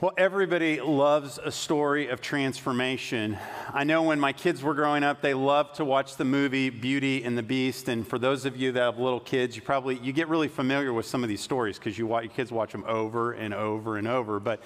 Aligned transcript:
Well, 0.00 0.14
everybody 0.16 0.80
loves 0.80 1.38
a 1.44 1.52
story 1.52 2.08
of 2.08 2.22
transformation. 2.22 3.36
I 3.70 3.84
know 3.84 4.04
when 4.04 4.18
my 4.18 4.32
kids 4.32 4.62
were 4.62 4.72
growing 4.72 5.04
up, 5.04 5.20
they 5.20 5.34
loved 5.34 5.74
to 5.74 5.84
watch 5.84 6.16
the 6.16 6.24
movie 6.24 6.70
Beauty 6.70 7.22
and 7.22 7.36
the 7.36 7.42
Beast. 7.42 7.86
And 7.86 8.08
for 8.08 8.18
those 8.18 8.46
of 8.46 8.56
you 8.56 8.72
that 8.72 8.80
have 8.80 8.98
little 8.98 9.20
kids, 9.20 9.56
you 9.56 9.60
probably 9.60 9.98
you 9.98 10.14
get 10.14 10.28
really 10.28 10.48
familiar 10.48 10.94
with 10.94 11.04
some 11.04 11.22
of 11.22 11.28
these 11.28 11.42
stories 11.42 11.78
because 11.78 11.98
you 11.98 12.06
watch, 12.06 12.24
your 12.24 12.32
kids 12.32 12.50
watch 12.50 12.72
them 12.72 12.82
over 12.88 13.32
and 13.32 13.52
over 13.52 13.98
and 13.98 14.08
over. 14.08 14.40
But 14.40 14.62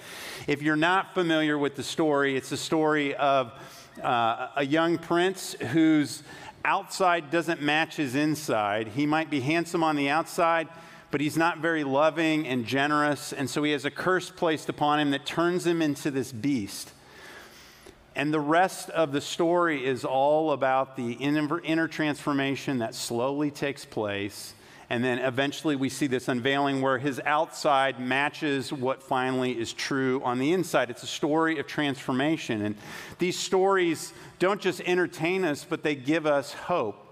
if 0.47 0.63
you're 0.63 0.77
not 0.77 1.15
familiar 1.15 1.59
with 1.59 1.75
the 1.75 1.83
story, 1.83 2.37
it's 2.37 2.53
a 2.53 2.57
story 2.57 3.17
of 3.17 3.53
uh, 4.01 4.51
a 4.55 4.65
young 4.65 4.99
prince 4.99 5.55
whose 5.55 6.23
outside 6.65 7.33
doesn't 7.33 7.61
match 7.61 7.97
his 7.97 8.15
inside. 8.15 8.87
He 8.87 9.05
might 9.05 9.31
be 9.31 9.41
handsome 9.41 9.83
on 9.83 9.97
the 9.97 10.11
outside 10.11 10.69
but 11.15 11.21
he's 11.21 11.37
not 11.37 11.59
very 11.59 11.85
loving 11.85 12.45
and 12.45 12.67
generous. 12.67 13.33
And 13.33 13.49
so 13.49 13.63
he 13.63 13.71
has 13.71 13.85
a 13.85 13.91
curse 13.93 14.31
placed 14.31 14.69
upon 14.69 14.99
him 14.99 15.13
that 15.13 15.25
turns 15.25 15.65
him 15.65 15.81
into 15.81 16.11
this 16.11 16.33
beast. 16.33 16.91
And 18.17 18.35
the 18.35 18.41
rest 18.41 18.91
of 18.91 19.13
the 19.13 19.21
story 19.21 19.87
is 19.87 20.05
all 20.05 20.51
about 20.51 20.97
the 20.97 21.13
inner, 21.13 21.61
inner 21.61 21.87
transformation 21.87 22.79
that 22.79 22.97
slowly 22.97 23.53
takes 23.53 23.85
place. 23.85 24.55
And 24.91 25.05
then 25.05 25.21
eventually 25.21 25.77
we 25.77 25.89
see 25.89 26.09
this 26.09 26.27
unveiling 26.27 26.83
where 26.83 26.99
his 26.99 27.21
outside 27.25 28.01
matches 28.01 28.73
what 28.73 29.01
finally 29.01 29.57
is 29.57 29.73
true 29.73 30.21
on 30.25 30.41
the 30.41 30.53
inside. 30.53 30.91
It's 30.91 31.05
a 31.05 31.07
story 31.07 31.61
of 31.61 31.69
transformation. 31.69 32.61
And 32.61 32.75
these 33.21 33.39
stories 33.39 34.13
don't 34.41 34.61
just 34.61 34.81
entertain 34.81 35.45
us, 35.45 35.65
but 35.65 35.85
they 35.85 35.95
give 35.95 36.27
us 36.27 36.55
hope. 36.55 37.04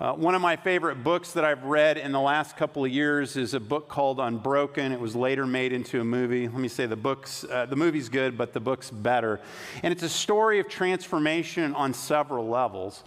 Uh, 0.00 0.14
one 0.14 0.34
of 0.34 0.40
my 0.40 0.56
favorite 0.56 1.04
books 1.04 1.32
that 1.32 1.44
I've 1.44 1.62
read 1.64 1.98
in 1.98 2.10
the 2.10 2.20
last 2.20 2.56
couple 2.56 2.82
of 2.82 2.90
years 2.90 3.36
is 3.36 3.52
a 3.52 3.60
book 3.60 3.86
called 3.86 4.18
Unbroken. 4.18 4.92
It 4.92 4.98
was 4.98 5.14
later 5.14 5.46
made 5.46 5.74
into 5.74 6.00
a 6.00 6.04
movie. 6.04 6.48
Let 6.48 6.58
me 6.58 6.68
say 6.68 6.86
the 6.86 6.96
book's 6.96 7.44
uh, 7.44 7.66
the 7.66 7.76
movie's 7.76 8.08
good, 8.08 8.38
but 8.38 8.54
the 8.54 8.60
book's 8.60 8.90
better. 8.90 9.40
And 9.82 9.92
it's 9.92 10.02
a 10.02 10.08
story 10.08 10.58
of 10.58 10.70
transformation 10.70 11.74
on 11.74 11.92
several 11.92 12.48
levels. 12.48 13.04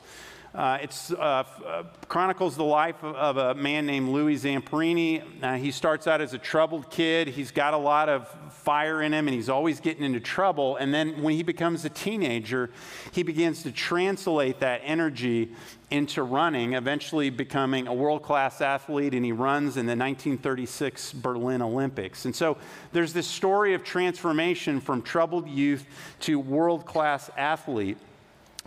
Uh, 0.55 0.77
it 0.83 0.95
uh, 1.17 1.43
uh, 1.65 1.83
chronicles 2.07 2.55
the 2.55 2.63
life 2.63 3.03
of, 3.03 3.15
of, 3.15 3.37
a 3.37 3.55
man 3.55 3.87
named 3.87 4.09
Louis 4.09 4.35
Zamperini. 4.35 5.23
Uh, 5.41 5.55
he 5.55 5.71
starts 5.71 6.05
out 6.05 6.21
as 6.21 6.35
a 6.35 6.37
troubled 6.37 6.91
kid. 6.91 7.27
He's 7.27 7.49
got 7.49 7.73
a 7.73 7.77
lot 7.77 8.07
of 8.07 8.27
fire 8.51 9.01
in 9.01 9.11
him 9.11 9.27
and 9.27 9.33
he's 9.33 9.49
always 9.49 9.79
getting 9.79 10.03
into 10.03 10.19
trouble. 10.19 10.77
And 10.77 10.93
then 10.93 11.23
when 11.23 11.33
he 11.33 11.41
becomes 11.41 11.85
a 11.85 11.89
teenager, 11.89 12.69
he 13.11 13.23
begins 13.23 13.63
to 13.63 13.71
translate 13.71 14.59
that 14.59 14.81
energy 14.83 15.53
into 15.89 16.21
running, 16.21 16.73
eventually 16.73 17.31
becoming 17.31 17.87
a 17.87 17.93
world 17.93 18.21
class 18.21 18.61
athlete. 18.61 19.15
And 19.15 19.25
he 19.25 19.31
runs 19.31 19.75
in 19.75 19.87
the 19.87 19.95
1936 19.95 21.13
Berlin 21.13 21.63
Olympics. 21.63 22.25
And 22.25 22.35
so 22.35 22.57
there's 22.91 23.11
this 23.11 23.25
story 23.25 23.73
of 23.73 23.83
transformation 23.83 24.79
from 24.79 25.01
troubled 25.01 25.49
youth 25.49 25.87
to 26.21 26.39
world 26.39 26.85
class 26.85 27.31
athlete. 27.35 27.97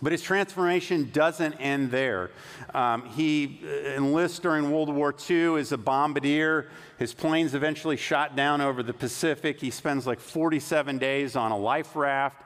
But 0.02 0.12
his 0.12 0.20
transformation 0.20 1.10
doesn't 1.10 1.54
end 1.54 1.90
there. 1.90 2.30
Um, 2.74 3.06
he 3.06 3.60
enlists 3.94 4.38
during 4.38 4.70
World 4.70 4.94
War 4.94 5.14
II 5.30 5.56
as 5.58 5.72
a 5.72 5.78
bombardier. 5.78 6.68
His 6.98 7.14
plane's 7.14 7.54
eventually 7.54 7.96
shot 7.96 8.36
down 8.36 8.60
over 8.60 8.82
the 8.82 8.92
Pacific. 8.92 9.60
He 9.60 9.70
spends 9.70 10.06
like 10.06 10.20
47 10.20 10.98
days 10.98 11.34
on 11.34 11.50
a 11.50 11.56
life 11.56 11.96
raft. 11.96 12.42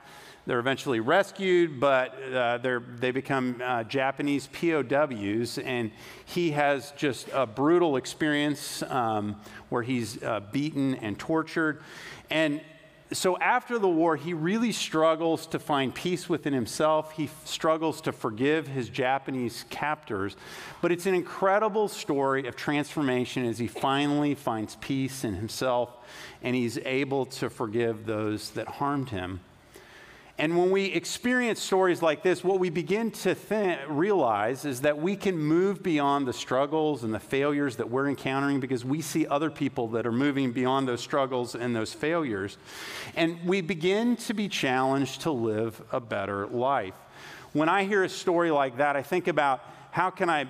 They're 0.47 0.59
eventually 0.59 0.99
rescued, 0.99 1.79
but 1.79 2.15
uh, 2.33 2.57
they 2.97 3.11
become 3.11 3.61
uh, 3.63 3.83
Japanese 3.83 4.47
POWs, 4.47 5.59
and 5.59 5.91
he 6.25 6.51
has 6.51 6.93
just 6.97 7.27
a 7.31 7.45
brutal 7.45 7.95
experience 7.95 8.81
um, 8.83 9.39
where 9.69 9.83
he's 9.83 10.21
uh, 10.23 10.39
beaten 10.51 10.95
and 10.95 11.19
tortured. 11.19 11.83
And 12.31 12.61
so 13.13 13.37
after 13.39 13.77
the 13.77 13.89
war, 13.89 14.15
he 14.15 14.33
really 14.33 14.71
struggles 14.71 15.45
to 15.47 15.59
find 15.59 15.93
peace 15.93 16.29
within 16.29 16.53
himself. 16.53 17.11
He 17.11 17.29
struggles 17.43 17.99
to 18.01 18.11
forgive 18.11 18.67
his 18.67 18.89
Japanese 18.89 19.65
captors. 19.69 20.37
But 20.81 20.91
it's 20.91 21.05
an 21.05 21.13
incredible 21.13 21.87
story 21.89 22.47
of 22.47 22.55
transformation 22.55 23.45
as 23.45 23.59
he 23.59 23.67
finally 23.67 24.33
finds 24.33 24.77
peace 24.77 25.23
in 25.23 25.35
himself 25.35 25.97
and 26.41 26.55
he's 26.55 26.77
able 26.79 27.25
to 27.25 27.49
forgive 27.49 28.05
those 28.05 28.51
that 28.51 28.67
harmed 28.67 29.09
him. 29.09 29.41
And 30.41 30.57
when 30.57 30.71
we 30.71 30.85
experience 30.85 31.61
stories 31.61 32.01
like 32.01 32.23
this, 32.23 32.43
what 32.43 32.59
we 32.59 32.71
begin 32.71 33.11
to 33.11 33.35
th- 33.35 33.77
realize 33.87 34.65
is 34.65 34.81
that 34.81 34.97
we 34.97 35.15
can 35.15 35.37
move 35.37 35.83
beyond 35.83 36.27
the 36.27 36.33
struggles 36.33 37.03
and 37.03 37.13
the 37.13 37.19
failures 37.19 37.75
that 37.75 37.91
we're 37.91 38.07
encountering 38.07 38.59
because 38.59 38.83
we 38.83 39.01
see 39.01 39.27
other 39.27 39.51
people 39.51 39.89
that 39.89 40.07
are 40.07 40.11
moving 40.11 40.51
beyond 40.51 40.87
those 40.87 40.99
struggles 40.99 41.53
and 41.53 41.75
those 41.75 41.93
failures. 41.93 42.57
And 43.15 43.37
we 43.45 43.61
begin 43.61 44.15
to 44.15 44.33
be 44.33 44.49
challenged 44.49 45.21
to 45.21 45.31
live 45.31 45.79
a 45.91 45.99
better 45.99 46.47
life. 46.47 46.95
When 47.53 47.69
I 47.69 47.83
hear 47.83 48.03
a 48.03 48.09
story 48.09 48.49
like 48.49 48.77
that, 48.77 48.95
I 48.95 49.03
think 49.03 49.27
about 49.27 49.63
how 49.91 50.09
can 50.09 50.27
I 50.27 50.45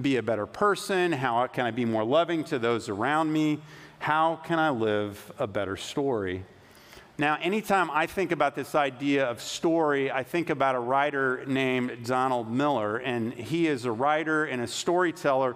be 0.00 0.16
a 0.16 0.22
better 0.22 0.46
person? 0.46 1.12
How 1.12 1.46
can 1.48 1.66
I 1.66 1.70
be 1.70 1.84
more 1.84 2.02
loving 2.02 2.44
to 2.44 2.58
those 2.58 2.88
around 2.88 3.30
me? 3.30 3.60
How 3.98 4.36
can 4.36 4.58
I 4.58 4.70
live 4.70 5.30
a 5.38 5.46
better 5.46 5.76
story? 5.76 6.46
Now, 7.16 7.38
anytime 7.40 7.92
I 7.92 8.06
think 8.06 8.32
about 8.32 8.56
this 8.56 8.74
idea 8.74 9.26
of 9.26 9.40
story, 9.40 10.10
I 10.10 10.24
think 10.24 10.50
about 10.50 10.74
a 10.74 10.80
writer 10.80 11.44
named 11.46 12.04
Donald 12.04 12.50
Miller. 12.50 12.96
And 12.96 13.32
he 13.32 13.68
is 13.68 13.84
a 13.84 13.92
writer 13.92 14.44
and 14.46 14.60
a 14.60 14.66
storyteller 14.66 15.54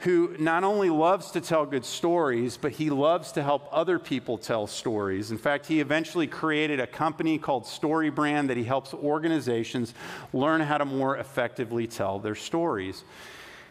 who 0.00 0.34
not 0.40 0.64
only 0.64 0.90
loves 0.90 1.30
to 1.30 1.40
tell 1.40 1.64
good 1.64 1.84
stories, 1.84 2.56
but 2.56 2.72
he 2.72 2.90
loves 2.90 3.30
to 3.32 3.42
help 3.44 3.68
other 3.70 4.00
people 4.00 4.36
tell 4.36 4.66
stories. 4.66 5.30
In 5.30 5.38
fact, 5.38 5.66
he 5.66 5.80
eventually 5.80 6.26
created 6.26 6.80
a 6.80 6.88
company 6.88 7.38
called 7.38 7.64
StoryBrand 7.64 8.48
that 8.48 8.56
he 8.56 8.64
helps 8.64 8.92
organizations 8.92 9.94
learn 10.32 10.60
how 10.60 10.76
to 10.76 10.84
more 10.84 11.16
effectively 11.18 11.86
tell 11.86 12.18
their 12.18 12.34
stories. 12.34 13.04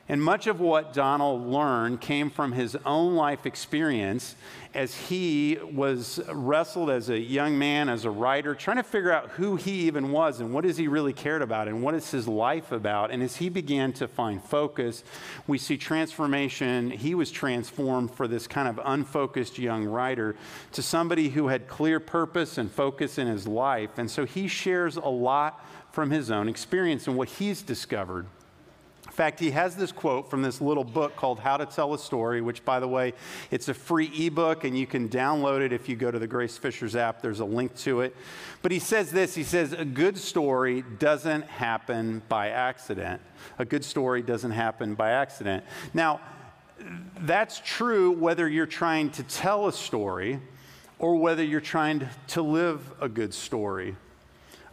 And 0.07 0.21
much 0.21 0.45
of 0.45 0.59
what 0.59 0.93
Donald 0.93 1.47
learned 1.47 1.99
came 1.99 2.29
from 2.29 2.51
his 2.51 2.77
own 2.85 3.15
life 3.15 3.47
experience 3.47 4.35
as 4.75 4.93
he 4.93 5.57
was 5.73 6.19
wrestled 6.27 6.91
as 6.91 7.09
a 7.09 7.17
young 7.17 7.57
man, 7.57 7.89
as 7.89 8.05
a 8.05 8.11
writer, 8.11 8.53
trying 8.53 8.77
to 8.77 8.83
figure 8.83 9.11
out 9.11 9.29
who 9.29 9.55
he 9.55 9.71
even 9.87 10.11
was 10.11 10.41
and 10.41 10.53
what 10.53 10.63
is 10.63 10.77
he 10.77 10.87
really 10.87 11.13
cared 11.13 11.41
about 11.41 11.67
and 11.67 11.81
what 11.81 11.95
is 11.95 12.11
his 12.11 12.27
life 12.27 12.71
about. 12.71 13.09
And 13.09 13.23
as 13.23 13.37
he 13.37 13.49
began 13.49 13.93
to 13.93 14.07
find 14.07 14.43
focus, 14.43 15.03
we 15.47 15.57
see 15.57 15.75
transformation. 15.75 16.91
He 16.91 17.15
was 17.15 17.31
transformed 17.31 18.11
for 18.11 18.27
this 18.27 18.45
kind 18.45 18.67
of 18.67 18.79
unfocused 18.85 19.57
young 19.57 19.85
writer 19.85 20.35
to 20.73 20.83
somebody 20.83 21.29
who 21.29 21.47
had 21.47 21.67
clear 21.67 21.99
purpose 21.99 22.59
and 22.59 22.69
focus 22.69 23.17
in 23.17 23.25
his 23.25 23.47
life. 23.47 23.97
And 23.97 24.11
so 24.11 24.25
he 24.25 24.47
shares 24.47 24.97
a 24.97 25.09
lot 25.09 25.65
from 25.91 26.11
his 26.11 26.29
own 26.29 26.47
experience 26.47 27.07
and 27.07 27.17
what 27.17 27.29
he's 27.29 27.63
discovered. 27.63 28.27
In 29.15 29.17
fact, 29.17 29.39
he 29.39 29.51
has 29.51 29.77
this 29.77 29.93
quote 29.93 30.29
from 30.29 30.41
this 30.41 30.59
little 30.59 30.83
book 30.83 31.15
called 31.15 31.39
How 31.39 31.55
to 31.55 31.65
Tell 31.65 31.93
a 31.93 31.97
Story, 31.97 32.41
which, 32.41 32.65
by 32.65 32.81
the 32.81 32.87
way, 32.89 33.13
it's 33.49 33.69
a 33.69 33.73
free 33.73 34.11
ebook 34.13 34.65
and 34.65 34.77
you 34.77 34.85
can 34.85 35.07
download 35.07 35.61
it 35.61 35.71
if 35.71 35.87
you 35.87 35.95
go 35.95 36.11
to 36.11 36.19
the 36.19 36.27
Grace 36.27 36.57
Fishers 36.57 36.97
app. 36.97 37.21
There's 37.21 37.39
a 37.39 37.45
link 37.45 37.73
to 37.77 38.01
it. 38.01 38.13
But 38.61 38.73
he 38.73 38.79
says 38.79 39.13
this 39.13 39.33
he 39.33 39.43
says, 39.43 39.71
A 39.71 39.85
good 39.85 40.17
story 40.17 40.83
doesn't 40.99 41.45
happen 41.45 42.23
by 42.27 42.49
accident. 42.49 43.21
A 43.57 43.63
good 43.63 43.85
story 43.85 44.21
doesn't 44.21 44.51
happen 44.51 44.95
by 44.95 45.11
accident. 45.11 45.63
Now, 45.93 46.19
that's 47.21 47.61
true 47.63 48.11
whether 48.11 48.49
you're 48.49 48.65
trying 48.65 49.11
to 49.11 49.23
tell 49.23 49.67
a 49.67 49.71
story 49.71 50.41
or 50.99 51.15
whether 51.15 51.41
you're 51.41 51.61
trying 51.61 52.05
to 52.27 52.41
live 52.41 52.81
a 52.99 53.07
good 53.07 53.33
story. 53.33 53.95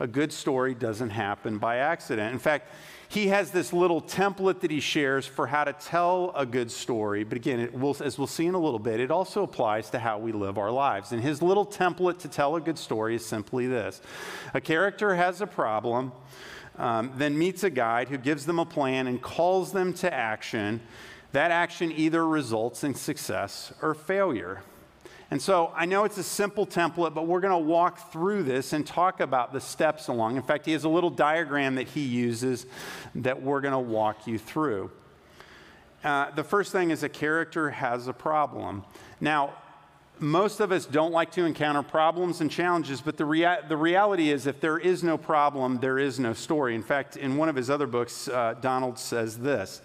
A 0.00 0.06
good 0.08 0.32
story 0.32 0.74
doesn't 0.74 1.10
happen 1.10 1.58
by 1.58 1.76
accident. 1.76 2.32
In 2.32 2.40
fact, 2.40 2.68
he 3.12 3.28
has 3.28 3.50
this 3.50 3.74
little 3.74 4.00
template 4.00 4.60
that 4.60 4.70
he 4.70 4.80
shares 4.80 5.26
for 5.26 5.46
how 5.46 5.64
to 5.64 5.74
tell 5.74 6.32
a 6.34 6.46
good 6.46 6.70
story. 6.70 7.24
But 7.24 7.36
again, 7.36 7.68
will, 7.78 7.94
as 8.02 8.16
we'll 8.16 8.26
see 8.26 8.46
in 8.46 8.54
a 8.54 8.58
little 8.58 8.78
bit, 8.78 9.00
it 9.00 9.10
also 9.10 9.42
applies 9.42 9.90
to 9.90 9.98
how 9.98 10.18
we 10.18 10.32
live 10.32 10.56
our 10.56 10.70
lives. 10.70 11.12
And 11.12 11.22
his 11.22 11.42
little 11.42 11.66
template 11.66 12.18
to 12.20 12.28
tell 12.28 12.56
a 12.56 12.60
good 12.60 12.78
story 12.78 13.16
is 13.16 13.26
simply 13.26 13.66
this 13.66 14.00
a 14.54 14.62
character 14.62 15.14
has 15.14 15.42
a 15.42 15.46
problem, 15.46 16.12
um, 16.78 17.12
then 17.16 17.36
meets 17.36 17.64
a 17.64 17.70
guide 17.70 18.08
who 18.08 18.16
gives 18.16 18.46
them 18.46 18.58
a 18.58 18.64
plan 18.64 19.06
and 19.06 19.20
calls 19.20 19.72
them 19.72 19.92
to 19.94 20.12
action. 20.12 20.80
That 21.32 21.50
action 21.50 21.92
either 21.92 22.26
results 22.26 22.82
in 22.82 22.94
success 22.94 23.74
or 23.82 23.92
failure. 23.92 24.62
And 25.32 25.40
so 25.40 25.72
I 25.74 25.86
know 25.86 26.04
it's 26.04 26.18
a 26.18 26.22
simple 26.22 26.66
template, 26.66 27.14
but 27.14 27.26
we're 27.26 27.40
going 27.40 27.58
to 27.58 27.66
walk 27.66 28.12
through 28.12 28.42
this 28.42 28.74
and 28.74 28.86
talk 28.86 29.20
about 29.20 29.54
the 29.54 29.62
steps 29.62 30.08
along. 30.08 30.36
In 30.36 30.42
fact, 30.42 30.66
he 30.66 30.72
has 30.72 30.84
a 30.84 30.90
little 30.90 31.08
diagram 31.08 31.76
that 31.76 31.88
he 31.88 32.02
uses 32.02 32.66
that 33.14 33.40
we're 33.40 33.62
going 33.62 33.72
to 33.72 33.78
walk 33.78 34.26
you 34.26 34.38
through. 34.38 34.90
Uh, 36.04 36.30
the 36.32 36.44
first 36.44 36.70
thing 36.70 36.90
is 36.90 37.02
a 37.02 37.08
character 37.08 37.70
has 37.70 38.08
a 38.08 38.12
problem. 38.12 38.84
Now, 39.22 39.54
most 40.18 40.60
of 40.60 40.70
us 40.70 40.84
don't 40.84 41.12
like 41.12 41.32
to 41.32 41.46
encounter 41.46 41.82
problems 41.82 42.42
and 42.42 42.50
challenges, 42.50 43.00
but 43.00 43.16
the, 43.16 43.24
rea- 43.24 43.60
the 43.66 43.76
reality 43.78 44.30
is 44.30 44.46
if 44.46 44.60
there 44.60 44.76
is 44.76 45.02
no 45.02 45.16
problem, 45.16 45.78
there 45.78 45.98
is 45.98 46.20
no 46.20 46.34
story. 46.34 46.74
In 46.74 46.82
fact, 46.82 47.16
in 47.16 47.38
one 47.38 47.48
of 47.48 47.56
his 47.56 47.70
other 47.70 47.86
books, 47.86 48.28
uh, 48.28 48.56
Donald 48.60 48.98
says 48.98 49.38
this 49.38 49.80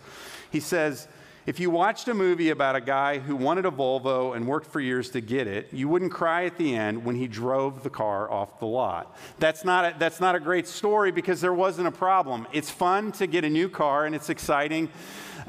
He 0.51 0.59
says, 0.59 1.07
If 1.47 1.61
you 1.61 1.69
watched 1.69 2.09
a 2.09 2.13
movie 2.13 2.49
about 2.49 2.75
a 2.75 2.81
guy 2.81 3.19
who 3.19 3.33
wanted 3.33 3.65
a 3.65 3.71
Volvo 3.71 4.35
and 4.35 4.45
worked 4.45 4.67
for 4.67 4.81
years 4.81 5.09
to 5.11 5.21
get 5.21 5.47
it, 5.47 5.69
you 5.71 5.87
wouldn't 5.87 6.11
cry 6.11 6.43
at 6.43 6.57
the 6.57 6.75
end 6.75 7.05
when 7.05 7.15
he 7.15 7.25
drove 7.25 7.83
the 7.83 7.89
car 7.89 8.29
off 8.29 8.59
the 8.59 8.65
lot. 8.65 9.15
That's 9.39 9.63
not 9.63 9.85
a, 9.85 9.95
that's 9.97 10.19
not 10.19 10.35
a 10.35 10.41
great 10.41 10.67
story 10.67 11.09
because 11.09 11.39
there 11.39 11.53
wasn't 11.53 11.87
a 11.87 11.91
problem. 11.91 12.47
It's 12.51 12.69
fun 12.69 13.13
to 13.13 13.27
get 13.27 13.45
a 13.45 13.49
new 13.49 13.69
car 13.69 14.05
and 14.05 14.13
it's 14.13 14.29
exciting, 14.29 14.89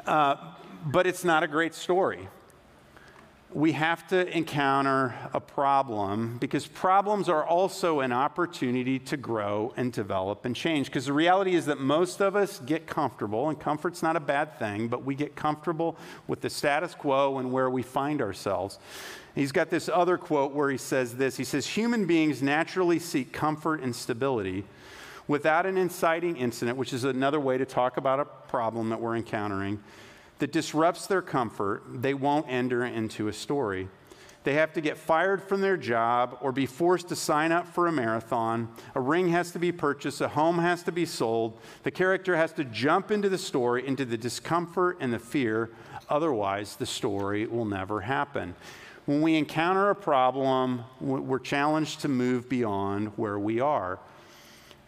uh, 0.07 0.37
but 0.87 1.09
it's 1.09 1.25
not 1.25 1.43
a 1.43 1.49
great 1.49 1.75
story 1.75 2.29
we 3.55 3.73
have 3.73 4.07
to 4.09 4.37
encounter 4.37 5.15
a 5.33 5.41
problem 5.41 6.37
because 6.39 6.67
problems 6.67 7.31
are 7.31 7.47
also 7.47 8.01
an 8.01 8.13
opportunity 8.13 8.99
to 8.99 9.17
grow 9.17 9.73
and 9.77 9.91
develop 9.91 10.45
and 10.45 10.55
change. 10.55 10.87
Because 10.89 11.07
the 11.07 11.15
reality 11.15 11.55
is 11.55 11.65
that 11.67 11.81
most 11.81 12.21
of 12.21 12.37
us 12.37 12.61
get 12.61 12.87
comfortable, 12.87 13.49
and 13.49 13.59
comfort's 13.59 14.03
not 14.03 14.17
a 14.17 14.21
bad 14.21 14.59
thing, 14.59 14.89
but 14.89 15.03
we 15.03 15.15
get 15.15 15.35
comfortable 15.35 15.97
with 16.27 16.43
the 16.43 16.51
status 16.51 16.95
quo 16.95 17.39
and 17.39 17.51
where 17.51 17.71
we 17.71 17.83
find 17.83 18.21
ourselves. 18.21 18.79
He's 19.35 19.53
got 19.53 19.71
this 19.71 19.89
other 19.89 20.19
quote 20.19 20.53
where 20.53 20.71
he 20.71 20.79
says 20.79 21.17
this 21.17 21.39
He 21.39 21.45
says, 21.45 21.67
Human 21.69 22.07
beings 22.07 22.43
naturally 22.43 22.99
seek 22.99 23.33
comfort 23.33 23.81
and 23.81 23.97
stability 23.97 24.65
without 25.27 25.65
an 25.65 25.79
inciting 25.79 26.37
incident, 26.37 26.77
which 26.77 26.93
is 26.93 27.05
another 27.05 27.41
way 27.41 27.57
to 27.57 27.65
talk 27.65 27.97
about 27.97 28.21
a 28.21 28.25
problem 28.27 28.91
that 28.91 29.01
we're 29.01 29.17
encountering 29.17 29.83
that 30.39 30.53
disrupts 30.53 31.07
their 31.07 31.23
comfort, 31.23 31.83
they 31.93 32.15
won't 32.15 32.47
enter 32.49 32.85
into 32.85 33.29
a 33.29 33.33
story. 33.33 33.89
They 34.45 34.55
have 34.55 34.73
to 34.75 34.81
get 34.81 34.97
fired 34.97 35.43
from 35.43 35.61
their 35.61 35.77
job 35.77 36.39
or 36.41 36.53
be 36.53 36.65
forced 36.65 37.09
to 37.09 37.17
sign 37.17 37.53
up 37.53 37.67
for 37.67 37.87
a 37.87 37.93
marathon. 37.93 38.69
A 38.95 39.01
ring 39.01 39.29
has 39.29 39.51
to 39.53 39.59
be 39.59 39.73
purchased, 39.73 40.21
a 40.21 40.29
home 40.29 40.59
has 40.59 40.83
to 40.85 40.93
be 40.93 41.05
sold. 41.05 41.59
The 41.83 41.91
character 41.91 42.37
has 42.37 42.53
to 42.55 42.65
jump 42.65 43.11
into 43.11 43.29
the 43.29 43.37
story, 43.37 43.87
into 43.87 44.05
the 44.05 44.17
discomfort 44.17 44.97
and 45.01 45.13
the 45.13 45.19
fear. 45.19 45.71
Otherwise, 46.09 46.77
the 46.77 46.87
story 46.87 47.47
will 47.47 47.67
never 47.67 48.01
happen. 48.01 48.55
When 49.05 49.23
we 49.23 49.37
encounter 49.37 49.91
a 49.91 49.95
problem, 49.95 50.85
we're 51.01 51.39
challenged 51.39 52.01
to 52.01 52.09
move 52.09 52.49
beyond 52.49 53.09
where 53.17 53.39
we 53.39 53.61
are. 53.61 53.99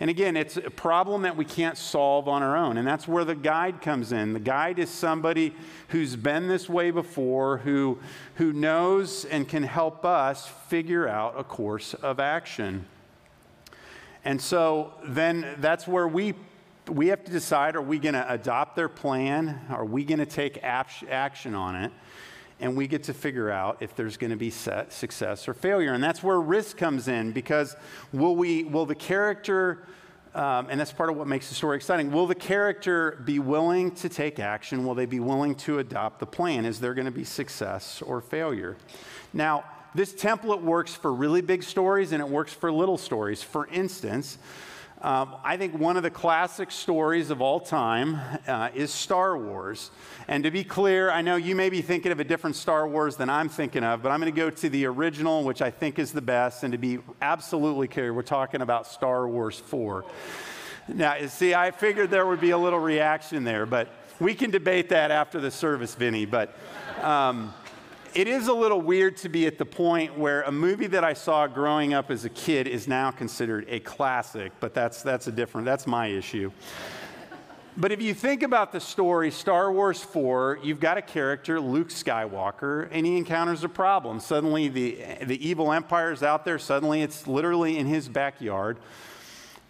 And 0.01 0.09
again, 0.09 0.35
it's 0.35 0.57
a 0.57 0.71
problem 0.71 1.23
that 1.23 1.37
we 1.37 1.45
can't 1.45 1.77
solve 1.77 2.27
on 2.27 2.43
our 2.43 2.57
own. 2.57 2.79
And 2.79 2.89
that's 2.89 3.07
where 3.07 3.25
the 3.25 3.35
guide 3.35 3.83
comes 3.83 4.13
in. 4.13 4.33
The 4.33 4.41
guide 4.41 4.79
is 4.79 4.89
somebody 4.89 5.55
who's 5.89 6.17
been 6.17 6.49
this 6.49 6.71
way 6.71 6.91
before, 6.91 7.59
who, 7.59 7.99
who 8.37 8.55
knows 8.55 9.27
and 9.27 9.47
can 9.47 9.63
help 9.63 10.07
us 10.07 10.49
figure 10.69 11.07
out 11.07 11.39
a 11.39 11.45
course 11.45 11.93
of 11.93 12.19
action. 12.19 12.87
And 14.25 14.41
so 14.41 14.95
then 15.05 15.47
that's 15.59 15.87
where 15.87 16.09
we, 16.09 16.33
we 16.89 17.09
have 17.09 17.23
to 17.25 17.31
decide 17.31 17.77
are 17.77 17.83
we 17.83 17.99
going 17.99 18.15
to 18.15 18.33
adopt 18.33 18.77
their 18.77 18.89
plan? 18.89 19.61
Are 19.69 19.85
we 19.85 20.05
going 20.05 20.19
to 20.19 20.27
take 20.27 20.63
action 20.63 21.55
on 21.55 21.77
it? 21.77 21.93
And 22.61 22.77
we 22.77 22.87
get 22.87 23.05
to 23.05 23.15
figure 23.15 23.51
out 23.51 23.79
if 23.81 23.97
there's 23.97 24.17
going 24.17 24.31
to 24.31 24.37
be 24.37 24.51
success 24.51 25.49
or 25.49 25.55
failure. 25.55 25.93
And 25.93 26.03
that's 26.03 26.23
where 26.23 26.41
risk 26.41 26.77
comes 26.77 27.09
in 27.09 27.33
because 27.33 27.75
will, 28.13 28.37
we, 28.37 28.65
will 28.65 28.87
the 28.87 28.95
character, 28.95 29.87
um, 30.35 30.69
and 30.71 30.79
that's 30.79 30.93
part 30.93 31.11
of 31.11 31.17
what 31.17 31.27
makes 31.27 31.49
the 31.49 31.55
story 31.55 31.77
exciting, 31.77 32.13
will 32.13 32.27
the 32.27 32.35
character 32.35 33.23
be 33.25 33.39
willing 33.39 33.91
to 33.97 34.09
take 34.09 34.39
action? 34.39 34.85
Will 34.85 34.95
they 34.95 35.07
be 35.07 35.21
willing 35.21 35.55
to 35.57 35.79
adopt 35.79 36.21
the 36.21 36.27
plan? 36.27 36.65
Is 36.65 36.81
there 36.81 36.95
going 36.95 37.07
to 37.07 37.11
be 37.11 37.25
success 37.25 38.03
or 38.03 38.21
failure? 38.21 38.77
Now, 39.33 39.65
this 39.95 40.13
template 40.13 40.63
works 40.63 40.95
for 40.95 41.13
really 41.13 41.41
big 41.41 41.63
stories 41.63 42.13
and 42.13 42.21
it 42.21 42.29
works 42.29 42.53
for 42.53 42.71
little 42.71 42.99
stories. 42.99 43.43
For 43.43 43.67
instance, 43.69 44.39
um, 45.03 45.37
I 45.43 45.57
think 45.57 45.79
one 45.79 45.97
of 45.97 46.03
the 46.03 46.11
classic 46.11 46.71
stories 46.71 47.31
of 47.31 47.41
all 47.41 47.59
time 47.59 48.21
uh, 48.47 48.69
is 48.75 48.93
Star 48.93 49.39
Wars. 49.39 49.91
And 50.29 50.45
to 50.45 50.51
be 50.51 50.63
clear, 50.63 51.11
I 51.11 51.23
know 51.23 51.37
you 51.37 51.57
may 51.57 51.71
be 51.71 51.81
thinking 51.81 52.13
of 52.13 52.21
a 52.21 52.25
different 52.25 52.55
Star 52.55 52.87
Wars 52.87 53.17
than 53.17 53.31
I'm 53.31 53.49
thinking 53.49 53.83
of, 53.83 54.03
but 54.03 54.11
I'm 54.11 54.21
going 54.21 54.33
to 54.33 54.37
go 54.39 54.51
to 54.51 54.69
the 54.69 54.85
original, 54.85 55.43
which 55.43 55.63
I 55.63 55.71
think 55.71 55.99
is 55.99 56.13
the 56.13 56.21
best. 56.21 56.65
And 56.65 56.73
to 56.73 56.79
be 56.79 56.99
absolutely 57.23 57.89
clear, 57.89 58.13
we're 58.13 58.21
talking 58.21 58.61
about 58.61 58.87
Star 58.87 59.27
Wars 59.27 59.59
4. 59.59 60.05
Now, 60.89 61.27
see, 61.29 61.55
I 61.55 61.71
figured 61.71 62.11
there 62.11 62.27
would 62.27 62.41
be 62.41 62.51
a 62.51 62.59
little 62.59 62.79
reaction 62.79 63.43
there, 63.43 63.65
but 63.65 63.89
we 64.19 64.35
can 64.35 64.51
debate 64.51 64.91
that 64.91 65.11
after 65.11 65.41
the 65.41 65.51
service, 65.51 65.95
Vinny. 65.95 66.27
But. 66.27 66.55
Um, 67.01 67.55
it 68.15 68.27
is 68.27 68.49
a 68.49 68.53
little 68.53 68.81
weird 68.81 69.17
to 69.19 69.29
be 69.29 69.47
at 69.47 69.59
the 69.59 69.65
point 69.65 70.19
where 70.19 70.43
a 70.43 70.53
movie 70.53 70.89
that 70.89 71.05
I 71.05 71.13
saw 71.13 71.47
growing 71.47 71.95
up 71.95 72.11
as 72.11 72.25
a 72.25 72.29
kid 72.29 72.67
is 72.67 72.89
now 72.89 73.11
considered 73.11 73.67
a 73.69 73.81
classic, 73.81 74.53
but 74.59 74.75
that's, 74.75 75.03
that's 75.03 75.29
a 75.29 75.33
different, 75.33 75.65
that's 75.65 75.87
my 75.87 76.09
issue. 76.09 76.51
But 77.77 77.93
if 77.93 78.03
you 78.03 78.15
think 78.15 78.43
about 78.43 78.73
the 78.73 78.81
story, 78.81 79.31
Star 79.31 79.73
Wars 79.73 80.03
4, 80.03 80.59
you've 80.63 80.81
got 80.81 80.99
a 80.99 81.03
character, 81.03 81.61
Luke 81.61 81.89
Skywalker, 81.89 82.89
and 82.91 83.07
he 83.07 83.17
encounters 83.17 83.63
a 83.63 83.69
problem. 83.69 84.19
Suddenly, 84.19 84.69
the, 84.69 84.99
the 85.23 85.49
evil 85.49 85.73
empire 85.73 86.11
is 86.11 86.23
out 86.23 86.45
there. 86.45 86.59
Suddenly, 86.59 87.03
it's 87.03 87.29
literally 87.29 87.79
in 87.79 87.87
his 87.87 88.09
backyard 88.09 88.77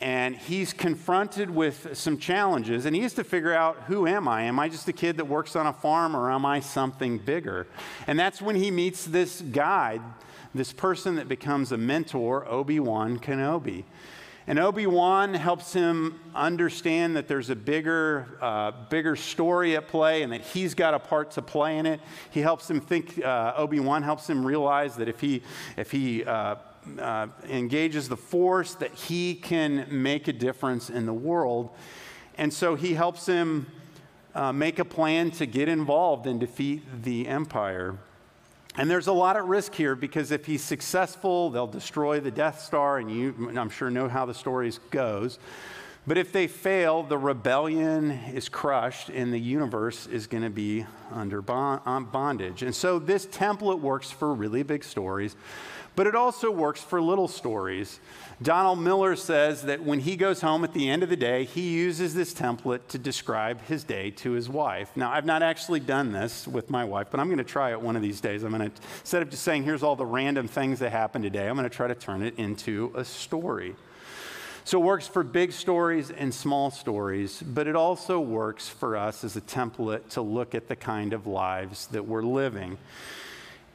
and 0.00 0.34
he's 0.34 0.72
confronted 0.72 1.50
with 1.50 1.96
some 1.96 2.16
challenges 2.16 2.86
and 2.86 2.96
he 2.96 3.02
has 3.02 3.12
to 3.14 3.24
figure 3.24 3.54
out 3.54 3.76
who 3.86 4.06
am 4.06 4.26
i? 4.26 4.42
Am 4.42 4.58
i 4.58 4.68
just 4.68 4.88
a 4.88 4.92
kid 4.92 5.18
that 5.18 5.26
works 5.26 5.54
on 5.56 5.66
a 5.66 5.72
farm 5.72 6.16
or 6.16 6.30
am 6.30 6.46
i 6.46 6.60
something 6.60 7.18
bigger? 7.18 7.66
And 8.06 8.18
that's 8.18 8.40
when 8.40 8.56
he 8.56 8.70
meets 8.70 9.04
this 9.04 9.40
guide 9.40 10.02
this 10.54 10.72
person 10.72 11.16
that 11.16 11.28
becomes 11.28 11.72
a 11.72 11.78
mentor 11.78 12.48
obi-wan 12.48 13.18
kenobi. 13.18 13.84
And 14.46 14.58
obi-wan 14.58 15.34
helps 15.34 15.72
him 15.72 16.18
understand 16.34 17.14
that 17.14 17.28
there's 17.28 17.50
a 17.50 17.54
bigger 17.54 18.26
uh, 18.40 18.72
bigger 18.88 19.14
story 19.14 19.76
at 19.76 19.86
play 19.86 20.22
and 20.22 20.32
that 20.32 20.40
he's 20.40 20.74
got 20.74 20.94
a 20.94 20.98
part 20.98 21.30
to 21.32 21.42
play 21.42 21.78
in 21.78 21.86
it. 21.86 22.00
He 22.30 22.40
helps 22.40 22.68
him 22.68 22.80
think 22.80 23.22
uh, 23.24 23.52
obi-wan 23.56 24.02
helps 24.02 24.28
him 24.28 24.44
realize 24.44 24.96
that 24.96 25.08
if 25.08 25.20
he 25.20 25.42
if 25.76 25.92
he 25.92 26.24
uh, 26.24 26.56
uh, 26.98 27.28
engages 27.48 28.08
the 28.08 28.16
force 28.16 28.74
that 28.74 28.92
he 28.92 29.34
can 29.34 29.86
make 29.90 30.28
a 30.28 30.32
difference 30.32 30.90
in 30.90 31.06
the 31.06 31.12
world. 31.12 31.70
And 32.36 32.52
so 32.52 32.74
he 32.74 32.94
helps 32.94 33.26
him 33.26 33.66
uh, 34.34 34.52
make 34.52 34.78
a 34.78 34.84
plan 34.84 35.30
to 35.32 35.46
get 35.46 35.68
involved 35.68 36.26
and 36.26 36.40
defeat 36.40 36.82
the 37.02 37.28
empire. 37.28 37.98
And 38.76 38.90
there's 38.90 39.08
a 39.08 39.12
lot 39.12 39.36
at 39.36 39.44
risk 39.44 39.74
here 39.74 39.94
because 39.96 40.30
if 40.30 40.46
he's 40.46 40.62
successful, 40.62 41.50
they'll 41.50 41.66
destroy 41.66 42.20
the 42.20 42.30
Death 42.30 42.60
Star, 42.60 42.98
and 42.98 43.10
you, 43.10 43.52
I'm 43.56 43.68
sure, 43.68 43.90
know 43.90 44.08
how 44.08 44.26
the 44.26 44.34
story 44.34 44.72
goes. 44.90 45.38
But 46.10 46.18
if 46.18 46.32
they 46.32 46.48
fail, 46.48 47.04
the 47.04 47.16
rebellion 47.16 48.10
is 48.34 48.48
crushed 48.48 49.10
and 49.10 49.32
the 49.32 49.38
universe 49.38 50.08
is 50.08 50.26
going 50.26 50.42
to 50.42 50.50
be 50.50 50.84
under 51.12 51.40
bondage. 51.40 52.64
And 52.64 52.74
so 52.74 52.98
this 52.98 53.26
template 53.26 53.78
works 53.78 54.10
for 54.10 54.34
really 54.34 54.64
big 54.64 54.82
stories 54.82 55.36
but 55.96 56.06
it 56.06 56.14
also 56.14 56.50
works 56.50 56.80
for 56.80 57.02
little 57.02 57.28
stories. 57.28 58.00
Donald 58.40 58.80
Miller 58.80 59.16
says 59.16 59.62
that 59.62 59.82
when 59.82 60.00
he 60.00 60.16
goes 60.16 60.40
home 60.40 60.64
at 60.64 60.72
the 60.72 60.88
end 60.88 61.02
of 61.02 61.10
the 61.10 61.16
day, 61.16 61.44
he 61.44 61.72
uses 61.72 62.14
this 62.14 62.32
template 62.32 62.86
to 62.88 62.96
describe 62.96 63.60
his 63.62 63.84
day 63.84 64.10
to 64.12 64.30
his 64.30 64.48
wife. 64.48 64.90
Now, 64.96 65.10
I've 65.10 65.26
not 65.26 65.42
actually 65.42 65.80
done 65.80 66.12
this 66.12 66.48
with 66.48 66.70
my 66.70 66.84
wife, 66.84 67.08
but 67.10 67.20
I'm 67.20 67.26
going 67.26 67.38
to 67.38 67.44
try 67.44 67.72
it 67.72 67.80
one 67.80 67.96
of 67.96 68.02
these 68.02 68.20
days. 68.20 68.44
I'm 68.44 68.56
going 68.56 68.70
to, 68.70 68.76
instead 69.00 69.20
of 69.20 69.30
just 69.30 69.42
saying, 69.42 69.64
here's 69.64 69.82
all 69.82 69.96
the 69.96 70.06
random 70.06 70.48
things 70.48 70.78
that 70.78 70.90
happened 70.90 71.24
today, 71.24 71.48
I'm 71.48 71.56
going 71.56 71.68
to 71.68 71.76
try 71.76 71.88
to 71.88 71.94
turn 71.94 72.22
it 72.22 72.38
into 72.38 72.92
a 72.94 73.04
story. 73.04 73.74
So 74.70 74.80
it 74.80 74.84
works 74.84 75.08
for 75.08 75.24
big 75.24 75.50
stories 75.50 76.12
and 76.12 76.32
small 76.32 76.70
stories, 76.70 77.42
but 77.42 77.66
it 77.66 77.74
also 77.74 78.20
works 78.20 78.68
for 78.68 78.96
us 78.96 79.24
as 79.24 79.34
a 79.34 79.40
template 79.40 80.10
to 80.10 80.22
look 80.22 80.54
at 80.54 80.68
the 80.68 80.76
kind 80.76 81.12
of 81.12 81.26
lives 81.26 81.88
that 81.88 82.06
we're 82.06 82.22
living. 82.22 82.78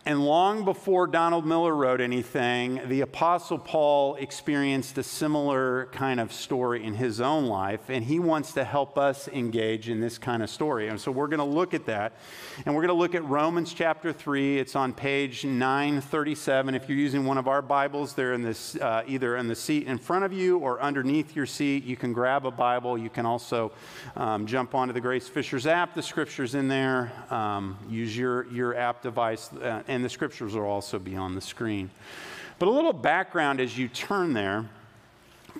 And 0.07 0.23
long 0.23 0.65
before 0.65 1.07
Donald 1.07 1.47
Miller 1.47 1.73
wrote 1.73 1.99
anything, 1.99 2.79
the 2.89 3.01
Apostle 3.01 3.57
Paul 3.57 4.13
experienced 4.17 4.99
a 4.99 5.03
similar 5.03 5.87
kind 5.93 6.19
of 6.19 6.31
story 6.31 6.83
in 6.83 6.93
his 6.93 7.19
own 7.19 7.47
life, 7.47 7.89
and 7.89 8.05
he 8.05 8.19
wants 8.19 8.51
to 8.51 8.63
help 8.63 8.99
us 8.99 9.27
engage 9.29 9.89
in 9.89 10.01
this 10.01 10.19
kind 10.19 10.43
of 10.43 10.51
story. 10.51 10.89
And 10.89 11.01
so 11.01 11.11
we're 11.11 11.25
going 11.25 11.39
to 11.39 11.43
look 11.43 11.73
at 11.73 11.87
that. 11.87 12.13
And 12.67 12.75
we're 12.75 12.83
going 12.83 12.95
to 12.95 13.01
look 13.01 13.15
at 13.15 13.25
Romans 13.25 13.73
chapter 13.73 14.13
3. 14.13 14.59
It's 14.59 14.75
on 14.75 14.93
page 14.93 15.43
937. 15.43 16.75
If 16.75 16.87
you're 16.87 16.99
using 16.99 17.25
one 17.25 17.39
of 17.39 17.47
our 17.47 17.63
Bibles, 17.63 18.13
they're 18.13 18.33
in 18.33 18.43
this, 18.43 18.75
uh, 18.75 19.01
either 19.07 19.37
in 19.37 19.47
the 19.47 19.55
seat 19.55 19.87
in 19.87 19.97
front 19.97 20.23
of 20.23 20.31
you 20.31 20.59
or 20.59 20.79
underneath 20.83 21.35
your 21.35 21.47
seat. 21.47 21.83
You 21.83 21.97
can 21.97 22.13
grab 22.13 22.45
a 22.45 22.51
Bible. 22.51 22.95
You 22.95 23.09
can 23.09 23.25
also 23.25 23.71
um, 24.15 24.45
jump 24.45 24.75
onto 24.75 24.93
the 24.93 25.01
Grace 25.01 25.27
Fishers 25.27 25.65
app. 25.65 25.95
The 25.95 26.03
scripture's 26.03 26.53
in 26.53 26.67
there. 26.67 27.11
Um, 27.31 27.79
use 27.89 28.15
your, 28.15 28.45
your 28.51 28.75
app 28.75 29.01
device. 29.01 29.51
Uh, 29.51 29.81
and 29.95 30.05
the 30.05 30.09
scriptures 30.09 30.53
will 30.53 30.63
also 30.63 30.99
be 30.99 31.15
on 31.15 31.33
the 31.33 31.41
screen. 31.41 31.89
But 32.59 32.67
a 32.67 32.71
little 32.71 32.93
background 32.93 33.59
as 33.59 33.77
you 33.77 33.87
turn 33.87 34.33
there 34.33 34.65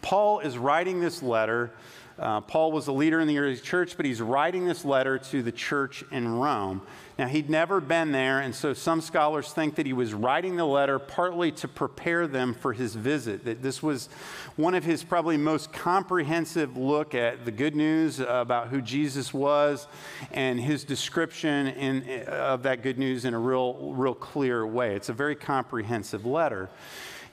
Paul 0.02 0.40
is 0.40 0.58
writing 0.58 1.00
this 1.00 1.24
letter 1.24 1.72
Uh, 2.18 2.40
Paul 2.40 2.72
was 2.72 2.88
a 2.88 2.94
leader 2.94 3.20
in 3.20 3.28
the 3.28 3.38
early 3.40 3.58
church, 3.58 3.98
but 3.98 4.06
he's 4.06 4.22
writing 4.22 4.66
this 4.66 4.86
letter 4.86 5.18
to 5.18 5.44
the 5.44 5.52
church 5.52 6.04
in 6.12 6.28
Rome. 6.28 6.82
Now, 7.20 7.28
he'd 7.28 7.50
never 7.50 7.82
been 7.82 8.12
there, 8.12 8.40
and 8.40 8.54
so 8.54 8.74
some 8.74 9.02
scholars 9.02 9.52
think 9.52 9.76
that 9.76 9.86
he 9.86 9.94
was 9.94 10.14
writing 10.14 10.56
the 10.56 10.66
letter 10.66 10.98
partly 10.98 11.52
to 11.54 11.68
prepare 11.68 12.28
them 12.28 12.54
for 12.54 12.74
his 12.74 12.96
visit. 12.96 13.46
That 13.46 13.62
this 13.62 13.84
was 13.84 14.08
one 14.56 14.76
of 14.76 14.84
his 14.84 15.04
probably 15.04 15.38
most 15.38 15.74
comprehensive 15.74 16.78
look 16.78 17.16
at 17.16 17.44
the 17.44 17.52
good 17.52 17.76
news 17.76 18.20
about 18.20 18.68
who 18.68 18.82
Jesus 18.82 19.34
was 19.34 19.88
and 20.32 20.60
his 20.60 20.84
description 20.84 21.68
in, 21.68 22.28
of 22.28 22.64
that 22.64 22.82
good 22.82 22.98
news 22.98 23.26
in 23.26 23.34
a 23.34 23.40
real, 23.40 23.94
real 23.94 24.16
clear 24.16 24.66
way. 24.66 24.96
It's 24.96 25.10
a 25.10 25.14
very 25.14 25.36
comprehensive 25.36 26.26
letter. 26.26 26.70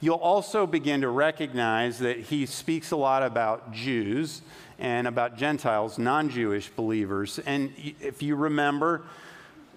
You'll 0.00 0.16
also 0.16 0.66
begin 0.66 1.02
to 1.02 1.08
recognize 1.08 2.00
that 2.00 2.18
he 2.18 2.44
speaks 2.46 2.90
a 2.90 2.96
lot 2.96 3.22
about 3.22 3.72
Jews 3.72 4.42
and 4.82 5.06
about 5.06 5.36
Gentiles, 5.36 5.96
non 5.96 6.28
Jewish 6.28 6.68
believers. 6.68 7.38
And 7.46 7.72
if 8.00 8.20
you 8.20 8.34
remember, 8.34 9.04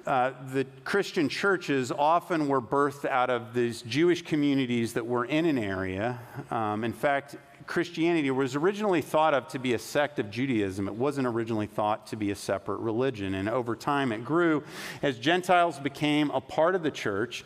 uh, 0.07 0.31
the 0.51 0.65
Christian 0.83 1.29
churches 1.29 1.91
often 1.91 2.47
were 2.47 2.61
birthed 2.61 3.05
out 3.05 3.29
of 3.29 3.53
these 3.53 3.83
Jewish 3.83 4.23
communities 4.23 4.93
that 4.93 5.05
were 5.05 5.25
in 5.25 5.45
an 5.45 5.59
area. 5.59 6.19
Um, 6.49 6.83
in 6.83 6.91
fact, 6.91 7.35
Christianity 7.67 8.31
was 8.31 8.55
originally 8.55 9.01
thought 9.01 9.35
of 9.35 9.47
to 9.49 9.59
be 9.59 9.75
a 9.75 9.79
sect 9.79 10.17
of 10.17 10.31
Judaism. 10.31 10.87
It 10.87 10.95
wasn't 10.95 11.27
originally 11.27 11.67
thought 11.67 12.07
to 12.07 12.15
be 12.15 12.31
a 12.31 12.35
separate 12.35 12.79
religion. 12.79 13.35
And 13.35 13.47
over 13.47 13.75
time, 13.75 14.11
it 14.11 14.25
grew 14.25 14.63
as 15.03 15.19
Gentiles 15.19 15.77
became 15.77 16.31
a 16.31 16.41
part 16.41 16.73
of 16.73 16.81
the 16.81 16.91
church. 16.91 17.45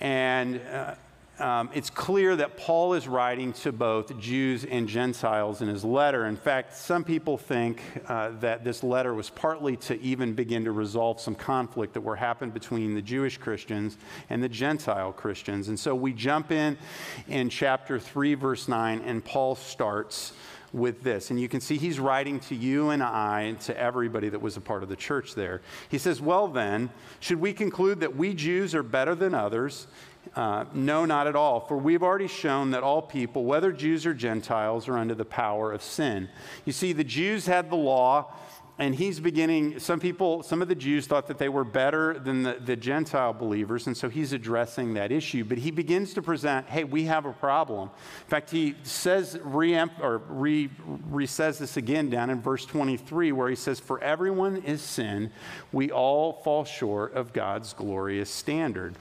And 0.00 0.60
uh, 0.72 0.94
um, 1.38 1.70
it's 1.74 1.90
clear 1.90 2.36
that 2.36 2.56
Paul 2.56 2.94
is 2.94 3.08
writing 3.08 3.52
to 3.54 3.72
both 3.72 4.16
Jews 4.18 4.64
and 4.64 4.88
Gentiles 4.88 5.62
in 5.62 5.68
his 5.68 5.84
letter. 5.84 6.26
In 6.26 6.36
fact, 6.36 6.76
some 6.76 7.02
people 7.02 7.36
think 7.36 7.82
uh, 8.06 8.30
that 8.40 8.62
this 8.62 8.84
letter 8.84 9.12
was 9.14 9.30
partly 9.30 9.76
to 9.78 10.00
even 10.00 10.34
begin 10.34 10.64
to 10.64 10.72
resolve 10.72 11.20
some 11.20 11.34
conflict 11.34 11.94
that 11.94 12.02
were 12.02 12.16
happening 12.16 12.52
between 12.52 12.94
the 12.94 13.02
Jewish 13.02 13.36
Christians 13.36 13.98
and 14.30 14.42
the 14.42 14.48
Gentile 14.48 15.12
Christians. 15.12 15.68
And 15.68 15.78
so 15.78 15.94
we 15.94 16.12
jump 16.12 16.52
in 16.52 16.78
in 17.26 17.48
chapter 17.48 17.98
3, 17.98 18.34
verse 18.34 18.68
9, 18.68 19.00
and 19.00 19.24
Paul 19.24 19.56
starts 19.56 20.32
with 20.72 21.02
this. 21.02 21.30
And 21.30 21.40
you 21.40 21.48
can 21.48 21.60
see 21.60 21.78
he's 21.78 22.00
writing 22.00 22.40
to 22.40 22.54
you 22.54 22.90
and 22.90 23.02
I 23.02 23.42
and 23.42 23.60
to 23.60 23.78
everybody 23.78 24.28
that 24.28 24.42
was 24.42 24.56
a 24.56 24.60
part 24.60 24.82
of 24.82 24.88
the 24.88 24.96
church 24.96 25.34
there. 25.34 25.62
He 25.88 25.98
says, 25.98 26.20
Well, 26.20 26.48
then, 26.48 26.90
should 27.20 27.40
we 27.40 27.52
conclude 27.52 28.00
that 28.00 28.16
we 28.16 28.34
Jews 28.34 28.74
are 28.74 28.82
better 28.82 29.14
than 29.14 29.34
others? 29.34 29.86
Uh, 30.34 30.64
no, 30.72 31.04
not 31.04 31.26
at 31.26 31.36
all. 31.36 31.60
For 31.60 31.76
we've 31.76 32.02
already 32.02 32.26
shown 32.26 32.72
that 32.72 32.82
all 32.82 33.02
people, 33.02 33.44
whether 33.44 33.72
Jews 33.72 34.06
or 34.06 34.14
Gentiles, 34.14 34.88
are 34.88 34.98
under 34.98 35.14
the 35.14 35.24
power 35.24 35.72
of 35.72 35.82
sin. 35.82 36.28
You 36.64 36.72
see, 36.72 36.92
the 36.92 37.04
Jews 37.04 37.46
had 37.46 37.70
the 37.70 37.76
law, 37.76 38.32
and 38.76 38.94
he's 38.94 39.20
beginning. 39.20 39.78
Some 39.78 40.00
people, 40.00 40.42
some 40.42 40.60
of 40.60 40.66
the 40.66 40.74
Jews 40.74 41.06
thought 41.06 41.28
that 41.28 41.38
they 41.38 41.48
were 41.48 41.62
better 41.62 42.18
than 42.18 42.42
the, 42.42 42.54
the 42.54 42.74
Gentile 42.74 43.32
believers, 43.32 43.86
and 43.86 43.96
so 43.96 44.08
he's 44.08 44.32
addressing 44.32 44.94
that 44.94 45.12
issue. 45.12 45.44
But 45.44 45.58
he 45.58 45.70
begins 45.70 46.14
to 46.14 46.22
present, 46.22 46.66
hey, 46.68 46.82
we 46.82 47.04
have 47.04 47.26
a 47.26 47.32
problem. 47.32 47.90
In 48.22 48.28
fact, 48.28 48.50
he 48.50 48.74
says, 48.82 49.38
re 49.44 49.78
or 50.00 50.18
re, 50.28 50.68
re 51.10 51.26
says 51.26 51.58
this 51.58 51.76
again 51.76 52.10
down 52.10 52.30
in 52.30 52.42
verse 52.42 52.66
23, 52.66 53.30
where 53.30 53.48
he 53.48 53.56
says, 53.56 53.78
For 53.78 54.02
everyone 54.02 54.56
is 54.56 54.82
sin, 54.82 55.30
we 55.70 55.92
all 55.92 56.32
fall 56.42 56.64
short 56.64 57.14
of 57.14 57.32
God's 57.32 57.72
glorious 57.72 58.30
standard. 58.30 58.96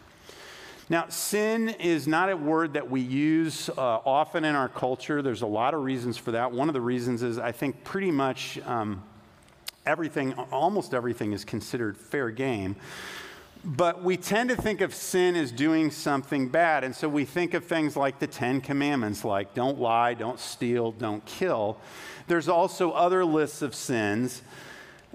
Now, 0.90 1.08
sin 1.08 1.70
is 1.70 2.08
not 2.08 2.30
a 2.30 2.36
word 2.36 2.74
that 2.74 2.90
we 2.90 3.00
use 3.00 3.70
uh, 3.70 3.74
often 3.78 4.44
in 4.44 4.54
our 4.54 4.68
culture. 4.68 5.22
There's 5.22 5.42
a 5.42 5.48
lot 5.48 5.74
of 5.74 5.82
reasons 5.84 6.18
for 6.18 6.32
that. 6.32 6.52
One 6.52 6.68
of 6.68 6.74
the 6.74 6.82
reasons 6.82 7.24
is 7.24 7.38
I 7.38 7.54
think 7.54 7.86
pretty 7.86 8.12
much 8.12 8.60
um, 8.66 9.02
everything, 9.86 10.34
almost 10.34 10.94
everything, 10.94 11.32
is 11.32 11.46
considered 11.46 11.98
fair 11.98 12.32
game. 12.32 12.76
But 13.64 14.04
we 14.04 14.18
tend 14.18 14.50
to 14.50 14.58
think 14.58 14.82
of 14.82 14.94
sin 14.94 15.38
as 15.38 15.50
doing 15.50 15.90
something 15.90 16.50
bad. 16.50 16.84
And 16.84 16.94
so 16.94 17.08
we 17.08 17.24
think 17.24 17.54
of 17.54 17.64
things 17.64 17.96
like 17.96 18.20
the 18.20 18.28
Ten 18.28 18.60
Commandments, 18.60 19.24
like 19.24 19.54
don't 19.54 19.80
lie, 19.80 20.16
don't 20.16 20.40
steal, 20.40 20.92
don't 20.92 21.26
kill. 21.26 21.78
There's 22.28 22.50
also 22.50 22.92
other 22.92 23.24
lists 23.24 23.62
of 23.62 23.74
sins 23.74 24.42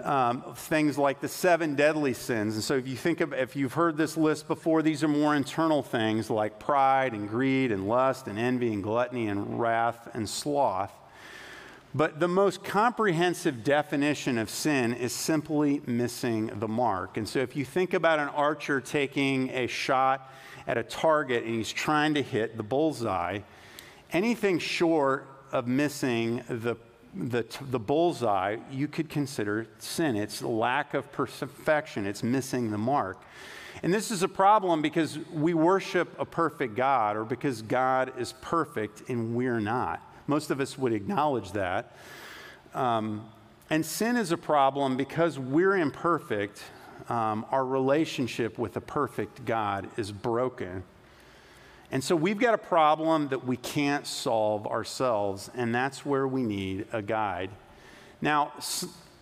um, 0.04 0.54
things 0.54 0.96
like 0.96 1.20
the 1.20 1.28
seven 1.28 1.74
deadly 1.74 2.14
sins. 2.14 2.54
And 2.54 2.62
so, 2.62 2.74
if 2.74 2.86
you 2.86 2.96
think 2.96 3.20
of, 3.20 3.32
if 3.32 3.56
you've 3.56 3.74
heard 3.74 3.96
this 3.96 4.16
list 4.16 4.48
before, 4.48 4.82
these 4.82 5.02
are 5.02 5.08
more 5.08 5.34
internal 5.34 5.82
things 5.82 6.30
like 6.30 6.58
pride 6.58 7.12
and 7.12 7.28
greed 7.28 7.72
and 7.72 7.88
lust 7.88 8.26
and 8.26 8.38
envy 8.38 8.72
and 8.72 8.82
gluttony 8.82 9.28
and 9.28 9.60
wrath 9.60 10.08
and 10.14 10.28
sloth. 10.28 10.92
But 11.94 12.20
the 12.20 12.28
most 12.28 12.62
comprehensive 12.62 13.64
definition 13.64 14.38
of 14.38 14.50
sin 14.50 14.92
is 14.92 15.12
simply 15.12 15.80
missing 15.86 16.50
the 16.54 16.68
mark. 16.68 17.16
And 17.16 17.28
so, 17.28 17.40
if 17.40 17.56
you 17.56 17.64
think 17.64 17.94
about 17.94 18.18
an 18.18 18.28
archer 18.28 18.80
taking 18.80 19.50
a 19.50 19.66
shot 19.66 20.32
at 20.66 20.76
a 20.76 20.82
target 20.82 21.44
and 21.44 21.54
he's 21.54 21.72
trying 21.72 22.14
to 22.14 22.22
hit 22.22 22.56
the 22.56 22.62
bullseye, 22.62 23.40
anything 24.12 24.58
short 24.58 25.26
of 25.50 25.66
missing 25.66 26.44
the 26.48 26.76
the, 27.18 27.44
the 27.70 27.78
bullseye, 27.78 28.56
you 28.70 28.88
could 28.88 29.08
consider 29.08 29.66
sin. 29.78 30.16
It's 30.16 30.40
lack 30.42 30.94
of 30.94 31.10
perfection, 31.12 32.06
it's 32.06 32.22
missing 32.22 32.70
the 32.70 32.78
mark. 32.78 33.20
And 33.82 33.94
this 33.94 34.10
is 34.10 34.22
a 34.22 34.28
problem 34.28 34.82
because 34.82 35.18
we 35.32 35.54
worship 35.54 36.08
a 36.18 36.24
perfect 36.24 36.74
God 36.74 37.16
or 37.16 37.24
because 37.24 37.62
God 37.62 38.12
is 38.18 38.34
perfect 38.40 39.08
and 39.08 39.34
we're 39.34 39.60
not. 39.60 40.02
Most 40.26 40.50
of 40.50 40.60
us 40.60 40.76
would 40.76 40.92
acknowledge 40.92 41.52
that. 41.52 41.96
Um, 42.74 43.28
and 43.70 43.84
sin 43.84 44.16
is 44.16 44.32
a 44.32 44.36
problem 44.36 44.96
because 44.96 45.38
we're 45.38 45.76
imperfect. 45.76 46.62
Um, 47.08 47.46
our 47.50 47.64
relationship 47.64 48.58
with 48.58 48.76
a 48.76 48.80
perfect 48.80 49.44
God 49.44 49.88
is 49.96 50.10
broken. 50.10 50.82
And 51.90 52.04
so 52.04 52.14
we've 52.14 52.38
got 52.38 52.52
a 52.54 52.58
problem 52.58 53.28
that 53.28 53.46
we 53.46 53.56
can't 53.56 54.06
solve 54.06 54.66
ourselves, 54.66 55.50
and 55.54 55.74
that's 55.74 56.04
where 56.04 56.28
we 56.28 56.42
need 56.42 56.86
a 56.92 57.00
guide. 57.00 57.50
Now, 58.20 58.52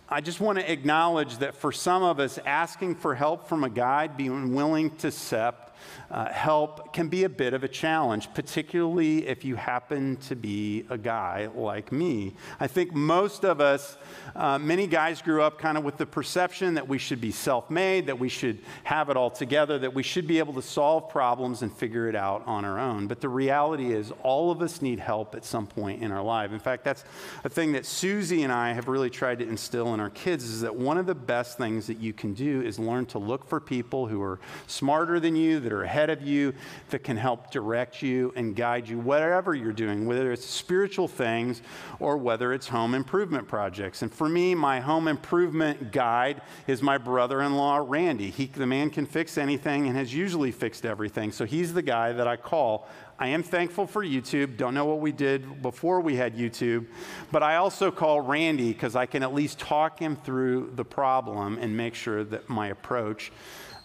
I 0.09 0.21
just 0.21 0.41
want 0.41 0.57
to 0.59 0.69
acknowledge 0.69 1.37
that 1.37 1.55
for 1.55 1.71
some 1.71 2.03
of 2.03 2.19
us, 2.19 2.39
asking 2.45 2.95
for 2.95 3.15
help 3.15 3.47
from 3.47 3.63
a 3.63 3.69
guide, 3.69 4.17
being 4.17 4.53
willing 4.53 4.95
to 4.97 5.07
accept 5.07 5.77
uh, 6.09 6.31
help 6.31 6.93
can 6.93 7.09
be 7.09 7.23
a 7.25 7.29
bit 7.29 7.53
of 7.53 7.63
a 7.63 7.67
challenge, 7.67 8.33
particularly 8.33 9.27
if 9.27 9.43
you 9.43 9.55
happen 9.55 10.15
to 10.17 10.35
be 10.35 10.85
a 10.89 10.97
guy 10.97 11.49
like 11.53 11.91
me. 11.91 12.33
I 12.59 12.67
think 12.67 12.93
most 12.93 13.43
of 13.43 13.59
us, 13.59 13.97
uh, 14.35 14.57
many 14.57 14.87
guys 14.87 15.21
grew 15.21 15.41
up 15.41 15.59
kind 15.59 15.77
of 15.77 15.83
with 15.83 15.97
the 15.97 16.05
perception 16.05 16.75
that 16.75 16.87
we 16.87 16.97
should 16.97 17.19
be 17.19 17.31
self 17.31 17.69
made, 17.69 18.07
that 18.07 18.19
we 18.19 18.29
should 18.29 18.59
have 18.83 19.09
it 19.09 19.17
all 19.17 19.29
together, 19.29 19.77
that 19.79 19.93
we 19.93 20.03
should 20.03 20.27
be 20.27 20.39
able 20.39 20.53
to 20.53 20.61
solve 20.61 21.09
problems 21.09 21.61
and 21.61 21.73
figure 21.73 22.07
it 22.07 22.15
out 22.15 22.43
on 22.45 22.63
our 22.63 22.79
own. 22.79 23.07
But 23.07 23.19
the 23.19 23.29
reality 23.29 23.91
is, 23.93 24.13
all 24.23 24.51
of 24.51 24.61
us 24.61 24.81
need 24.81 24.99
help 24.99 25.35
at 25.35 25.43
some 25.43 25.67
point 25.67 26.01
in 26.01 26.11
our 26.11 26.23
life. 26.23 26.51
In 26.51 26.59
fact, 26.59 26.83
that's 26.85 27.03
a 27.43 27.49
thing 27.49 27.73
that 27.73 27.85
Susie 27.85 28.43
and 28.43 28.53
I 28.53 28.73
have 28.73 28.87
really 28.87 29.09
tried 29.09 29.39
to 29.39 29.47
instill 29.47 29.93
in 29.93 29.99
our 29.99 30.09
kids 30.09 30.45
is 30.45 30.61
that 30.61 30.75
one 30.75 30.97
of 30.97 31.05
the 31.05 31.15
best 31.15 31.57
things 31.57 31.87
that 31.87 31.99
you 31.99 32.13
can 32.13 32.33
do 32.33 32.61
is 32.61 32.79
learn 32.79 33.05
to 33.07 33.19
look 33.19 33.47
for 33.47 33.59
people 33.59 34.07
who 34.07 34.21
are 34.21 34.39
smarter 34.67 35.19
than 35.19 35.35
you, 35.35 35.59
that 35.59 35.73
are 35.73 35.83
ahead 35.83 35.96
of 36.09 36.21
you 36.21 36.53
that 36.89 36.99
can 36.99 37.17
help 37.17 37.51
direct 37.51 38.01
you 38.01 38.31
and 38.35 38.55
guide 38.55 38.87
you, 38.87 38.99
whatever 38.99 39.53
you're 39.53 39.73
doing, 39.73 40.05
whether 40.05 40.31
it's 40.31 40.45
spiritual 40.45 41.07
things 41.07 41.61
or 41.99 42.17
whether 42.17 42.53
it's 42.53 42.67
home 42.67 42.93
improvement 42.93 43.47
projects. 43.47 44.01
And 44.01 44.13
for 44.13 44.29
me, 44.29 44.55
my 44.55 44.79
home 44.79 45.07
improvement 45.07 45.91
guide 45.91 46.41
is 46.67 46.81
my 46.81 46.97
brother 46.97 47.41
in 47.41 47.55
law, 47.55 47.83
Randy. 47.85 48.29
He, 48.29 48.45
the 48.45 48.67
man 48.67 48.89
can 48.89 49.05
fix 49.05 49.37
anything 49.37 49.87
and 49.87 49.97
has 49.97 50.13
usually 50.13 50.51
fixed 50.51 50.85
everything. 50.85 51.31
So 51.31 51.45
he's 51.45 51.73
the 51.73 51.81
guy 51.81 52.13
that 52.13 52.27
I 52.27 52.35
call. 52.35 52.87
I 53.19 53.29
am 53.29 53.41
thankful 53.41 53.87
for 53.87 54.05
YouTube. 54.05 54.57
Don't 54.57 54.75
know 54.75 54.85
what 54.85 54.99
we 54.99 55.11
did 55.11 55.63
before 55.63 56.01
we 56.01 56.15
had 56.15 56.37
YouTube, 56.37 56.85
but 57.31 57.41
I 57.41 57.55
also 57.55 57.89
call 57.89 58.21
Randy 58.21 58.71
because 58.71 58.95
I 58.95 59.07
can 59.07 59.23
at 59.23 59.33
least 59.33 59.57
talk 59.57 59.99
him 59.99 60.15
through 60.15 60.73
the 60.75 60.85
problem 60.85 61.57
and 61.59 61.75
make 61.75 61.95
sure 61.95 62.23
that 62.25 62.47
my 62.47 62.67
approach. 62.67 63.31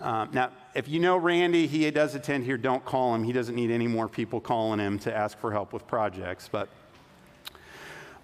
Um, 0.03 0.31
now, 0.33 0.51
if 0.75 0.89
you 0.89 0.99
know 0.99 1.17
Randy, 1.17 1.69
he 1.69 1.89
does 1.93 2.17
attend 2.17 2.43
here, 2.45 2.59
don't 2.59 2.85
call 2.85 3.15
him. 3.15 3.23
He 3.23 3.33
doesn't 3.33 3.55
need 3.55 3.71
any 3.71 3.87
more 3.87 4.09
people 4.09 4.41
calling 4.41 4.81
him 4.81 4.99
to 5.01 5.15
ask 5.15 5.39
for 5.39 5.53
help 5.53 5.73
with 5.73 5.87
projects. 5.87 6.49
But, 6.51 6.69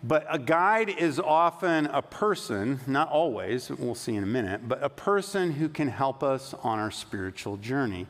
but 0.02 0.26
a 0.28 0.40
guide 0.40 0.88
is 0.88 1.20
often 1.20 1.86
a 1.86 2.02
person, 2.02 2.80
not 2.88 3.08
always, 3.08 3.70
we'll 3.70 3.94
see 3.94 4.16
in 4.16 4.24
a 4.24 4.26
minute, 4.26 4.68
but 4.68 4.82
a 4.82 4.88
person 4.88 5.52
who 5.52 5.68
can 5.68 5.86
help 5.86 6.24
us 6.24 6.52
on 6.64 6.80
our 6.80 6.90
spiritual 6.90 7.56
journey. 7.58 8.08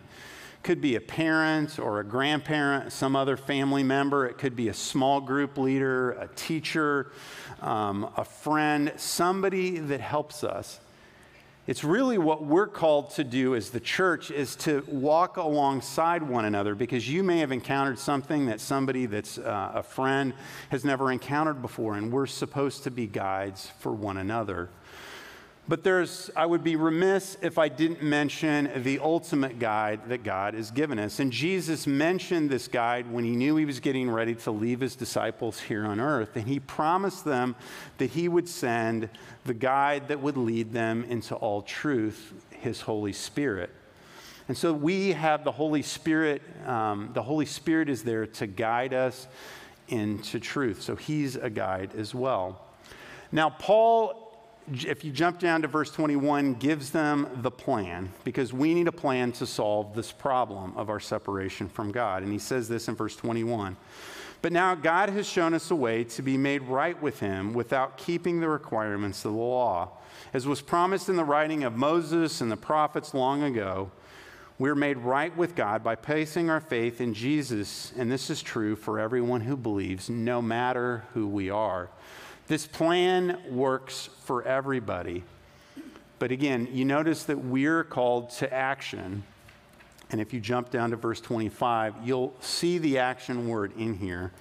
Could 0.63 0.81
be 0.81 0.97
a 0.97 1.01
parent 1.01 1.79
or 1.79 2.01
a 2.01 2.05
grandparent, 2.05 2.91
some 2.91 3.15
other 3.15 3.37
family 3.37 3.83
member. 3.83 4.27
It 4.27 4.39
could 4.39 4.57
be 4.57 4.69
a 4.69 4.75
small 4.75 5.21
group 5.21 5.59
leader, 5.59 6.13
a 6.13 6.29
teacher, 6.29 7.13
um, 7.61 8.11
a 8.17 8.25
friend, 8.25 8.95
somebody 8.97 9.79
that 9.79 10.01
helps 10.01 10.43
us. 10.43 10.81
It's 11.69 11.85
really 11.85 12.17
what 12.17 12.47
we're 12.47 12.67
called 12.67 13.11
to 13.11 13.25
do 13.25 13.55
as 13.55 13.69
the 13.69 13.79
church 13.79 14.31
is 14.31 14.57
to 14.57 14.83
walk 14.89 15.37
alongside 15.37 16.23
one 16.23 16.47
another 16.47 16.75
because 16.75 17.07
you 17.07 17.23
may 17.23 17.41
have 17.41 17.53
encountered 17.53 17.99
something 17.99 18.47
that 18.47 18.63
somebody 18.63 19.05
that's 19.05 19.37
uh, 19.37 19.73
a 19.75 19.83
friend 19.83 20.33
has 20.71 20.83
never 20.83 21.13
encountered 21.13 21.61
before, 21.61 21.97
and 21.97 22.11
we're 22.11 22.25
supposed 22.25 22.85
to 22.85 22.91
be 22.91 23.07
guides 23.07 23.71
for 23.81 23.93
one 23.93 24.17
another. 24.17 24.71
But 25.69 25.85
there's, 25.85 26.31
I 26.35 26.47
would 26.47 26.65
be 26.65 26.77
remiss 26.77 27.37
if 27.43 27.59
I 27.59 27.69
didn't 27.69 28.03
mention 28.03 28.71
the 28.83 29.01
ultimate 29.01 29.59
guide 29.59 30.09
that 30.09 30.25
God 30.25 30.55
has 30.55 30.71
given 30.71 30.99
us. 30.99 31.21
And 31.21 31.31
Jesus 31.31 31.87
mentioned 31.87 32.49
this 32.49 32.69
guide 32.69 33.13
when 33.13 33.23
he 33.23 33.37
knew 33.37 33.57
he 33.57 33.67
was 33.67 33.79
getting 33.79 34.11
ready 34.11 34.35
to 34.37 34.51
leave 34.51 34.81
his 34.81 34.97
disciples 34.97 35.61
here 35.61 35.85
on 35.85 36.01
earth. 36.01 36.37
And 36.37 36.49
he 36.49 36.59
promised 36.59 37.27
them 37.27 37.55
that 37.99 38.09
he 38.11 38.29
would 38.29 38.49
send 38.49 39.11
the 39.45 39.53
guide 39.53 40.09
that 40.09 40.21
would 40.21 40.39
lead 40.39 40.73
them 40.73 41.05
into 41.05 41.35
all 41.35 41.61
truth, 41.61 42.33
his 42.51 42.81
Holy 42.81 43.13
Spirit. 43.13 43.69
And 44.49 44.57
so 44.57 44.73
we 44.73 45.13
have 45.13 45.45
the 45.45 45.53
Holy 45.53 45.83
Spirit. 45.83 46.41
Um, 46.67 47.11
the 47.13 47.23
Holy 47.23 47.45
Spirit 47.45 47.91
is 47.91 48.03
there 48.05 48.27
to 48.27 48.47
guide 48.47 48.95
us 48.95 49.29
into 49.89 50.41
truth. 50.41 50.81
So 50.81 50.97
he's 50.97 51.37
a 51.37 51.51
guide 51.51 51.91
as 51.95 52.15
well. 52.15 52.65
Now, 53.31 53.51
Paul 53.51 54.28
if 54.73 55.05
you 55.05 55.13
jump 55.13 55.39
down 55.39 55.63
to 55.63 55.69
verse 55.69 55.91
21, 55.91 56.55
gives 56.55 56.91
them 56.91 57.29
the 57.43 57.51
plan 57.51 58.13
because 58.25 58.53
we 58.53 58.75
need 58.75 58.89
a 58.89 58.93
plan 58.93 59.33
to 59.33 59.47
solve 59.47 59.95
this 59.95 60.13
problem 60.13 60.77
of 60.77 60.91
our 60.91 61.01
separation 61.01 61.69
from 61.69 61.93
God. 61.93 62.23
And 62.23 62.33
he 62.33 62.39
says 62.39 62.69
this 62.69 62.89
in 62.89 62.95
verse 62.95 63.17
21. 63.17 63.77
But 64.41 64.53
now 64.53 64.75
God 64.75 65.09
has 65.11 65.29
shown 65.29 65.55
us 65.55 65.71
a 65.71 65.75
way 65.75 66.05
to 66.05 66.23
be 66.23 66.37
made 66.37 66.63
right 66.63 67.01
with 67.03 67.19
him 67.21 67.53
without 67.53 67.99
keeping 67.99 68.41
the 68.41 68.49
requirements 68.49 69.25
of 69.25 69.33
the 69.33 69.39
law. 69.39 69.91
As 70.33 70.47
was 70.47 70.61
promised 70.61 71.09
in 71.09 71.17
the 71.17 71.25
writing 71.25 71.65
of 71.65 71.77
Moses 71.77 72.41
and 72.41 72.51
the 72.51 72.57
prophets 72.57 73.15
long 73.15 73.43
ago, 73.43 73.91
we're 74.59 74.75
made 74.75 74.99
right 74.99 75.37
with 75.37 75.55
God 75.55 75.85
by 75.85 75.95
placing 75.95 76.51
our 76.51 76.61
faith 76.61 77.01
in 77.01 77.15
Jesus, 77.15 77.93
and 77.97 78.11
this 78.11 78.29
is 78.29 78.43
true 78.43 78.75
for 78.75 78.99
everyone 78.99 79.41
who 79.41 79.57
believes, 79.57 80.11
no 80.11 80.43
matter 80.43 81.05
who 81.15 81.29
we 81.29 81.49
are. 81.49 81.91
This 82.49 82.67
plan 82.67 83.39
works 83.51 84.09
for 84.25 84.43
everybody. 84.43 85.23
But 86.19 86.33
again, 86.33 86.67
you 86.73 86.87
notice 86.87 87.25
that 87.25 87.39
we're 87.39 87.85
called 87.85 88.31
to 88.31 88.53
action. 88.53 89.23
And 90.11 90.21
if 90.21 90.33
you 90.33 90.41
jump 90.41 90.71
down 90.71 90.91
to 90.91 90.97
verse 90.97 91.21
25, 91.21 91.97
you'll 92.03 92.35
see 92.41 92.79
the 92.79 92.99
action 92.99 93.49
word 93.49 93.73
in 93.77 93.95
here. 93.95 94.33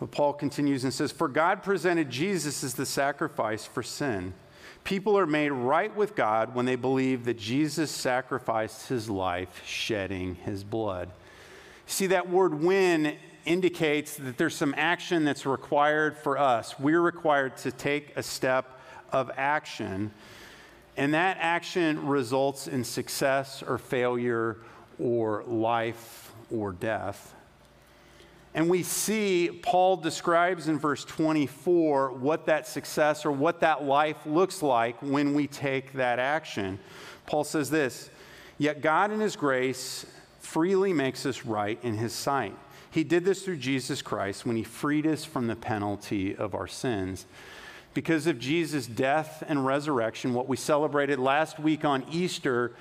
But 0.00 0.10
Paul 0.10 0.32
continues 0.32 0.82
and 0.82 0.92
says, 0.92 1.12
For 1.12 1.28
God 1.28 1.62
presented 1.62 2.10
Jesus 2.10 2.64
as 2.64 2.74
the 2.74 2.84
sacrifice 2.84 3.64
for 3.64 3.84
sin. 3.84 4.34
People 4.82 5.16
are 5.16 5.26
made 5.26 5.52
right 5.52 5.94
with 5.94 6.16
God 6.16 6.56
when 6.56 6.66
they 6.66 6.74
believe 6.74 7.24
that 7.26 7.38
Jesus 7.38 7.92
sacrificed 7.92 8.88
his 8.88 9.08
life, 9.08 9.62
shedding 9.64 10.34
his 10.34 10.64
blood. 10.64 11.08
See, 11.86 12.08
that 12.08 12.28
word 12.28 12.54
when 12.54 13.16
indicates 13.44 14.16
that 14.16 14.38
there's 14.38 14.54
some 14.54 14.74
action 14.76 15.24
that's 15.24 15.46
required 15.46 16.16
for 16.16 16.38
us. 16.38 16.78
We're 16.78 17.00
required 17.00 17.56
to 17.58 17.72
take 17.72 18.16
a 18.16 18.22
step 18.22 18.78
of 19.10 19.30
action, 19.36 20.10
and 20.96 21.14
that 21.14 21.36
action 21.40 22.06
results 22.06 22.68
in 22.68 22.84
success 22.84 23.62
or 23.62 23.78
failure 23.78 24.58
or 24.98 25.44
life 25.46 26.32
or 26.50 26.72
death. 26.72 27.34
And 28.54 28.68
we 28.68 28.82
see 28.82 29.60
Paul 29.62 29.96
describes 29.96 30.68
in 30.68 30.78
verse 30.78 31.04
24 31.04 32.12
what 32.12 32.46
that 32.46 32.66
success 32.66 33.24
or 33.24 33.32
what 33.32 33.60
that 33.60 33.84
life 33.84 34.26
looks 34.26 34.62
like 34.62 35.00
when 35.00 35.34
we 35.34 35.46
take 35.46 35.94
that 35.94 36.18
action. 36.18 36.78
Paul 37.26 37.44
says 37.44 37.70
this 37.70 38.10
Yet 38.58 38.82
God, 38.82 39.10
in 39.10 39.20
His 39.20 39.36
grace, 39.36 40.04
freely 40.40 40.92
makes 40.92 41.24
us 41.24 41.44
right 41.44 41.78
in 41.82 41.96
His 41.96 42.12
sight. 42.12 42.56
He 42.92 43.04
did 43.04 43.24
this 43.24 43.42
through 43.42 43.56
Jesus 43.56 44.02
Christ 44.02 44.44
when 44.44 44.54
he 44.54 44.62
freed 44.62 45.06
us 45.06 45.24
from 45.24 45.46
the 45.46 45.56
penalty 45.56 46.36
of 46.36 46.54
our 46.54 46.66
sins. 46.66 47.24
Because 47.94 48.26
of 48.26 48.38
Jesus' 48.38 48.86
death 48.86 49.42
and 49.48 49.64
resurrection, 49.64 50.34
what 50.34 50.46
we 50.46 50.58
celebrated 50.58 51.18
last 51.18 51.58
week 51.58 51.86
on 51.86 52.04
Easter, 52.12 52.72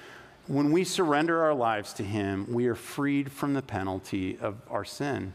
when 0.48 0.74
we 0.74 0.84
surrender 0.84 1.41
our 1.41 1.53
lives 1.53 1.94
to 1.94 2.03
him, 2.03 2.46
we 2.50 2.68
are 2.68 2.75
freed 2.75 3.32
from 3.32 3.53
the 3.53 3.62
penalty 3.62 4.38
of 4.39 4.58
our 4.70 4.84
sin. 4.84 5.32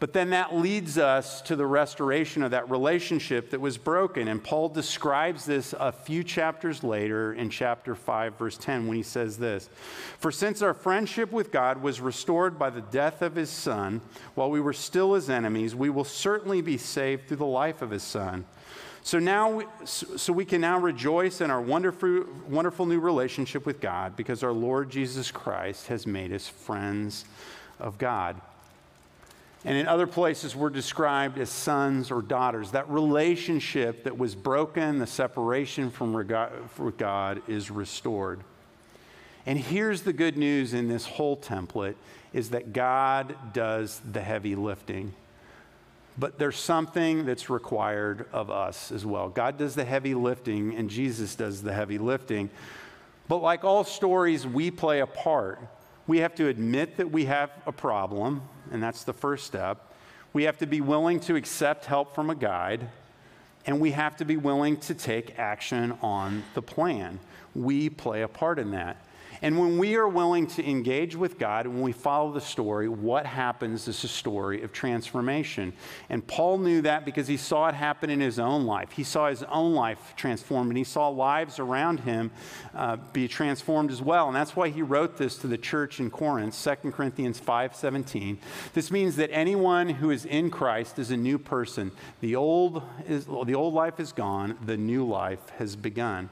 But 0.00 0.12
then 0.12 0.30
that 0.30 0.54
leads 0.54 0.96
us 0.96 1.42
to 1.42 1.56
the 1.56 1.66
restoration 1.66 2.44
of 2.44 2.52
that 2.52 2.70
relationship 2.70 3.50
that 3.50 3.60
was 3.60 3.76
broken. 3.76 4.28
And 4.28 4.42
Paul 4.42 4.68
describes 4.68 5.44
this 5.44 5.74
a 5.78 5.90
few 5.90 6.22
chapters 6.22 6.84
later 6.84 7.32
in 7.32 7.50
chapter 7.50 7.96
5, 7.96 8.38
verse 8.38 8.56
10, 8.56 8.86
when 8.86 8.96
he 8.96 9.02
says 9.02 9.38
this 9.38 9.68
For 10.20 10.30
since 10.30 10.62
our 10.62 10.74
friendship 10.74 11.32
with 11.32 11.50
God 11.50 11.82
was 11.82 12.00
restored 12.00 12.60
by 12.60 12.70
the 12.70 12.80
death 12.80 13.22
of 13.22 13.34
his 13.34 13.50
Son, 13.50 14.00
while 14.36 14.50
we 14.50 14.60
were 14.60 14.72
still 14.72 15.14
his 15.14 15.28
enemies, 15.28 15.74
we 15.74 15.90
will 15.90 16.04
certainly 16.04 16.60
be 16.60 16.78
saved 16.78 17.26
through 17.26 17.38
the 17.38 17.46
life 17.46 17.82
of 17.82 17.90
his 17.90 18.04
Son. 18.04 18.44
So 19.02 19.18
now, 19.18 19.62
so 19.84 20.32
we 20.32 20.44
can 20.44 20.60
now 20.60 20.78
rejoice 20.78 21.40
in 21.40 21.50
our 21.50 21.62
wonderful, 21.62 22.24
wonderful 22.46 22.86
new 22.86 23.00
relationship 23.00 23.66
with 23.66 23.80
God 23.80 24.14
because 24.14 24.44
our 24.44 24.52
Lord 24.52 24.90
Jesus 24.90 25.32
Christ 25.32 25.88
has 25.88 26.06
made 26.06 26.32
us 26.32 26.46
friends 26.46 27.24
of 27.80 27.98
God 27.98 28.40
and 29.64 29.76
in 29.76 29.86
other 29.86 30.06
places 30.06 30.54
we're 30.54 30.70
described 30.70 31.38
as 31.38 31.50
sons 31.50 32.10
or 32.10 32.22
daughters. 32.22 32.70
That 32.70 32.88
relationship 32.88 34.04
that 34.04 34.16
was 34.16 34.34
broken, 34.34 34.98
the 34.98 35.06
separation 35.06 35.90
from 35.90 36.26
God, 36.96 37.42
is 37.48 37.70
restored. 37.70 38.40
And 39.46 39.58
here's 39.58 40.02
the 40.02 40.12
good 40.12 40.36
news 40.36 40.74
in 40.74 40.88
this 40.88 41.06
whole 41.06 41.36
template 41.36 41.94
is 42.32 42.50
that 42.50 42.72
God 42.72 43.34
does 43.52 44.00
the 44.10 44.20
heavy 44.20 44.54
lifting. 44.54 45.14
But 46.18 46.38
there's 46.38 46.58
something 46.58 47.24
that's 47.24 47.48
required 47.48 48.26
of 48.32 48.50
us 48.50 48.92
as 48.92 49.06
well. 49.06 49.28
God 49.28 49.56
does 49.56 49.74
the 49.74 49.84
heavy 49.84 50.14
lifting 50.14 50.74
and 50.74 50.90
Jesus 50.90 51.34
does 51.34 51.62
the 51.62 51.72
heavy 51.72 51.96
lifting. 51.96 52.50
But 53.28 53.38
like 53.38 53.64
all 53.64 53.84
stories, 53.84 54.46
we 54.46 54.70
play 54.70 55.00
a 55.00 55.06
part. 55.06 55.60
We 56.06 56.18
have 56.18 56.34
to 56.36 56.48
admit 56.48 56.96
that 56.96 57.10
we 57.10 57.26
have 57.26 57.50
a 57.66 57.72
problem 57.72 58.42
and 58.72 58.82
that's 58.82 59.04
the 59.04 59.12
first 59.12 59.46
step. 59.46 59.92
We 60.32 60.44
have 60.44 60.58
to 60.58 60.66
be 60.66 60.80
willing 60.80 61.20
to 61.20 61.36
accept 61.36 61.86
help 61.86 62.14
from 62.14 62.30
a 62.30 62.34
guide, 62.34 62.88
and 63.66 63.80
we 63.80 63.92
have 63.92 64.16
to 64.18 64.24
be 64.24 64.36
willing 64.36 64.76
to 64.78 64.94
take 64.94 65.38
action 65.38 65.96
on 66.02 66.44
the 66.54 66.62
plan. 66.62 67.18
We 67.54 67.90
play 67.90 68.22
a 68.22 68.28
part 68.28 68.58
in 68.58 68.70
that. 68.72 68.96
And 69.42 69.58
when 69.58 69.78
we 69.78 69.96
are 69.96 70.08
willing 70.08 70.46
to 70.48 70.68
engage 70.68 71.14
with 71.16 71.38
God, 71.38 71.66
and 71.66 71.74
when 71.74 71.82
we 71.82 71.92
follow 71.92 72.32
the 72.32 72.40
story, 72.40 72.88
what 72.88 73.26
happens 73.26 73.86
is 73.88 74.02
a 74.04 74.08
story 74.08 74.62
of 74.62 74.72
transformation. 74.72 75.72
And 76.08 76.26
Paul 76.26 76.58
knew 76.58 76.82
that 76.82 77.04
because 77.04 77.28
he 77.28 77.36
saw 77.36 77.68
it 77.68 77.74
happen 77.74 78.10
in 78.10 78.20
his 78.20 78.38
own 78.38 78.64
life. 78.64 78.92
He 78.92 79.04
saw 79.04 79.28
his 79.28 79.42
own 79.44 79.74
life 79.74 80.14
transformed, 80.16 80.70
and 80.70 80.78
he 80.78 80.84
saw 80.84 81.08
lives 81.08 81.58
around 81.58 82.00
him 82.00 82.30
uh, 82.74 82.96
be 83.12 83.28
transformed 83.28 83.90
as 83.90 84.02
well. 84.02 84.26
And 84.26 84.36
that's 84.36 84.56
why 84.56 84.68
he 84.68 84.82
wrote 84.82 85.16
this 85.16 85.38
to 85.38 85.46
the 85.46 85.58
church 85.58 86.00
in 86.00 86.10
Corinth, 86.10 86.54
2 86.54 86.92
Corinthians 86.92 87.40
5:17. 87.40 88.38
This 88.74 88.90
means 88.90 89.16
that 89.16 89.30
anyone 89.32 89.88
who 89.88 90.10
is 90.10 90.24
in 90.24 90.50
Christ 90.50 90.98
is 90.98 91.10
a 91.10 91.16
new 91.16 91.38
person. 91.38 91.92
The 92.20 92.36
old, 92.36 92.82
is, 93.06 93.26
the 93.26 93.54
old 93.54 93.74
life 93.74 94.00
is 94.00 94.12
gone, 94.12 94.58
the 94.64 94.76
new 94.76 95.06
life 95.06 95.50
has 95.58 95.76
begun. 95.76 96.30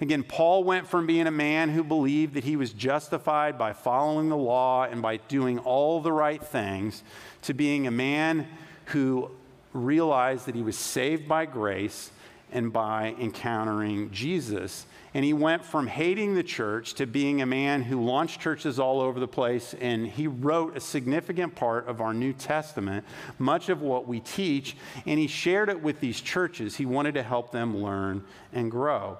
Again, 0.00 0.22
Paul 0.22 0.62
went 0.62 0.86
from 0.86 1.06
being 1.06 1.26
a 1.26 1.32
man 1.32 1.70
who 1.70 1.82
believed 1.82 2.34
that 2.34 2.44
he 2.44 2.54
was 2.56 2.72
justified 2.72 3.58
by 3.58 3.72
following 3.72 4.28
the 4.28 4.36
law 4.36 4.84
and 4.84 5.02
by 5.02 5.16
doing 5.16 5.58
all 5.58 6.00
the 6.00 6.12
right 6.12 6.42
things 6.42 7.02
to 7.42 7.54
being 7.54 7.86
a 7.86 7.90
man 7.90 8.46
who 8.86 9.30
realized 9.72 10.46
that 10.46 10.54
he 10.54 10.62
was 10.62 10.78
saved 10.78 11.28
by 11.28 11.46
grace 11.46 12.10
and 12.52 12.72
by 12.72 13.14
encountering 13.18 14.10
Jesus. 14.10 14.86
And 15.14 15.24
he 15.24 15.32
went 15.32 15.64
from 15.64 15.86
hating 15.86 16.34
the 16.34 16.42
church 16.42 16.94
to 16.94 17.06
being 17.06 17.42
a 17.42 17.46
man 17.46 17.82
who 17.82 18.04
launched 18.04 18.40
churches 18.40 18.78
all 18.78 19.00
over 19.00 19.18
the 19.18 19.28
place. 19.28 19.74
And 19.80 20.06
he 20.06 20.26
wrote 20.26 20.76
a 20.76 20.80
significant 20.80 21.54
part 21.54 21.88
of 21.88 22.00
our 22.00 22.14
New 22.14 22.32
Testament, 22.32 23.04
much 23.38 23.68
of 23.68 23.82
what 23.82 24.06
we 24.06 24.20
teach. 24.20 24.76
And 25.06 25.18
he 25.18 25.26
shared 25.26 25.70
it 25.70 25.82
with 25.82 26.00
these 26.00 26.20
churches. 26.20 26.76
He 26.76 26.86
wanted 26.86 27.14
to 27.14 27.22
help 27.22 27.50
them 27.50 27.82
learn 27.82 28.24
and 28.52 28.70
grow. 28.70 29.18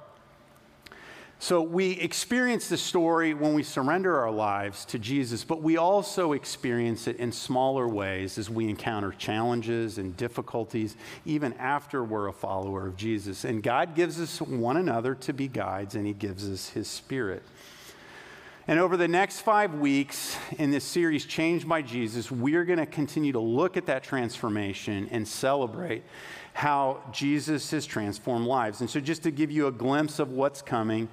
So 1.40 1.62
we 1.62 1.92
experience 1.92 2.68
the 2.68 2.76
story 2.76 3.32
when 3.32 3.54
we 3.54 3.62
surrender 3.62 4.18
our 4.18 4.30
lives 4.30 4.84
to 4.86 4.98
Jesus, 4.98 5.44
but 5.44 5.62
we 5.62 5.76
also 5.76 6.32
experience 6.32 7.06
it 7.06 7.16
in 7.16 7.30
smaller 7.30 7.86
ways 7.86 8.38
as 8.38 8.50
we 8.50 8.68
encounter 8.68 9.12
challenges 9.12 9.98
and 9.98 10.16
difficulties, 10.16 10.96
even 11.24 11.52
after 11.54 12.02
we're 12.02 12.26
a 12.26 12.32
follower 12.32 12.88
of 12.88 12.96
Jesus. 12.96 13.44
And 13.44 13.62
God 13.62 13.94
gives 13.94 14.20
us 14.20 14.40
one 14.40 14.76
another 14.78 15.14
to 15.14 15.32
be 15.32 15.46
guides, 15.46 15.94
and 15.94 16.04
He 16.08 16.12
gives 16.12 16.50
us 16.50 16.70
His 16.70 16.88
Spirit. 16.88 17.44
And 18.66 18.80
over 18.80 18.96
the 18.96 19.08
next 19.08 19.40
five 19.40 19.74
weeks 19.76 20.36
in 20.58 20.72
this 20.72 20.84
series, 20.84 21.24
Changed 21.24 21.68
by 21.68 21.82
Jesus, 21.82 22.32
we're 22.32 22.64
going 22.64 22.80
to 22.80 22.84
continue 22.84 23.32
to 23.32 23.40
look 23.40 23.76
at 23.76 23.86
that 23.86 24.02
transformation 24.02 25.08
and 25.12 25.26
celebrate 25.26 26.02
how 26.58 27.00
Jesus 27.12 27.70
has 27.70 27.86
transformed 27.86 28.44
lives. 28.44 28.80
And 28.80 28.90
so, 28.90 28.98
just 28.98 29.22
to 29.22 29.30
give 29.30 29.48
you 29.48 29.68
a 29.68 29.70
glimpse 29.70 30.18
of 30.18 30.32
what's 30.32 30.60
coming, 30.60 31.08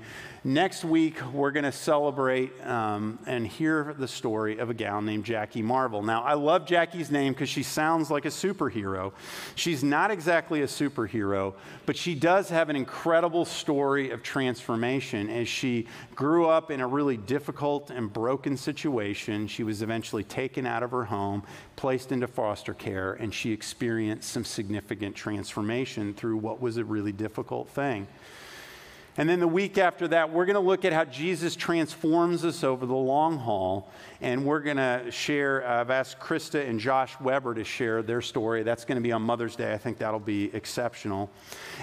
Next 0.47 0.86
week, 0.86 1.19
we're 1.34 1.49
going 1.49 1.63
to 1.63 1.71
celebrate 1.71 2.51
um, 2.63 3.17
and 3.25 3.47
hear 3.47 3.95
the 3.97 4.08
story 4.08 4.60
of 4.60 4.69
a 4.69 4.75
gal 4.75 5.01
named 5.01 5.25
Jackie 5.25 5.63
Marvel. 5.63 6.03
Now, 6.03 6.21
I 6.21 6.36
love 6.36 6.67
Jackie's 6.67 7.10
name 7.10 7.34
because 7.34 7.49
she 7.49 7.63
sounds 7.63 8.12
like 8.12 8.25
a 8.25 8.29
superhero. 8.29 9.12
She's 9.55 9.84
not 9.84 10.12
exactly 10.12 10.62
a 10.62 10.67
superhero, 10.67 11.55
but 11.88 11.97
she 11.97 12.13
does 12.13 12.47
have 12.49 12.69
an 12.69 12.75
incredible 12.75 13.43
story 13.43 14.12
of 14.12 14.21
transformation. 14.21 15.31
As 15.31 15.47
she 15.47 15.88
grew 16.13 16.45
up 16.45 16.69
in 16.69 16.79
a 16.79 16.86
really 16.86 17.17
difficult 17.17 17.89
and 17.89 18.13
broken 18.13 18.55
situation, 18.55 19.47
she 19.47 19.63
was 19.63 19.81
eventually 19.81 20.23
taken 20.23 20.67
out 20.67 20.84
of 20.84 20.91
her 20.91 21.05
home, 21.05 21.41
placed 21.75 22.12
into 22.12 22.27
foster 22.27 22.75
care, 22.75 23.13
and 23.13 23.34
she 23.34 23.51
experienced 23.51 24.29
some 24.29 24.45
significant 24.45 25.15
transformation 25.15 25.34
through 26.13 26.37
what 26.37 26.61
was 26.61 26.77
a 26.77 26.85
really 26.85 27.11
difficult 27.11 27.69
thing. 27.69 28.07
And 29.17 29.29
then 29.29 29.39
the 29.39 29.47
week 29.47 29.77
after 29.77 30.09
that, 30.09 30.33
we're 30.33 30.45
going 30.45 30.55
to 30.55 30.59
look 30.59 30.83
at 30.83 30.91
how 30.91 31.05
Jesus 31.05 31.55
transforms 31.55 32.43
us 32.43 32.65
over 32.65 32.85
the 32.85 32.93
long 32.93 33.37
haul. 33.37 33.89
And 34.19 34.45
we're 34.45 34.59
going 34.59 34.75
to 34.75 35.09
share, 35.09 35.65
uh, 35.65 35.79
I've 35.79 35.89
asked 35.89 36.19
Krista 36.19 36.67
and 36.67 36.81
Josh 36.81 37.17
Weber 37.21 37.53
to 37.53 37.63
share 37.63 38.03
their 38.03 38.21
story. 38.21 38.63
That's 38.63 38.83
going 38.83 38.97
to 38.97 39.01
be 39.01 39.13
on 39.13 39.21
Mother's 39.21 39.55
Day. 39.55 39.71
I 39.71 39.77
think 39.77 39.99
that'll 39.99 40.19
be 40.19 40.53
exceptional. 40.53 41.29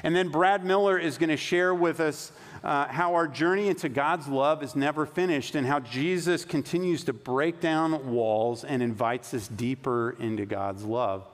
And 0.03 0.15
then 0.15 0.29
Brad 0.29 0.63
Miller 0.63 0.99
is 0.99 1.17
going 1.17 1.31
to 1.31 1.39
share 1.39 1.75
with 1.75 2.01
us 2.01 2.33
uh, 2.63 2.87
how 2.89 3.15
our 3.15 3.27
journey 3.27 3.69
into 3.69 3.89
God's 3.89 4.29
love 4.29 4.63
is 4.63 4.77
never 4.77 5.07
finished 5.07 5.55
and 5.55 5.67
how 5.67 5.81
Jesus 5.81 6.45
continues 6.45 7.03
to 7.05 7.15
break 7.15 7.61
down 7.61 8.13
walls 8.13 8.63
and 8.63 8.83
invites 8.83 9.33
us 9.33 9.49
deeper 9.49 10.17
into 10.19 10.45
God's 10.45 10.85
love. 10.85 11.27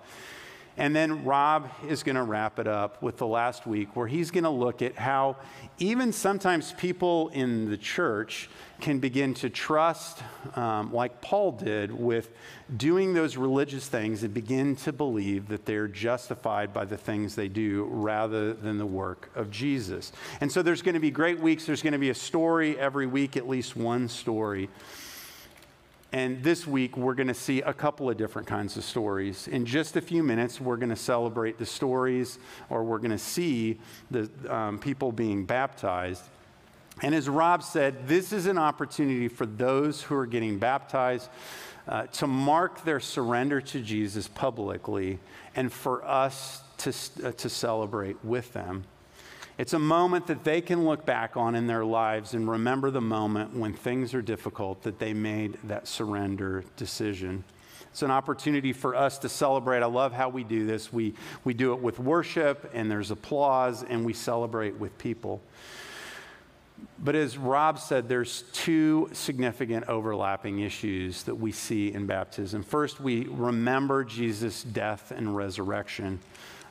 And 0.79 0.95
then 0.95 1.25
Rob 1.25 1.69
is 1.89 2.05
going 2.05 2.15
to 2.15 2.23
wrap 2.23 2.61
it 2.61 2.69
up 2.69 3.03
with 3.03 3.17
the 3.17 3.27
last 3.27 3.67
week 3.67 3.97
where 3.97 4.07
he's 4.07 4.31
going 4.31 4.45
to 4.45 4.51
look 4.51 4.81
at 4.81 4.95
how 4.95 5.37
even 5.79 6.13
sometimes 6.13 6.73
people 6.73 7.29
in 7.31 7.69
the 7.69 7.77
church 7.77 8.49
can 8.81 9.01
begin 9.01 9.35
to 9.35 9.51
trust, 9.51 10.23
um, 10.55 10.93
like 10.93 11.21
Paul 11.21 11.51
did, 11.51 11.93
with 11.93 12.31
doing 12.77 13.13
those 13.13 13.37
religious 13.37 13.89
things 13.89 14.23
and 14.23 14.33
begin 14.33 14.77
to 14.77 14.93
believe 14.93 15.49
that 15.49 15.67
they're 15.67 15.89
justified 15.89 16.73
by 16.73 16.85
the 16.85 16.97
things 16.97 17.35
they 17.35 17.49
do 17.49 17.89
rather 17.91 18.53
than 18.53 18.79
the 18.79 18.87
work 18.87 19.31
of 19.35 19.51
Jesus. 19.51 20.13
And 20.41 20.51
so 20.51 20.63
there's 20.63 20.83
going 20.83 20.95
to 20.95 21.01
be 21.01 21.11
great 21.11 21.41
weeks. 21.41 21.67
There's 21.67 21.83
going 21.83 21.93
to 21.93 21.99
be 21.99 22.11
a 22.11 22.15
story 22.15 22.79
every 22.79 23.09
week, 23.09 23.37
at 23.37 23.49
least 23.49 23.75
one 23.75 24.09
story. 24.09 24.69
And 26.13 26.43
this 26.43 26.67
week, 26.67 26.97
we're 26.97 27.15
going 27.15 27.29
to 27.29 27.35
see 27.35 27.61
a 27.61 27.75
couple 27.75 28.09
of 28.09 28.17
different 28.17 28.49
kinds 28.49 28.79
of 28.79 28.85
stories. 28.85 29.47
In 29.47 29.67
just 29.67 29.95
a 29.97 30.01
few 30.01 30.23
minutes, 30.23 30.59
we're 30.59 30.79
going 30.79 30.89
to 30.89 30.97
celebrate 30.97 31.59
the 31.59 31.67
stories, 31.67 32.39
or 32.71 32.83
we're 32.83 32.99
going 32.99 33.11
to 33.11 33.19
see 33.19 33.79
the 34.11 34.31
um, 34.49 34.79
people 34.79 35.13
being 35.13 35.45
baptized. 35.45 36.25
And 37.03 37.15
as 37.15 37.29
Rob 37.29 37.63
said, 37.63 38.09
this 38.09 38.33
is 38.33 38.47
an 38.47 38.57
opportunity 38.57 39.29
for 39.29 39.45
those 39.45 40.03
who 40.03 40.15
are 40.17 40.27
getting 40.27 40.59
baptized 40.59 41.29
uh, 41.87 42.07
to 42.07 42.27
mark 42.27 42.85
their 42.85 43.01
surrender 43.01 43.61
to 43.61 43.81
Jesus 43.81 44.29
publicly 44.29 45.19
and 45.55 45.71
for 45.71 46.03
us 46.05 46.63
to, 46.79 46.93
uh, 47.23 47.33
to 47.33 47.49
celebrate 47.49 48.17
with 48.25 48.53
them. 48.55 48.85
It's 49.59 49.73
a 49.73 49.79
moment 49.79 50.29
that 50.29 50.45
they 50.45 50.61
can 50.61 50.85
look 50.85 51.05
back 51.05 51.37
on 51.37 51.57
in 51.57 51.67
their 51.67 51.85
lives 51.85 52.33
and 52.33 52.49
remember 52.49 52.93
the 52.93 53.01
moment 53.01 53.57
when 53.57 53.75
things 53.75 54.15
are 54.15 54.23
difficult 54.23 54.85
that 54.85 55.01
they 55.01 55.13
made 55.13 55.59
that 55.65 55.89
surrender 55.89 56.63
decision. 56.77 57.43
It's 57.91 58.03
an 58.03 58.13
opportunity 58.13 58.73
for 58.73 58.95
us 58.95 59.19
to 59.19 59.29
celebrate. 59.29 59.83
I 59.83 59.87
love 59.87 60.13
how 60.13 60.29
we 60.29 60.45
do 60.45 60.65
this. 60.65 60.93
We, 60.93 61.15
we 61.43 61.55
do 61.55 61.73
it 61.73 61.81
with 61.81 61.99
worship, 61.99 62.71
and 62.73 62.89
there's 62.89 63.11
applause, 63.11 63.83
and 63.83 64.05
we 64.05 64.13
celebrate 64.13 64.77
with 64.77 64.97
people. 64.97 65.41
But 67.03 67.17
as 67.17 67.37
Rob 67.37 67.81
said, 67.81 68.09
there's 68.09 68.43
two 68.53 69.09
significant 69.13 69.89
overlapping 69.89 70.61
issues 70.61 71.25
that 71.25 71.35
we 71.35 71.51
see 71.51 71.93
in 71.93 72.07
baptism. 72.07 72.63
First, 72.63 73.01
we 73.01 73.25
remember 73.25 74.05
Jesus' 74.05 74.63
death 74.63 75.11
and 75.11 75.35
resurrection. 75.35 76.21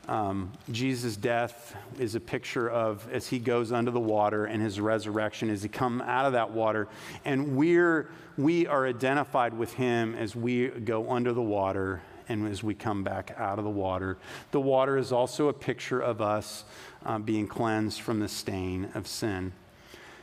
Um, 0.07 0.53
Jesus' 0.71 1.17
death 1.17 1.75
is 1.99 2.15
a 2.15 2.19
picture 2.19 2.69
of 2.69 3.07
as 3.11 3.27
he 3.27 3.39
goes 3.39 3.71
under 3.71 3.91
the 3.91 3.99
water 3.99 4.45
and 4.45 4.61
his 4.61 4.79
resurrection 4.79 5.49
as 5.49 5.63
he 5.63 5.69
come 5.69 6.01
out 6.01 6.25
of 6.25 6.33
that 6.33 6.51
water. 6.51 6.87
And 7.25 7.57
we're, 7.57 8.09
we 8.37 8.67
are 8.67 8.87
identified 8.87 9.53
with 9.53 9.73
him 9.73 10.15
as 10.15 10.35
we 10.35 10.67
go 10.67 11.11
under 11.11 11.33
the 11.33 11.41
water 11.41 12.01
and 12.29 12.47
as 12.47 12.63
we 12.63 12.73
come 12.73 13.03
back 13.03 13.33
out 13.37 13.57
of 13.57 13.65
the 13.65 13.71
water. 13.71 14.17
The 14.51 14.61
water 14.61 14.97
is 14.97 15.11
also 15.11 15.49
a 15.49 15.53
picture 15.53 15.99
of 15.99 16.21
us 16.21 16.63
uh, 17.05 17.19
being 17.19 17.47
cleansed 17.47 18.01
from 18.01 18.19
the 18.19 18.27
stain 18.27 18.89
of 18.95 19.07
sin. 19.07 19.51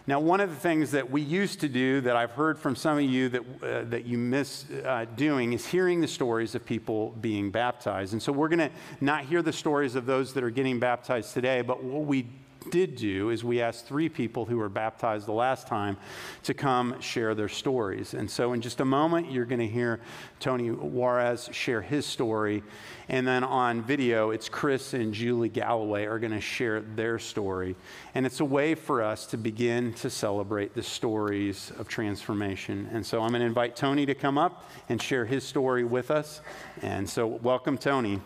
Now, 0.07 0.21
one 0.21 0.41
of 0.41 0.51
the 0.51 0.57
things 0.57 0.91
that 0.91 1.11
we 1.11 1.23
used 1.23 1.61
to 1.61 1.69
do 1.69 2.03
that 2.03 2.15
I've 2.15 2.33
heard 2.33 2.59
from 2.59 2.77
some 2.77 2.99
of 2.99 3.05
you 3.05 3.31
that, 3.31 3.41
uh, 3.63 3.85
that 3.85 4.05
you 4.05 4.19
miss 4.19 4.67
uh, 4.85 5.07
doing 5.17 5.55
is 5.55 5.67
hearing 5.67 6.03
the 6.03 6.09
stories 6.09 6.55
of 6.55 6.67
people 6.67 7.17
being 7.23 7.51
baptized. 7.51 8.13
And 8.13 8.23
so 8.23 8.31
we're 8.31 8.51
going 8.51 8.59
to 8.59 8.71
not 9.01 9.25
hear 9.25 9.41
the 9.41 9.53
stories 9.53 9.95
of 9.95 10.05
those 10.05 10.35
that 10.35 10.45
are 10.45 10.51
getting 10.51 10.79
baptized 10.79 11.33
today, 11.33 11.63
but 11.63 11.83
what 11.83 12.05
we 12.05 12.27
did 12.71 12.97
do 12.97 13.31
is 13.31 13.45
we 13.45 13.61
asked 13.61 13.87
three 13.87 14.09
people 14.09 14.45
who 14.45 14.57
were 14.57 14.69
baptized 14.69 15.27
the 15.27 15.33
last 15.33 15.67
time 15.67 15.97
to 16.43 16.55
come 16.55 17.01
share 17.01 17.35
their 17.35 17.49
stories. 17.49 18.15
And 18.15 18.31
so, 18.31 18.53
in 18.53 18.61
just 18.61 18.81
a 18.81 18.85
moment, 18.85 19.31
you're 19.31 19.45
going 19.45 19.61
to 19.61 19.69
hear 19.69 20.01
Tony 20.41 20.71
Juarez 20.71 21.49
share 21.53 21.83
his 21.83 22.07
story. 22.07 22.63
And 23.09 23.27
then 23.27 23.45
on 23.45 23.83
video, 23.83 24.31
it's 24.31 24.49
Chris 24.49 24.95
and 24.95 25.13
Julie 25.13 25.49
Galloway 25.49 26.05
are 26.07 26.19
going 26.19 26.33
to 26.33 26.41
share 26.41 26.81
their 26.81 27.19
story. 27.19 27.77
And 28.15 28.25
it's 28.27 28.41
a 28.41 28.45
way 28.45 28.75
for 28.75 29.03
us 29.03 29.27
to 29.27 29.37
begin 29.37 29.93
to 29.95 30.11
celebrate 30.11 30.75
the 30.75 30.83
stories 30.83 31.73
of 31.79 31.89
transformation. 31.89 32.89
And 32.93 33.05
so, 33.05 33.23
I'm 33.23 33.31
going 33.31 33.41
to 33.41 33.47
invite 33.47 33.77
Tony 33.77 34.07
to 34.07 34.15
come 34.15 34.39
up 34.39 34.71
and 34.89 35.01
share 35.01 35.25
his 35.25 35.45
story 35.45 35.85
with 35.85 36.11
us. 36.11 36.41
And 36.83 37.09
so, 37.09 37.27
welcome, 37.27 37.79
Tony. 37.79 38.21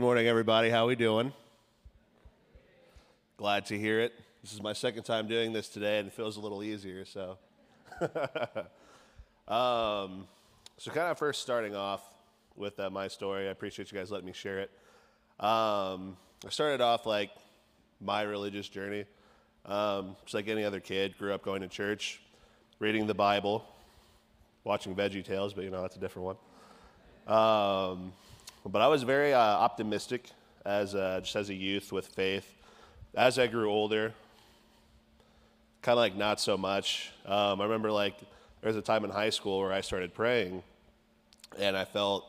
Good 0.00 0.06
morning, 0.06 0.28
everybody. 0.28 0.70
How 0.70 0.86
we 0.86 0.96
doing? 0.96 1.30
Glad 3.36 3.66
to 3.66 3.78
hear 3.78 4.00
it. 4.00 4.14
This 4.42 4.54
is 4.54 4.62
my 4.62 4.72
second 4.72 5.02
time 5.02 5.28
doing 5.28 5.52
this 5.52 5.68
today, 5.68 5.98
and 5.98 6.08
it 6.08 6.14
feels 6.14 6.38
a 6.38 6.40
little 6.40 6.62
easier. 6.62 7.04
So, 7.04 7.36
um, 9.46 10.26
so 10.78 10.90
kind 10.90 11.08
of 11.10 11.18
first 11.18 11.42
starting 11.42 11.76
off 11.76 12.00
with 12.56 12.80
uh, 12.80 12.88
my 12.88 13.08
story. 13.08 13.46
I 13.46 13.50
appreciate 13.50 13.92
you 13.92 13.98
guys 13.98 14.10
letting 14.10 14.24
me 14.24 14.32
share 14.32 14.60
it. 14.60 14.70
Um, 15.38 16.16
I 16.46 16.48
started 16.48 16.80
off 16.80 17.04
like 17.04 17.32
my 18.00 18.22
religious 18.22 18.70
journey, 18.70 19.04
um, 19.66 20.16
just 20.22 20.32
like 20.32 20.48
any 20.48 20.64
other 20.64 20.80
kid. 20.80 21.18
Grew 21.18 21.34
up 21.34 21.44
going 21.44 21.60
to 21.60 21.68
church, 21.68 22.22
reading 22.78 23.06
the 23.06 23.12
Bible, 23.12 23.66
watching 24.64 24.94
Veggie 24.94 25.22
Tales, 25.22 25.52
but 25.52 25.62
you 25.62 25.70
know 25.70 25.82
that's 25.82 25.96
a 25.96 26.00
different 26.00 26.38
one. 27.26 28.12
But 28.66 28.82
I 28.82 28.88
was 28.88 29.02
very 29.02 29.32
uh, 29.32 29.38
optimistic 29.38 30.30
as 30.64 30.94
a, 30.94 31.20
just 31.22 31.36
as 31.36 31.48
a 31.48 31.54
youth 31.54 31.92
with 31.92 32.06
faith. 32.06 32.54
As 33.14 33.38
I 33.38 33.46
grew 33.46 33.70
older, 33.70 34.12
kind 35.82 35.94
of 35.94 36.00
like 36.00 36.14
not 36.14 36.40
so 36.40 36.56
much. 36.58 37.10
Um, 37.24 37.60
I 37.60 37.64
remember 37.64 37.90
like 37.90 38.18
there 38.60 38.68
was 38.68 38.76
a 38.76 38.82
time 38.82 39.04
in 39.04 39.10
high 39.10 39.30
school 39.30 39.60
where 39.60 39.72
I 39.72 39.80
started 39.80 40.14
praying, 40.14 40.62
and 41.58 41.76
I 41.76 41.84
felt 41.84 42.26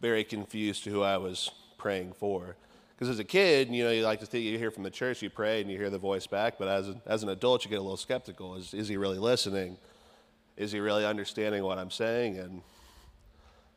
very 0.00 0.24
confused 0.24 0.84
to 0.84 0.90
who 0.90 1.02
I 1.02 1.16
was 1.16 1.50
praying 1.78 2.14
for. 2.18 2.56
Because 2.94 3.08
as 3.08 3.18
a 3.20 3.24
kid, 3.24 3.68
you 3.68 3.84
know, 3.84 3.90
you 3.90 4.02
like 4.02 4.20
to 4.20 4.26
think 4.26 4.44
you 4.44 4.58
hear 4.58 4.70
from 4.70 4.82
the 4.82 4.90
church, 4.90 5.22
you 5.22 5.30
pray, 5.30 5.60
and 5.60 5.70
you 5.70 5.78
hear 5.78 5.90
the 5.90 5.98
voice 5.98 6.26
back. 6.26 6.58
But 6.58 6.68
as, 6.68 6.88
a, 6.88 7.00
as 7.06 7.22
an 7.22 7.28
adult, 7.28 7.64
you 7.64 7.70
get 7.70 7.78
a 7.78 7.82
little 7.82 7.96
skeptical. 7.96 8.56
Is, 8.56 8.74
is 8.74 8.88
he 8.88 8.96
really 8.96 9.18
listening? 9.18 9.76
Is 10.56 10.72
he 10.72 10.80
really 10.80 11.06
understanding 11.06 11.62
what 11.64 11.78
I'm 11.78 11.90
saying? 11.90 12.38
And 12.38 12.62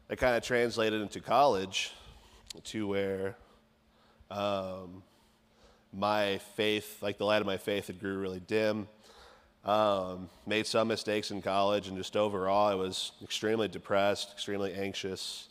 it 0.10 0.18
kind 0.18 0.36
of 0.36 0.44
translated 0.44 1.02
into 1.02 1.20
college 1.20 1.92
to 2.66 2.88
where 2.88 3.36
um, 4.30 5.04
my 5.94 6.40
faith, 6.56 7.02
like 7.02 7.18
the 7.18 7.26
light 7.26 7.42
of 7.42 7.48
my 7.48 7.58
faith, 7.58 7.88
had 7.88 8.00
grew 8.00 8.18
really 8.18 8.40
dim. 8.40 8.88
Um, 9.64 10.30
made 10.46 10.68
some 10.68 10.88
mistakes 10.88 11.32
in 11.32 11.42
college, 11.42 11.88
and 11.88 11.98
just 11.98 12.16
overall, 12.16 12.68
I 12.68 12.76
was 12.76 13.14
extremely 13.24 13.68
depressed, 13.68 14.32
extremely 14.32 14.74
anxious, 14.76 15.48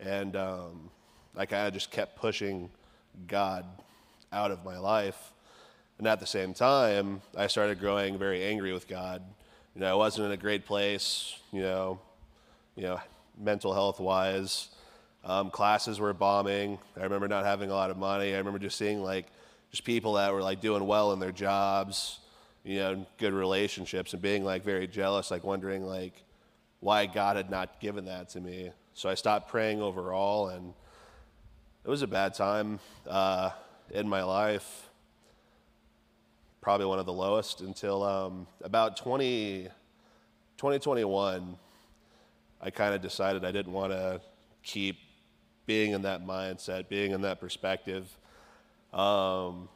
and 0.00 0.36
um, 0.36 0.90
I 1.36 1.44
kind 1.44 1.66
of 1.66 1.74
just 1.74 1.90
kept 1.90 2.16
pushing 2.16 2.70
God 3.26 3.66
out 4.32 4.50
of 4.50 4.64
my 4.64 4.78
life. 4.78 5.32
And 5.98 6.06
at 6.06 6.18
the 6.18 6.26
same 6.26 6.54
time, 6.54 7.20
I 7.36 7.46
started 7.46 7.78
growing 7.78 8.18
very 8.18 8.42
angry 8.42 8.72
with 8.72 8.88
God. 8.88 9.22
You 9.74 9.82
know, 9.82 9.92
I 9.92 9.94
wasn't 9.94 10.26
in 10.26 10.32
a 10.32 10.36
great 10.38 10.64
place. 10.64 11.38
You 11.52 11.60
know, 11.60 12.00
you 12.74 12.84
know, 12.84 13.00
mental 13.38 13.72
health 13.72 14.00
wise. 14.00 14.68
Um, 15.24 15.50
classes 15.50 16.00
were 16.00 16.12
bombing. 16.12 16.78
I 16.96 17.04
remember 17.04 17.28
not 17.28 17.44
having 17.44 17.70
a 17.70 17.74
lot 17.74 17.90
of 17.90 17.96
money. 17.96 18.34
I 18.34 18.38
remember 18.38 18.58
just 18.58 18.76
seeing 18.76 19.02
like 19.02 19.26
just 19.70 19.84
people 19.84 20.14
that 20.14 20.32
were 20.32 20.42
like 20.42 20.60
doing 20.60 20.86
well 20.86 21.12
in 21.12 21.20
their 21.20 21.32
jobs, 21.32 22.18
you 22.64 22.78
know, 22.78 23.06
good 23.18 23.32
relationships, 23.32 24.12
and 24.12 24.20
being 24.20 24.44
like 24.44 24.64
very 24.64 24.86
jealous, 24.86 25.30
like 25.30 25.44
wondering 25.44 25.84
like 25.84 26.24
why 26.80 27.06
God 27.06 27.36
had 27.36 27.50
not 27.50 27.80
given 27.80 28.06
that 28.06 28.30
to 28.30 28.40
me. 28.40 28.72
So 28.94 29.08
I 29.08 29.14
stopped 29.14 29.48
praying 29.48 29.80
overall, 29.80 30.48
and 30.48 30.74
it 31.84 31.88
was 31.88 32.02
a 32.02 32.06
bad 32.06 32.34
time 32.34 32.80
uh, 33.08 33.50
in 33.90 34.08
my 34.08 34.22
life. 34.22 34.88
Probably 36.60 36.86
one 36.86 36.98
of 36.98 37.06
the 37.06 37.12
lowest 37.12 37.60
until 37.60 38.02
um, 38.02 38.46
about 38.62 38.96
20, 38.96 39.64
2021. 40.58 41.56
I 42.62 42.70
kind 42.70 42.94
of 42.94 43.02
decided 43.02 43.44
I 43.44 43.50
didn't 43.50 43.72
want 43.72 43.92
to 43.92 44.20
keep 44.62 44.96
being 45.66 45.92
in 45.92 46.02
that 46.02 46.24
mindset, 46.24 46.88
being 46.88 47.10
in 47.10 47.22
that 47.22 47.40
perspective. 47.40 48.08
Um, 48.92 49.68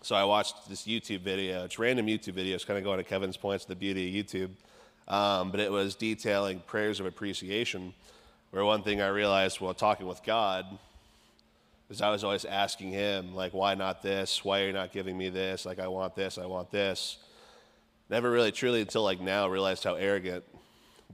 so 0.00 0.14
I 0.14 0.24
watched 0.24 0.68
this 0.68 0.86
YouTube 0.86 1.20
video. 1.20 1.64
It's 1.64 1.78
random 1.78 2.06
YouTube 2.06 2.32
videos, 2.32 2.66
kind 2.66 2.78
of 2.78 2.84
going 2.84 2.98
to 2.98 3.04
Kevin's 3.04 3.36
points, 3.36 3.64
the 3.64 3.76
beauty 3.76 4.08
of 4.08 4.26
YouTube. 4.26 4.50
Um, 5.12 5.50
but 5.50 5.60
it 5.60 5.70
was 5.70 5.94
detailing 5.94 6.60
prayers 6.60 6.98
of 6.98 7.06
appreciation, 7.06 7.92
where 8.52 8.64
one 8.64 8.82
thing 8.82 9.00
I 9.00 9.08
realized 9.08 9.60
while 9.60 9.74
talking 9.74 10.06
with 10.06 10.22
God 10.22 10.64
is 11.90 12.00
I 12.00 12.10
was 12.10 12.24
always 12.24 12.44
asking 12.44 12.90
Him, 12.90 13.34
like, 13.34 13.52
why 13.52 13.74
not 13.74 14.02
this? 14.02 14.44
Why 14.44 14.62
are 14.62 14.66
you 14.66 14.72
not 14.72 14.92
giving 14.92 15.16
me 15.16 15.28
this? 15.28 15.66
Like, 15.66 15.78
I 15.78 15.88
want 15.88 16.16
this, 16.16 16.38
I 16.38 16.46
want 16.46 16.70
this. 16.70 17.18
Never 18.08 18.30
really 18.30 18.52
truly 18.52 18.80
until 18.80 19.02
like 19.02 19.20
now 19.20 19.48
realized 19.48 19.84
how 19.84 19.94
arrogant 19.94 20.44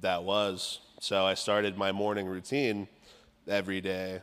that 0.01 0.25
was. 0.25 0.81
So 1.01 1.25
I 1.25 1.35
started 1.35 1.77
my 1.77 1.93
morning 1.93 2.27
routine 2.27 2.89
every 3.49 3.81
day, 3.81 4.21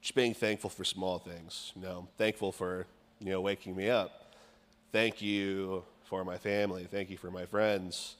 just 0.00 0.14
being 0.14 0.34
thankful 0.34 0.70
for 0.70 0.84
small 0.84 1.18
things. 1.18 1.72
You 1.76 1.82
know, 1.82 2.08
thankful 2.18 2.52
for 2.52 2.86
you 3.20 3.30
know 3.30 3.40
waking 3.40 3.76
me 3.76 3.88
up. 3.88 4.34
Thank 4.92 5.22
you 5.22 5.84
for 6.04 6.24
my 6.24 6.36
family. 6.38 6.86
Thank 6.90 7.10
you 7.10 7.16
for 7.16 7.30
my 7.30 7.46
friends. 7.46 8.16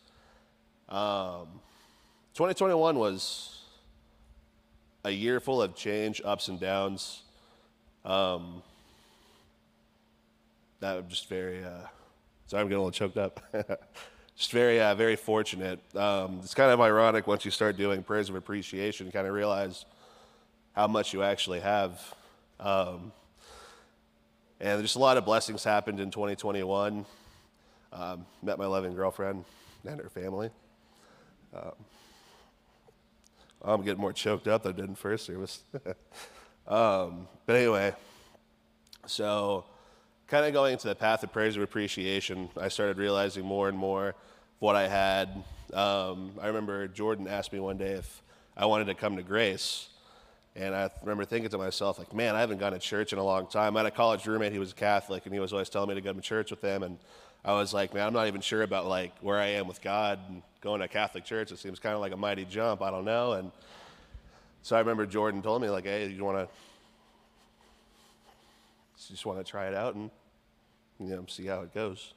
Um, 0.89 1.61
2021 2.35 2.99
was 2.99 3.63
a 5.05 5.11
year 5.11 5.41
full 5.41 5.61
of 5.61 5.75
change, 5.75 6.23
ups 6.25 6.49
and 6.49 6.59
downs. 6.59 7.23
Um, 8.05 8.63
that 10.81 10.99
I'm 10.99 11.09
just 11.09 11.29
very. 11.29 11.65
Uh, 11.65 11.87
sorry, 12.47 12.63
I'm 12.63 12.69
getting 12.69 12.81
a 12.81 12.85
little 12.85 12.91
choked 12.91 13.17
up. 13.17 13.41
just 14.43 14.51
very, 14.51 14.81
uh, 14.81 14.93
very 14.97 15.15
fortunate. 15.15 15.79
Um, 15.97 16.41
it's 16.43 16.53
kind 16.53 16.73
of 16.73 16.81
ironic 16.81 17.29
once 17.29 17.45
you 17.45 17.53
start 17.53 17.77
doing 17.77 18.03
prayers 18.03 18.29
of 18.29 18.35
appreciation, 18.35 19.07
you 19.07 19.13
kind 19.13 19.29
of 19.29 19.33
realize 19.33 19.85
how 20.73 20.89
much 20.89 21.13
you 21.13 21.23
actually 21.23 21.61
have. 21.61 22.15
Um, 22.59 23.13
and 24.59 24.83
just 24.83 24.97
a 24.97 24.99
lot 24.99 25.17
of 25.17 25.25
blessings 25.25 25.63
happened 25.63 26.01
in 26.01 26.11
2021. 26.11 27.07
Um, 27.93 28.27
met 28.43 28.59
my 28.59 28.67
loving 28.67 28.97
girlfriend 28.97 29.45
and 29.87 30.01
her 30.01 30.09
family. 30.09 30.51
Um, 31.55 31.73
I'm 33.63 33.83
getting 33.83 34.01
more 34.01 34.13
choked 34.13 34.49
up 34.49 34.65
than 34.65 34.73
I 34.73 34.77
did 34.77 34.89
in 34.89 34.97
first 34.97 35.25
service. 35.25 35.63
um, 36.67 37.29
but 37.47 37.55
anyway, 37.55 37.95
so 39.07 39.67
kind 40.27 40.45
of 40.47 40.53
going 40.53 40.73
into 40.73 40.89
the 40.89 40.97
path 40.97 41.23
of 41.23 41.33
prayers 41.33 41.57
of 41.57 41.63
appreciation, 41.63 42.49
I 42.61 42.67
started 42.67 42.99
realizing 42.99 43.45
more 43.45 43.69
and 43.69 43.79
more 43.79 44.17
what 44.63 44.77
I 44.77 44.87
had. 44.87 45.29
Um, 45.75 46.31
I 46.41 46.47
remember 46.47 46.87
Jordan 46.87 47.27
asked 47.27 47.53
me 47.53 47.59
one 47.59 47.79
day 47.79 47.95
if 47.95 48.23
I 48.57 48.67
wanted 48.67 48.85
to 48.85 48.95
come 48.95 49.17
to 49.17 49.23
Grace. 49.25 49.89
And 50.55 50.73
I 50.73 50.89
remember 51.01 51.25
thinking 51.25 51.51
to 51.51 51.59
myself, 51.59 51.99
like, 51.99 52.15
man, 52.15 52.37
I 52.37 52.41
haven't 52.41 52.59
gone 52.59 52.71
to 52.71 52.79
church 52.79 53.13
in 53.13 53.19
a 53.19 53.25
long 53.25 53.49
time. 53.49 53.77
I 53.77 53.81
had 53.81 53.87
a 53.87 53.91
college 53.91 54.25
roommate, 54.25 54.53
he 54.53 54.61
was 54.61 54.71
a 54.71 54.77
Catholic, 54.77 55.27
and 55.27 55.35
he 55.35 55.41
was 55.41 55.53
always 55.53 55.69
telling 55.69 55.89
me 55.89 55.97
to 55.97 56.01
go 56.01 56.13
to 56.13 56.21
church 56.21 56.53
with 56.53 56.63
him. 56.63 56.85
And 56.85 56.99
I 57.45 57.55
was 57.55 57.75
like, 57.75 57.93
man, 57.93 58.07
I'm 58.07 58.13
not 58.13 58.29
even 58.29 58.41
sure 58.41 58.63
about 58.63 58.87
like 58.87 59.13
where 59.21 59.39
I 59.39 59.47
am 59.47 59.67
with 59.67 59.83
God 59.83 60.21
and 60.29 60.43
going 60.61 60.79
to 60.79 60.85
a 60.85 60.89
Catholic 60.89 61.25
church. 61.25 61.51
It 61.51 61.59
seems 61.59 61.81
kind 61.81 61.97
of 61.97 62.01
like 62.01 62.13
a 62.13 62.17
mighty 62.17 62.45
jump. 62.45 62.83
I 62.83 62.93
don't 62.93 63.05
know. 63.05 63.33
And 63.33 63.51
so 64.63 64.77
I 64.77 64.79
remember 64.79 65.07
Jordan 65.07 65.43
told 65.43 65.61
me, 65.61 65.71
like, 65.71 65.87
hey, 65.87 66.07
you 66.07 66.25
want 66.25 66.39
to 66.39 66.49
just 69.09 69.27
want 69.27 69.45
to 69.45 69.45
try 69.45 69.67
it 69.67 69.75
out 69.75 69.97
and 69.97 70.09
you 71.01 71.09
know 71.09 71.25
see 71.27 71.47
how 71.47 71.63
it 71.63 71.75
goes. 71.75 72.13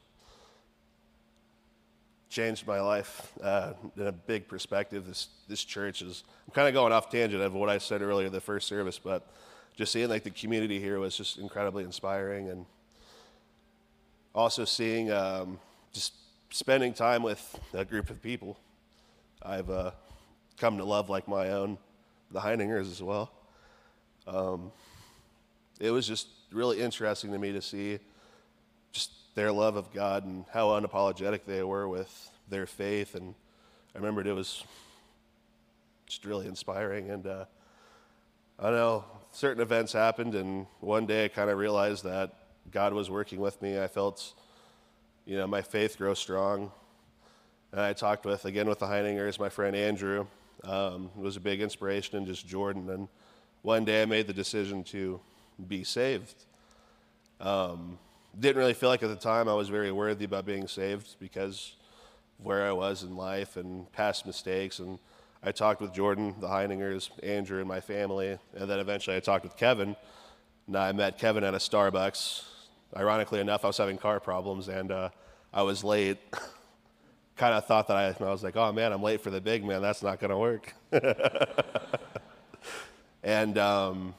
Changed 2.30 2.68
my 2.68 2.82
life 2.82 3.32
uh, 3.42 3.74
in 3.96 4.08
a 4.08 4.12
big 4.12 4.48
perspective. 4.48 5.06
This 5.06 5.28
this 5.48 5.64
church 5.64 6.02
is. 6.02 6.24
I'm 6.48 6.54
kind 6.54 6.68
of 6.68 6.74
going 6.74 6.92
off 6.92 7.10
tangent 7.10 7.42
of 7.42 7.54
what 7.54 7.70
I 7.70 7.78
said 7.78 8.02
earlier, 8.02 8.30
the 8.30 8.42
first 8.42 8.68
service, 8.68 9.00
but 9.00 9.28
just 9.78 9.92
seeing 9.92 10.10
like 10.10 10.24
the 10.24 10.32
community 10.32 10.80
here 10.80 11.00
was 11.00 11.16
just 11.16 11.38
incredibly 11.38 11.84
inspiring, 11.84 12.50
and 12.50 12.66
also 14.34 14.66
seeing 14.66 15.12
um, 15.12 15.60
just 15.94 16.14
spending 16.50 16.94
time 16.94 17.24
with 17.24 17.60
a 17.74 17.86
group 17.86 18.10
of 18.10 18.22
people 18.22 18.58
I've 19.42 19.70
uh, 19.70 19.92
come 20.58 20.78
to 20.78 20.84
love 20.84 21.10
like 21.10 21.28
my 21.28 21.50
own, 21.50 21.78
the 22.32 22.40
Heiningers 22.40 22.92
as 22.92 23.02
well. 23.02 23.32
Um, 24.28 24.72
it 25.80 25.92
was 25.92 26.08
just 26.08 26.28
really 26.52 26.82
interesting 26.82 27.32
to 27.32 27.38
me 27.38 27.52
to 27.52 27.62
see 27.62 28.00
their 29.36 29.52
love 29.52 29.76
of 29.76 29.94
God 29.94 30.26
and 30.26 30.46
how 30.52 30.70
unapologetic 30.70 31.42
they 31.46 31.62
were 31.62 31.88
with 31.88 32.32
their 32.50 32.66
faith. 32.66 33.16
And 33.16 33.36
I 33.94 34.00
remembered 34.00 34.28
it 34.28 34.34
was 34.34 34.64
just 36.08 36.26
really 36.26 36.48
inspiring. 36.48 37.10
And 37.10 37.28
uh, 37.28 37.46
I 38.60 38.72
know, 38.72 39.06
certain 39.32 39.62
events 39.62 39.92
happened, 39.92 40.34
and 40.34 40.66
one 40.80 41.06
day 41.06 41.26
I 41.26 41.28
kind 41.28 41.50
of 41.50 41.58
realized 41.58 42.06
that 42.06 42.34
God 42.72 42.94
was 42.94 43.10
working 43.10 43.42
with 43.42 43.62
me. 43.62 43.80
I 43.80 43.88
felt, 43.88 44.34
you 45.26 45.38
know, 45.38 45.46
my 45.46 45.62
faith 45.62 45.98
grow 45.98 46.14
strong. 46.14 46.72
And 47.74 47.82
I 47.82 47.92
talked 47.92 48.26
with, 48.26 48.46
again, 48.46 48.70
with 48.70 48.80
the 48.80 48.86
Heiningers, 48.86 49.38
my 49.38 49.50
friend 49.50 49.76
Andrew. 49.76 50.26
Um, 50.64 51.12
was 51.16 51.36
a 51.36 51.42
big 51.42 51.62
inspiration, 51.62 52.18
and 52.18 52.26
just 52.26 52.48
Jordan. 52.48 52.90
And 52.90 53.08
one 53.62 53.86
day 53.86 54.02
I 54.02 54.06
made 54.06 54.26
the 54.26 54.34
decision 54.34 54.84
to 54.86 55.20
be 55.68 55.84
saved. 55.84 56.46
Um, 57.40 58.00
didn't 58.40 58.58
really 58.58 58.74
feel 58.74 58.90
like 58.90 59.04
at 59.04 59.10
the 59.10 59.16
time 59.16 59.48
I 59.48 59.54
was 59.54 59.70
very 59.70 59.92
worthy 59.92 60.26
about 60.26 60.46
being 60.46 60.68
saved 60.68 61.16
because 61.20 61.74
of 62.40 62.46
where 62.46 62.68
I 62.68 62.72
was 62.72 63.04
in 63.04 63.16
life 63.16 63.56
and 63.56 63.92
past 63.94 64.26
mistakes. 64.26 64.80
And 64.80 65.00
I 65.44 65.52
talked 65.52 65.82
with 65.82 65.94
Jordan, 65.94 66.36
the 66.40 66.48
Heiningers, 66.48 67.12
Andrew, 67.24 67.60
and 67.60 67.68
my 67.68 67.80
family. 67.80 68.38
And 68.56 68.70
then 68.70 68.80
eventually 68.80 69.16
I 69.16 69.20
talked 69.20 69.44
with 69.44 69.56
Kevin. 69.56 69.96
And 70.68 70.76
I 70.76 70.92
met 70.92 71.18
Kevin 71.18 71.44
at 71.44 71.54
a 71.54 71.58
Starbucks. 71.58 72.44
Ironically 72.96 73.40
enough, 73.40 73.64
I 73.64 73.68
was 73.68 73.78
having 73.78 73.98
car 73.98 74.20
problems 74.20 74.68
and 74.68 74.92
uh, 74.92 75.10
I 75.54 75.62
was 75.62 75.84
late. 75.84 76.18
kind 77.36 77.54
of 77.54 77.66
thought 77.66 77.88
that 77.88 77.98
I, 77.98 78.24
I 78.24 78.32
was 78.32 78.44
like, 78.44 78.56
oh 78.56 78.72
man, 78.72 78.94
I'm 78.94 79.04
late 79.04 79.22
for 79.22 79.30
the 79.30 79.42
big 79.42 79.64
man. 79.64 79.82
That's 79.82 80.02
not 80.02 80.20
going 80.20 80.32
to 80.32 80.38
work. 80.38 80.74
and 83.24 83.58
um, 83.58 84.16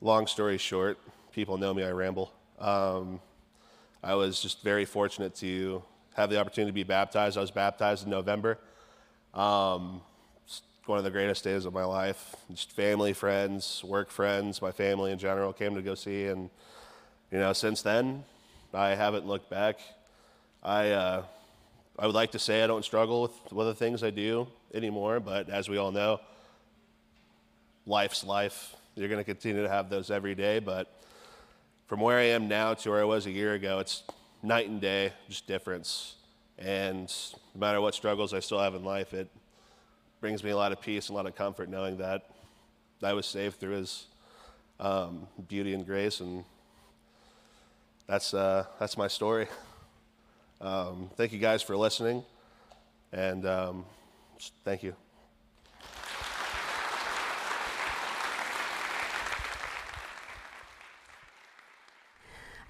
long 0.00 0.26
story 0.26 0.58
short, 0.58 0.98
people 1.32 1.58
know 1.58 1.72
me, 1.72 1.84
I 1.84 1.90
ramble. 1.90 2.32
Um, 2.60 3.20
I 4.02 4.14
was 4.14 4.40
just 4.40 4.62
very 4.62 4.84
fortunate 4.84 5.34
to 5.36 5.82
have 6.14 6.30
the 6.30 6.38
opportunity 6.38 6.70
to 6.70 6.74
be 6.74 6.82
baptized. 6.82 7.38
I 7.38 7.40
was 7.40 7.50
baptized 7.50 8.04
in 8.04 8.10
November. 8.10 8.58
Um, 9.34 10.02
one 10.86 10.98
of 10.98 11.04
the 11.04 11.10
greatest 11.10 11.44
days 11.44 11.66
of 11.66 11.72
my 11.72 11.84
life. 11.84 12.34
Just 12.50 12.72
family, 12.72 13.12
friends, 13.12 13.82
work 13.84 14.10
friends, 14.10 14.60
my 14.60 14.72
family 14.72 15.12
in 15.12 15.18
general 15.18 15.52
came 15.52 15.76
to 15.76 15.82
go 15.82 15.94
see. 15.94 16.26
And, 16.26 16.50
you 17.30 17.38
know, 17.38 17.52
since 17.52 17.80
then, 17.80 18.24
I 18.74 18.90
haven't 18.90 19.24
looked 19.24 19.48
back. 19.48 19.78
I, 20.64 20.90
uh, 20.90 21.22
I 21.96 22.06
would 22.06 22.14
like 22.14 22.32
to 22.32 22.40
say 22.40 22.64
I 22.64 22.66
don't 22.66 22.84
struggle 22.84 23.22
with, 23.22 23.52
with 23.52 23.68
the 23.68 23.74
things 23.74 24.02
I 24.02 24.10
do 24.10 24.48
anymore, 24.74 25.20
but 25.20 25.48
as 25.48 25.68
we 25.68 25.76
all 25.76 25.92
know, 25.92 26.20
life's 27.86 28.24
life. 28.24 28.74
You're 28.96 29.08
going 29.08 29.20
to 29.20 29.24
continue 29.24 29.62
to 29.62 29.68
have 29.68 29.90
those 29.90 30.10
every 30.10 30.34
day, 30.34 30.58
but 30.58 30.99
from 31.90 31.98
where 31.98 32.18
I 32.18 32.26
am 32.26 32.46
now 32.46 32.72
to 32.72 32.90
where 32.90 33.00
I 33.00 33.04
was 33.04 33.26
a 33.26 33.32
year 33.32 33.54
ago, 33.54 33.80
it's 33.80 34.04
night 34.44 34.68
and 34.68 34.80
day, 34.80 35.12
just 35.28 35.48
difference. 35.48 36.14
And 36.56 37.12
no 37.52 37.58
matter 37.58 37.80
what 37.80 37.96
struggles 37.96 38.32
I 38.32 38.38
still 38.38 38.60
have 38.60 38.76
in 38.76 38.84
life, 38.84 39.12
it 39.12 39.28
brings 40.20 40.44
me 40.44 40.50
a 40.50 40.56
lot 40.56 40.70
of 40.70 40.80
peace 40.80 41.08
and 41.08 41.14
a 41.14 41.16
lot 41.16 41.26
of 41.26 41.34
comfort 41.34 41.68
knowing 41.68 41.96
that 41.96 42.30
I 43.02 43.12
was 43.12 43.26
saved 43.26 43.58
through 43.58 43.78
His 43.78 44.06
um, 44.78 45.26
beauty 45.48 45.74
and 45.74 45.84
grace. 45.84 46.20
And 46.20 46.44
that's, 48.06 48.34
uh, 48.34 48.66
that's 48.78 48.96
my 48.96 49.08
story. 49.08 49.48
Um, 50.60 51.10
thank 51.16 51.32
you 51.32 51.40
guys 51.40 51.60
for 51.60 51.76
listening. 51.76 52.22
And 53.10 53.44
um, 53.44 53.84
thank 54.64 54.84
you. 54.84 54.94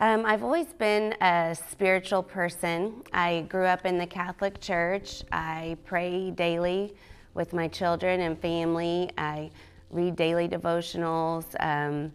Um, 0.03 0.25
I've 0.25 0.43
always 0.43 0.73
been 0.73 1.13
a 1.21 1.55
spiritual 1.55 2.23
person. 2.23 3.03
I 3.13 3.45
grew 3.51 3.67
up 3.67 3.85
in 3.85 3.99
the 3.99 4.07
Catholic 4.07 4.59
Church. 4.59 5.23
I 5.31 5.77
pray 5.85 6.31
daily 6.31 6.95
with 7.35 7.53
my 7.53 7.69
children 7.69 8.23
and 8.23 8.41
family. 8.41 9.11
I 9.19 9.51
read 9.91 10.17
daily 10.17 10.49
devotionals. 10.49 11.45
Um, 11.61 12.13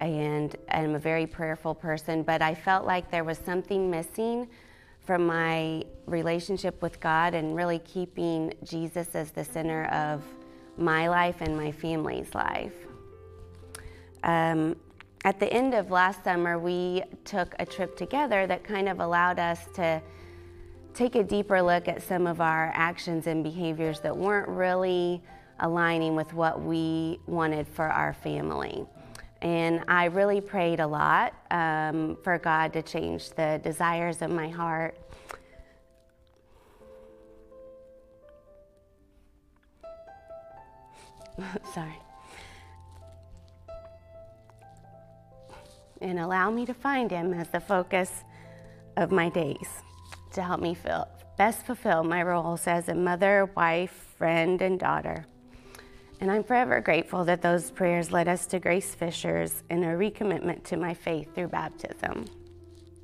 and 0.00 0.56
I'm 0.70 0.94
a 0.94 0.98
very 0.98 1.26
prayerful 1.26 1.74
person, 1.74 2.22
but 2.22 2.40
I 2.40 2.54
felt 2.54 2.86
like 2.86 3.10
there 3.10 3.22
was 3.22 3.36
something 3.36 3.90
missing 3.90 4.48
from 5.00 5.26
my 5.26 5.84
relationship 6.06 6.80
with 6.80 7.00
God 7.00 7.34
and 7.34 7.54
really 7.54 7.80
keeping 7.80 8.54
Jesus 8.64 9.14
as 9.14 9.30
the 9.30 9.44
center 9.44 9.84
of 9.88 10.22
my 10.78 11.10
life 11.10 11.42
and 11.42 11.54
my 11.54 11.70
family's 11.70 12.34
life. 12.34 12.72
Um, 14.22 14.76
at 15.24 15.40
the 15.40 15.50
end 15.50 15.72
of 15.72 15.90
last 15.90 16.22
summer, 16.22 16.58
we 16.58 17.02
took 17.24 17.54
a 17.58 17.64
trip 17.64 17.96
together 17.96 18.46
that 18.46 18.62
kind 18.62 18.88
of 18.90 19.00
allowed 19.00 19.38
us 19.38 19.60
to 19.74 20.02
take 20.92 21.14
a 21.14 21.24
deeper 21.24 21.62
look 21.62 21.88
at 21.88 22.02
some 22.02 22.26
of 22.26 22.42
our 22.42 22.70
actions 22.74 23.26
and 23.26 23.42
behaviors 23.42 24.00
that 24.00 24.14
weren't 24.14 24.48
really 24.48 25.22
aligning 25.60 26.14
with 26.14 26.34
what 26.34 26.60
we 26.62 27.18
wanted 27.26 27.66
for 27.66 27.86
our 27.86 28.12
family. 28.12 28.84
And 29.40 29.82
I 29.88 30.04
really 30.06 30.42
prayed 30.42 30.80
a 30.80 30.86
lot 30.86 31.34
um, 31.50 32.18
for 32.22 32.38
God 32.38 32.74
to 32.74 32.82
change 32.82 33.30
the 33.30 33.60
desires 33.62 34.20
of 34.20 34.30
my 34.30 34.48
heart. 34.48 34.98
Sorry. 41.74 42.03
And 46.04 46.20
allow 46.20 46.50
me 46.50 46.66
to 46.66 46.74
find 46.74 47.10
Him 47.10 47.32
as 47.32 47.48
the 47.48 47.60
focus 47.60 48.24
of 48.98 49.10
my 49.10 49.30
days 49.30 49.68
to 50.34 50.42
help 50.42 50.60
me 50.60 50.74
feel, 50.74 51.08
best 51.38 51.64
fulfill 51.64 52.04
my 52.04 52.22
roles 52.22 52.66
as 52.66 52.90
a 52.90 52.94
mother, 52.94 53.50
wife, 53.56 54.14
friend, 54.18 54.60
and 54.60 54.78
daughter. 54.78 55.24
And 56.20 56.30
I'm 56.30 56.44
forever 56.44 56.82
grateful 56.82 57.24
that 57.24 57.40
those 57.40 57.70
prayers 57.70 58.12
led 58.12 58.28
us 58.28 58.44
to 58.48 58.60
Grace 58.60 58.94
Fishers 58.94 59.62
and 59.70 59.82
a 59.82 59.88
recommitment 59.88 60.64
to 60.64 60.76
my 60.76 60.92
faith 60.92 61.34
through 61.34 61.48
baptism. 61.48 62.26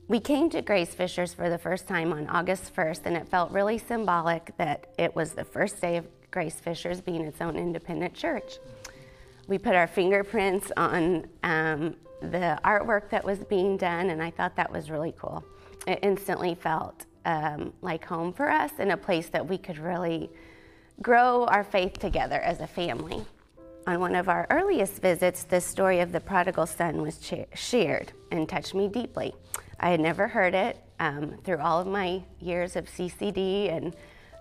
We 0.06 0.20
came 0.20 0.50
to 0.50 0.60
Grace 0.60 0.94
Fishers 0.94 1.32
for 1.32 1.48
the 1.48 1.56
first 1.56 1.88
time 1.88 2.12
on 2.12 2.28
August 2.28 2.76
1st, 2.76 3.00
and 3.06 3.16
it 3.16 3.28
felt 3.28 3.50
really 3.50 3.78
symbolic 3.78 4.54
that 4.58 4.92
it 4.98 5.16
was 5.16 5.32
the 5.32 5.44
first 5.44 5.80
day 5.80 5.96
of 5.96 6.06
Grace 6.30 6.60
Fishers 6.60 7.00
being 7.00 7.22
its 7.22 7.40
own 7.40 7.56
independent 7.56 8.12
church. 8.12 8.58
We 9.46 9.56
put 9.56 9.74
our 9.74 9.86
fingerprints 9.86 10.70
on 10.76 11.28
um, 11.42 11.96
the 12.20 12.59
artwork 12.64 13.11
that 13.11 13.24
was 13.24 13.38
being 13.40 13.76
done, 13.76 14.11
and 14.11 14.22
I 14.22 14.30
thought 14.30 14.56
that 14.56 14.70
was 14.70 14.90
really 14.90 15.14
cool. 15.18 15.44
It 15.87 15.98
instantly 16.02 16.54
felt 16.54 17.06
um, 17.24 17.72
like 17.83 18.04
home 18.04 18.33
for 18.33 18.50
us 18.50 18.72
and 18.78 18.92
a 18.92 18.96
place 18.96 19.28
that 19.28 19.46
we 19.46 19.59
could 19.59 19.78
really 19.78 20.30
grow 21.02 21.44
our 21.46 21.64
faith 21.64 21.98
together 21.98 22.40
as 22.40 22.61
a 22.61 22.66
family. 22.66 23.24
On 23.87 23.98
one 23.98 24.14
of 24.14 24.28
our 24.28 24.46
earliest 24.50 25.00
visits, 25.00 25.44
the 25.44 25.61
story 25.61 26.00
of 26.00 26.12
the 26.12 26.20
prodigal 26.20 26.66
son 26.66 27.00
was 27.00 27.18
shared 27.54 28.12
and 28.30 28.48
touched 28.48 28.74
me 28.74 28.88
deeply. 28.88 29.35
I 29.80 29.90
had 29.90 30.00
never 30.00 30.28
heard 30.28 30.54
it 30.54 30.78
um, 30.98 31.38
through 31.44 31.59
all 31.59 31.80
of 31.80 31.87
my 31.87 32.22
years 32.40 32.76
of 32.76 32.87
CCD 32.87 33.74
and 33.74 33.96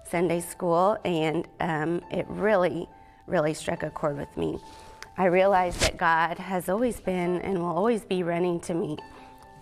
Sunday 0.09 0.41
school, 0.41 0.97
and 1.05 1.47
um, 1.61 2.01
it 2.11 2.25
really, 2.27 2.87
really 3.27 3.53
struck 3.53 3.83
a 3.83 3.89
chord 3.89 4.17
with 4.17 4.35
me. 4.35 4.59
I 5.19 5.25
realized 5.25 5.81
that 5.81 5.97
God 5.97 6.37
has 6.37 6.69
always 6.69 7.01
been 7.01 7.41
and 7.41 7.59
will 7.59 7.75
always 7.75 8.05
be 8.05 8.23
running 8.23 8.61
to 8.61 8.73
me 8.73 8.97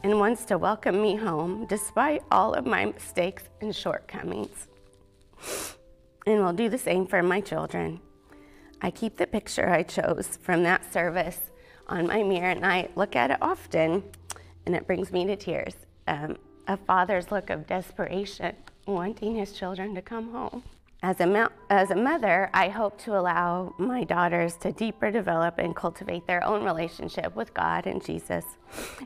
and 0.03 0.19
wants 0.19 0.45
to 0.45 0.57
welcome 0.59 1.01
me 1.01 1.15
home 1.15 1.65
despite 1.65 2.21
all 2.29 2.53
of 2.53 2.67
my 2.67 2.85
mistakes 2.85 3.41
and 3.59 3.75
shortcomings 3.75 4.67
and 6.27 6.43
will 6.43 6.53
do 6.53 6.69
the 6.69 6.77
same 6.77 7.07
for 7.07 7.23
my 7.23 7.41
children. 7.41 7.99
I 8.83 8.91
keep 8.91 9.17
the 9.17 9.25
picture 9.25 9.67
I 9.67 9.81
chose 9.81 10.37
from 10.43 10.61
that 10.61 10.93
service 10.93 11.39
on 11.87 12.05
my 12.05 12.21
mirror 12.21 12.51
and 12.51 12.63
I 12.63 12.89
look 12.95 13.15
at 13.15 13.31
it 13.31 13.37
often, 13.41 14.03
and 14.67 14.75
it 14.75 14.85
brings 14.85 15.11
me 15.11 15.25
to 15.25 15.35
tears. 15.35 15.73
Um, 16.07 16.37
a 16.67 16.77
father's 16.77 17.31
look 17.31 17.49
of 17.49 17.65
desperation, 17.65 18.55
wanting 18.85 19.37
his 19.37 19.53
children 19.53 19.95
to 19.95 20.03
come 20.03 20.31
home. 20.31 20.61
As 21.03 21.19
a, 21.19 21.49
as 21.69 21.91
a 21.91 21.95
mother, 21.95 22.49
I 22.53 22.69
hope 22.69 22.97
to 23.03 23.17
allow 23.17 23.75
my 23.77 24.03
daughters 24.03 24.55
to 24.57 24.71
deeper 24.71 25.11
develop 25.11 25.59
and 25.59 25.75
cultivate 25.75 26.25
their 26.25 26.43
own 26.43 26.63
relationship 26.63 27.35
with 27.35 27.53
God 27.53 27.85
and 27.85 28.03
Jesus, 28.03 28.43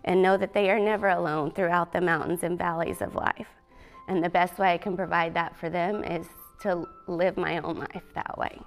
and 0.06 0.22
know 0.22 0.38
that 0.38 0.54
they 0.54 0.70
are 0.72 0.80
never 0.80 1.10
alone 1.10 1.52
throughout 1.52 1.92
the 1.92 2.00
mountains 2.00 2.44
and 2.44 2.58
valleys 2.58 3.02
of 3.02 3.16
life. 3.16 3.50
And 4.08 4.24
the 4.24 4.30
best 4.30 4.58
way 4.58 4.74
I 4.74 4.78
can 4.78 4.96
provide 4.96 5.34
that 5.34 5.58
for 5.58 5.70
them 5.70 6.04
is 6.06 6.28
to 6.62 6.88
live 7.08 7.36
my 7.36 7.58
own 7.60 7.80
life 7.80 8.04
that 8.16 8.38
way. 8.38 8.62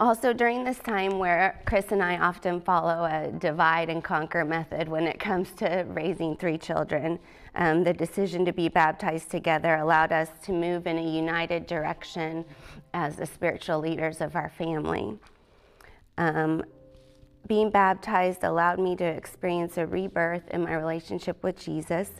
Also, 0.00 0.32
during 0.32 0.64
this 0.64 0.78
time 0.80 1.18
where 1.18 1.62
Chris 1.66 1.92
and 1.92 2.02
I 2.02 2.18
often 2.18 2.60
follow 2.60 3.04
a 3.04 3.32
divide 3.32 3.88
and 3.88 4.04
conquer 4.04 4.44
method 4.44 4.88
when 4.88 5.04
it 5.04 5.18
comes 5.18 5.52
to 5.52 5.86
raising 5.88 6.36
three 6.36 6.58
children, 6.58 7.18
um, 7.56 7.84
the 7.84 7.92
decision 7.92 8.44
to 8.44 8.52
be 8.52 8.68
baptized 8.68 9.30
together 9.30 9.76
allowed 9.76 10.12
us 10.12 10.28
to 10.44 10.52
move 10.52 10.86
in 10.86 10.98
a 10.98 11.08
united 11.08 11.66
direction 11.66 12.44
as 12.92 13.16
the 13.16 13.26
spiritual 13.26 13.78
leaders 13.78 14.20
of 14.20 14.36
our 14.36 14.48
family. 14.48 15.18
Um, 16.18 16.64
being 17.46 17.70
baptized 17.70 18.42
allowed 18.42 18.78
me 18.78 18.96
to 18.96 19.04
experience 19.04 19.76
a 19.76 19.86
rebirth 19.86 20.48
in 20.50 20.62
my 20.62 20.74
relationship 20.74 21.42
with 21.42 21.58
Jesus 21.58 22.10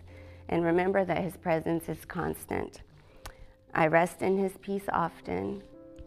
and 0.49 0.65
remember 0.65 1.05
that 1.05 1.23
his 1.23 1.37
presence 1.37 1.89
is 1.89 2.05
constant. 2.05 2.83
I 3.75 3.89
rest 3.89 4.23
in 4.23 4.39
His 4.39 4.53
peace 4.61 4.85
often. 4.93 5.63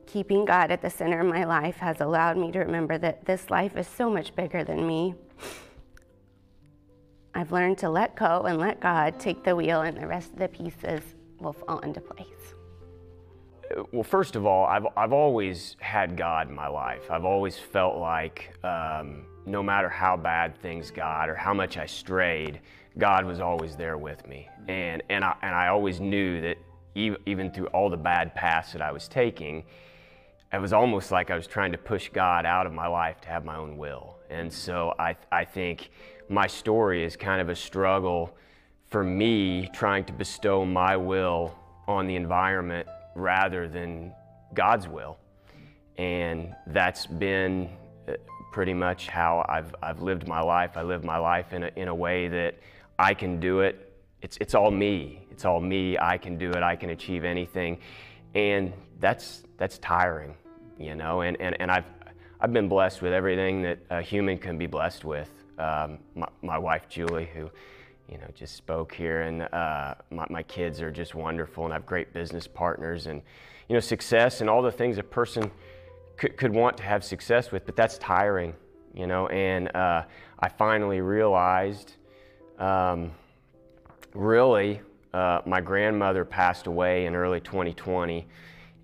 Keeping 0.06 0.46
God 0.46 0.72
at 0.72 0.82
the 0.82 0.90
center 0.90 1.20
of 1.20 1.28
my 1.28 1.44
life 1.44 1.78
has 1.78 2.00
allowed 2.00 2.38
me 2.38 2.52
to 2.54 2.60
remember 2.60 2.98
that 2.98 3.26
this 3.26 3.50
life 3.50 3.76
is 3.76 3.88
so 3.88 4.10
much 4.10 4.34
bigger 4.36 4.64
than 4.64 4.88
me. 4.88 5.16
I've 7.38 7.52
learned 7.52 7.78
to 7.80 7.90
let 7.90 8.16
go 8.16 8.42
and 8.48 8.58
let 8.58 8.80
God 8.80 9.20
take 9.20 9.44
the 9.44 9.56
wheel, 9.56 9.82
and 9.82 9.96
the 9.96 10.08
rest 10.08 10.34
of 10.34 10.40
the 10.40 10.48
pieces 10.48 11.02
will 11.40 11.54
fall 11.54 11.78
into 11.82 12.02
place. 12.02 12.56
Well, 13.92 14.02
first 14.02 14.36
of 14.36 14.48
all, 14.48 14.66
I've, 14.66 14.88
I've 14.98 15.14
always 15.14 15.76
had 15.80 16.18
God 16.18 16.50
in 16.50 16.56
my 16.56 16.68
life. 16.68 17.12
I've 17.12 17.26
always 17.26 17.56
felt 17.56 17.98
like 17.98 18.58
um, 18.64 19.28
no 19.46 19.62
matter 19.62 19.88
how 19.88 20.18
bad 20.18 20.60
things 20.64 20.90
got 20.90 21.30
or 21.30 21.36
how 21.36 21.54
much 21.54 21.78
I 21.78 21.86
strayed, 21.86 22.60
God 22.98 23.24
was 23.24 23.40
always 23.40 23.76
there 23.76 24.00
with 24.00 24.28
me. 24.28 24.50
And, 24.68 25.04
and, 25.10 25.24
I, 25.24 25.36
and 25.44 25.54
I 25.54 25.68
always 25.68 26.00
knew 26.00 26.42
that 26.42 26.58
even 26.96 27.52
through 27.52 27.68
all 27.68 27.92
the 27.92 27.98
bad 27.98 28.34
paths 28.34 28.74
that 28.74 28.82
I 28.82 28.92
was 28.92 29.08
taking, 29.08 29.64
it 30.52 30.60
was 30.60 30.74
almost 30.74 31.12
like 31.12 31.30
I 31.30 31.36
was 31.36 31.46
trying 31.46 31.72
to 31.74 31.78
push 31.78 32.10
God 32.10 32.48
out 32.48 32.66
of 32.66 32.74
my 32.74 32.88
life 32.88 33.22
to 33.22 33.28
have 33.28 33.46
my 33.46 33.58
own 33.58 33.78
will. 33.78 34.17
And 34.30 34.52
so 34.52 34.94
I, 35.00 35.16
I 35.32 35.46
think 35.46 35.90
my 36.30 36.48
story 36.48 37.04
is 37.04 37.16
kind 37.16 37.42
of 37.42 37.50
a 37.50 37.56
struggle 37.56 38.36
for 38.90 39.04
me 39.04 39.70
trying 39.74 40.06
to 40.06 40.14
bestow 40.14 40.66
my 40.66 40.96
will 40.96 41.54
on 41.88 42.08
the 42.08 42.16
environment 42.16 42.88
rather 43.16 43.68
than 43.68 44.14
God's 44.54 44.88
will. 44.88 45.18
And 45.98 46.54
that's 46.68 47.06
been 47.06 47.70
uh, 48.08 48.14
pretty 48.52 48.74
much 48.74 49.08
how 49.08 49.46
I've, 49.50 49.74
I've 49.82 50.02
lived 50.02 50.28
my 50.28 50.42
life. 50.42 50.78
I 50.78 50.84
live 50.84 51.04
my 51.04 51.18
life 51.18 51.54
in 51.54 51.64
a, 51.64 51.72
in 51.76 51.88
a 51.88 51.96
way 51.96 52.28
that 52.28 52.56
I 53.00 53.14
can 53.14 53.40
do 53.40 53.62
it. 53.62 53.94
It's, 54.22 54.38
it's 54.40 54.56
all 54.56 54.72
me. 54.72 55.26
It's 55.32 55.46
all 55.46 55.60
me. 55.60 55.98
I 55.98 56.18
can 56.18 56.38
do 56.38 56.50
it. 56.52 56.64
I 56.64 56.76
can 56.76 56.92
achieve 56.92 57.24
anything. 57.24 57.80
And 58.36 58.74
that's, 59.00 59.44
that's 59.58 59.78
tiring, 59.80 60.36
you 60.78 60.96
know, 60.96 61.22
and, 61.22 61.40
and, 61.40 61.60
and 61.60 61.72
I've, 61.72 61.86
I've 62.40 62.54
been 62.54 62.70
blessed 62.70 63.02
with 63.02 63.14
everything 63.14 63.64
that 63.64 63.80
a 63.90 64.00
human 64.02 64.38
can 64.38 64.60
be 64.60 64.68
blessed 64.68 65.04
with. 65.04 65.32
Um, 65.58 65.98
my, 66.14 66.28
my, 66.44 66.58
wife, 66.60 66.88
Julie, 66.88 67.28
who, 67.34 67.50
you 68.08 68.20
know, 68.20 68.28
just 68.36 68.56
spoke 68.56 68.94
here, 68.94 69.22
and 69.22 69.42
uh, 69.42 69.96
my, 70.12 70.28
my 70.30 70.44
kids 70.44 70.80
are 70.80 70.92
just 70.92 71.16
wonderful, 71.16 71.64
and 71.64 71.74
I 71.74 71.78
have 71.78 71.88
great 71.88 72.14
business 72.14 72.46
partners, 72.46 73.08
and, 73.08 73.24
you 73.68 73.74
know, 73.74 73.80
success 73.80 74.42
and 74.42 74.50
all 74.52 74.62
the 74.62 74.72
things 74.72 75.00
a 75.00 75.04
person 75.04 75.50
could, 76.16 76.38
could 76.38 76.54
want 76.54 76.78
to 76.78 76.84
have 76.84 77.04
success 77.04 77.52
with, 77.52 77.66
but 77.66 77.76
that's 77.76 77.98
tiring, 77.98 78.54
you 78.94 79.08
know, 79.08 79.26
and 79.30 79.76
uh, 79.76 80.04
I 80.40 80.50
finally 80.50 81.02
realized 81.02 81.94
um, 82.60 83.12
really 84.14 84.80
uh, 85.12 85.42
my 85.48 85.60
grandmother 85.60 86.24
passed 86.24 86.68
away 86.68 87.08
in 87.08 87.16
early 87.16 87.40
2020, 87.40 88.28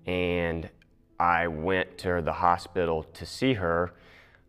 and 0.06 0.68
I 1.18 1.46
went 1.48 1.98
to 1.98 2.20
the 2.22 2.32
hospital 2.32 3.04
to 3.14 3.26
see 3.26 3.54
her. 3.54 3.92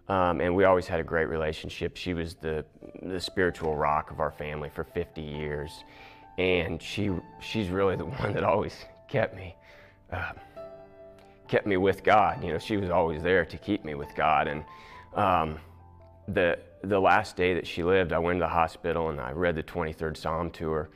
Um, 0.08 0.40
and 0.40 0.56
we 0.56 0.66
always 0.66 0.88
had 0.88 1.00
a 1.00 1.04
great 1.04 1.26
relationship. 1.26 1.98
She 1.98 2.14
was 2.14 2.36
the, 2.36 2.66
the 3.02 3.20
spiritual 3.20 3.76
rock 3.76 4.12
of 4.12 4.20
our 4.20 4.32
family 4.32 4.70
for 4.70 4.84
50 4.84 5.22
years. 5.22 5.84
And 6.38 6.82
she, 6.82 7.12
she's 7.40 7.70
really 7.70 7.96
the 7.96 8.06
one 8.22 8.34
that 8.34 8.44
always 8.44 8.76
kept 9.08 9.36
me, 9.36 9.56
uh, 10.12 10.34
kept 11.48 11.66
me 11.66 11.78
with 11.78 12.04
God. 12.04 12.44
You 12.44 12.54
know, 12.54 12.60
she 12.60 12.78
was 12.78 12.90
always 12.90 13.24
there 13.24 13.46
to 13.46 13.58
keep 13.58 13.84
me 13.84 13.96
with 13.96 14.14
God. 14.16 14.48
And 14.48 14.64
um, 15.16 15.58
the, 16.28 16.60
the 16.84 17.00
last 17.00 17.36
day 17.36 17.54
that 17.56 17.66
she 17.66 17.84
lived, 17.84 18.14
I 18.14 18.20
went 18.20 18.38
to 18.38 18.42
the 18.42 18.50
hospital 18.50 19.10
and 19.10 19.20
I 19.20 19.32
read 19.32 19.56
the 19.56 19.64
23rd 19.64 20.18
Psalm 20.18 20.52
to 20.52 20.70
her. 20.72 20.90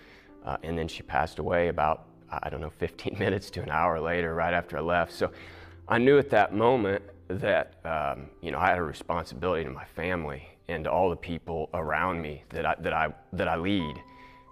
Uh, 0.46 0.58
and 0.64 0.78
then 0.78 0.88
she 0.88 1.04
passed 1.04 1.40
away 1.40 1.68
about 1.68 2.06
I 2.32 2.50
don't 2.50 2.62
know, 2.62 2.70
15 2.70 3.16
minutes 3.20 3.50
to 3.52 3.62
an 3.62 3.70
hour 3.70 4.00
later, 4.00 4.34
right 4.36 4.54
after 4.54 4.78
I 4.78 4.82
left. 4.82 5.14
So 5.14 5.32
I 5.90 5.98
knew 5.98 6.20
at 6.20 6.30
that 6.30 6.54
moment 6.54 7.02
that, 7.30 7.74
um, 7.84 8.28
you 8.42 8.52
know, 8.52 8.60
I 8.60 8.68
had 8.68 8.78
a 8.78 8.84
responsibility 8.84 9.64
to 9.64 9.72
my 9.72 9.86
family 9.86 10.48
and 10.68 10.84
to 10.84 10.92
all 10.92 11.10
the 11.10 11.16
people 11.16 11.68
around 11.74 12.22
me 12.22 12.44
that 12.50 12.64
I, 12.64 12.76
that 12.80 12.94
I, 12.94 13.12
that 13.34 13.48
I 13.48 13.56
lead. 13.56 13.96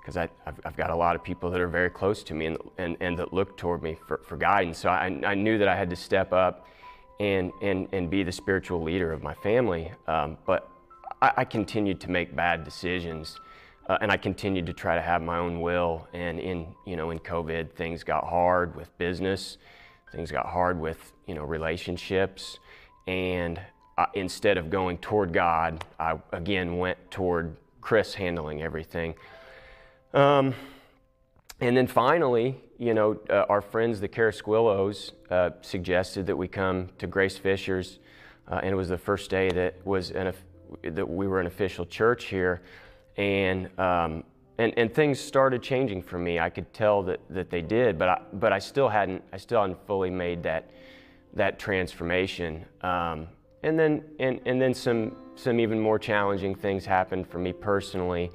Because 0.01 0.17
I've, 0.17 0.31
I've 0.65 0.75
got 0.75 0.89
a 0.89 0.95
lot 0.95 1.15
of 1.15 1.23
people 1.23 1.51
that 1.51 1.61
are 1.61 1.67
very 1.67 1.91
close 1.91 2.23
to 2.23 2.33
me 2.33 2.47
and, 2.47 2.57
and, 2.79 2.97
and 3.01 3.19
that 3.19 3.33
look 3.33 3.55
toward 3.55 3.83
me 3.83 3.97
for, 4.07 4.17
for 4.25 4.35
guidance. 4.35 4.79
So 4.79 4.89
I, 4.89 5.05
I 5.23 5.35
knew 5.35 5.59
that 5.59 5.67
I 5.67 5.75
had 5.75 5.91
to 5.91 5.95
step 5.95 6.33
up 6.33 6.65
and, 7.19 7.51
and, 7.61 7.88
and 7.91 8.09
be 8.09 8.23
the 8.23 8.31
spiritual 8.31 8.81
leader 8.81 9.11
of 9.13 9.21
my 9.21 9.35
family. 9.35 9.91
Um, 10.07 10.38
but 10.47 10.69
I, 11.21 11.33
I 11.38 11.45
continued 11.45 12.01
to 12.01 12.09
make 12.09 12.35
bad 12.35 12.63
decisions 12.63 13.38
uh, 13.88 13.97
and 14.01 14.11
I 14.11 14.17
continued 14.17 14.65
to 14.65 14.73
try 14.73 14.95
to 14.95 15.01
have 15.01 15.21
my 15.21 15.38
own 15.38 15.61
will. 15.61 16.07
And 16.13 16.39
in 16.39 16.67
you 16.85 16.95
know 16.95 17.11
in 17.11 17.19
COVID, 17.19 17.73
things 17.73 18.03
got 18.03 18.25
hard 18.25 18.75
with 18.75 18.95
business, 18.97 19.57
things 20.11 20.31
got 20.31 20.45
hard 20.45 20.79
with 20.79 21.13
you 21.25 21.35
know 21.35 21.43
relationships, 21.43 22.59
and 23.07 23.59
I, 23.97 24.07
instead 24.13 24.57
of 24.57 24.69
going 24.69 24.97
toward 24.99 25.33
God, 25.33 25.83
I 25.99 26.17
again 26.31 26.77
went 26.77 27.11
toward 27.11 27.55
Chris 27.81 28.13
handling 28.13 28.61
everything. 28.61 29.15
Um, 30.13 30.53
and 31.59 31.75
then 31.75 31.87
finally, 31.87 32.61
you 32.77 32.93
know, 32.93 33.19
uh, 33.29 33.45
our 33.49 33.61
friends, 33.61 33.99
the 33.99 34.07
Carasquillos, 34.07 35.11
uh, 35.31 35.51
suggested 35.61 36.27
that 36.27 36.35
we 36.35 36.47
come 36.47 36.89
to 36.99 37.07
Grace 37.07 37.37
Fisher's, 37.37 37.99
uh, 38.47 38.59
and 38.61 38.71
it 38.71 38.75
was 38.75 38.89
the 38.89 38.97
first 38.97 39.29
day 39.29 39.49
that 39.49 39.85
was 39.85 40.11
an, 40.11 40.33
that 40.83 41.09
we 41.09 41.27
were 41.27 41.39
an 41.39 41.47
official 41.47 41.85
church 41.85 42.25
here 42.25 42.61
and 43.17 43.67
um, 43.79 44.23
and, 44.57 44.73
and 44.77 44.93
things 44.93 45.19
started 45.19 45.61
changing 45.61 46.01
for 46.01 46.17
me. 46.17 46.39
I 46.39 46.49
could 46.49 46.73
tell 46.73 47.03
that, 47.03 47.19
that 47.29 47.49
they 47.49 47.61
did, 47.61 47.97
but 47.97 48.09
I, 48.09 48.21
but 48.33 48.51
I 48.51 48.59
still 48.59 48.89
hadn't 48.89 49.23
I 49.31 49.37
still 49.37 49.61
hadn't 49.61 49.85
fully 49.85 50.09
made 50.09 50.43
that 50.43 50.71
that 51.33 51.59
transformation. 51.59 52.65
Um, 52.81 53.27
and 53.63 53.77
then 53.77 54.03
and, 54.19 54.39
and 54.45 54.61
then 54.61 54.73
some 54.73 55.15
some 55.35 55.59
even 55.59 55.79
more 55.79 55.99
challenging 55.99 56.55
things 56.55 56.85
happened 56.85 57.27
for 57.27 57.39
me 57.39 57.53
personally. 57.53 58.31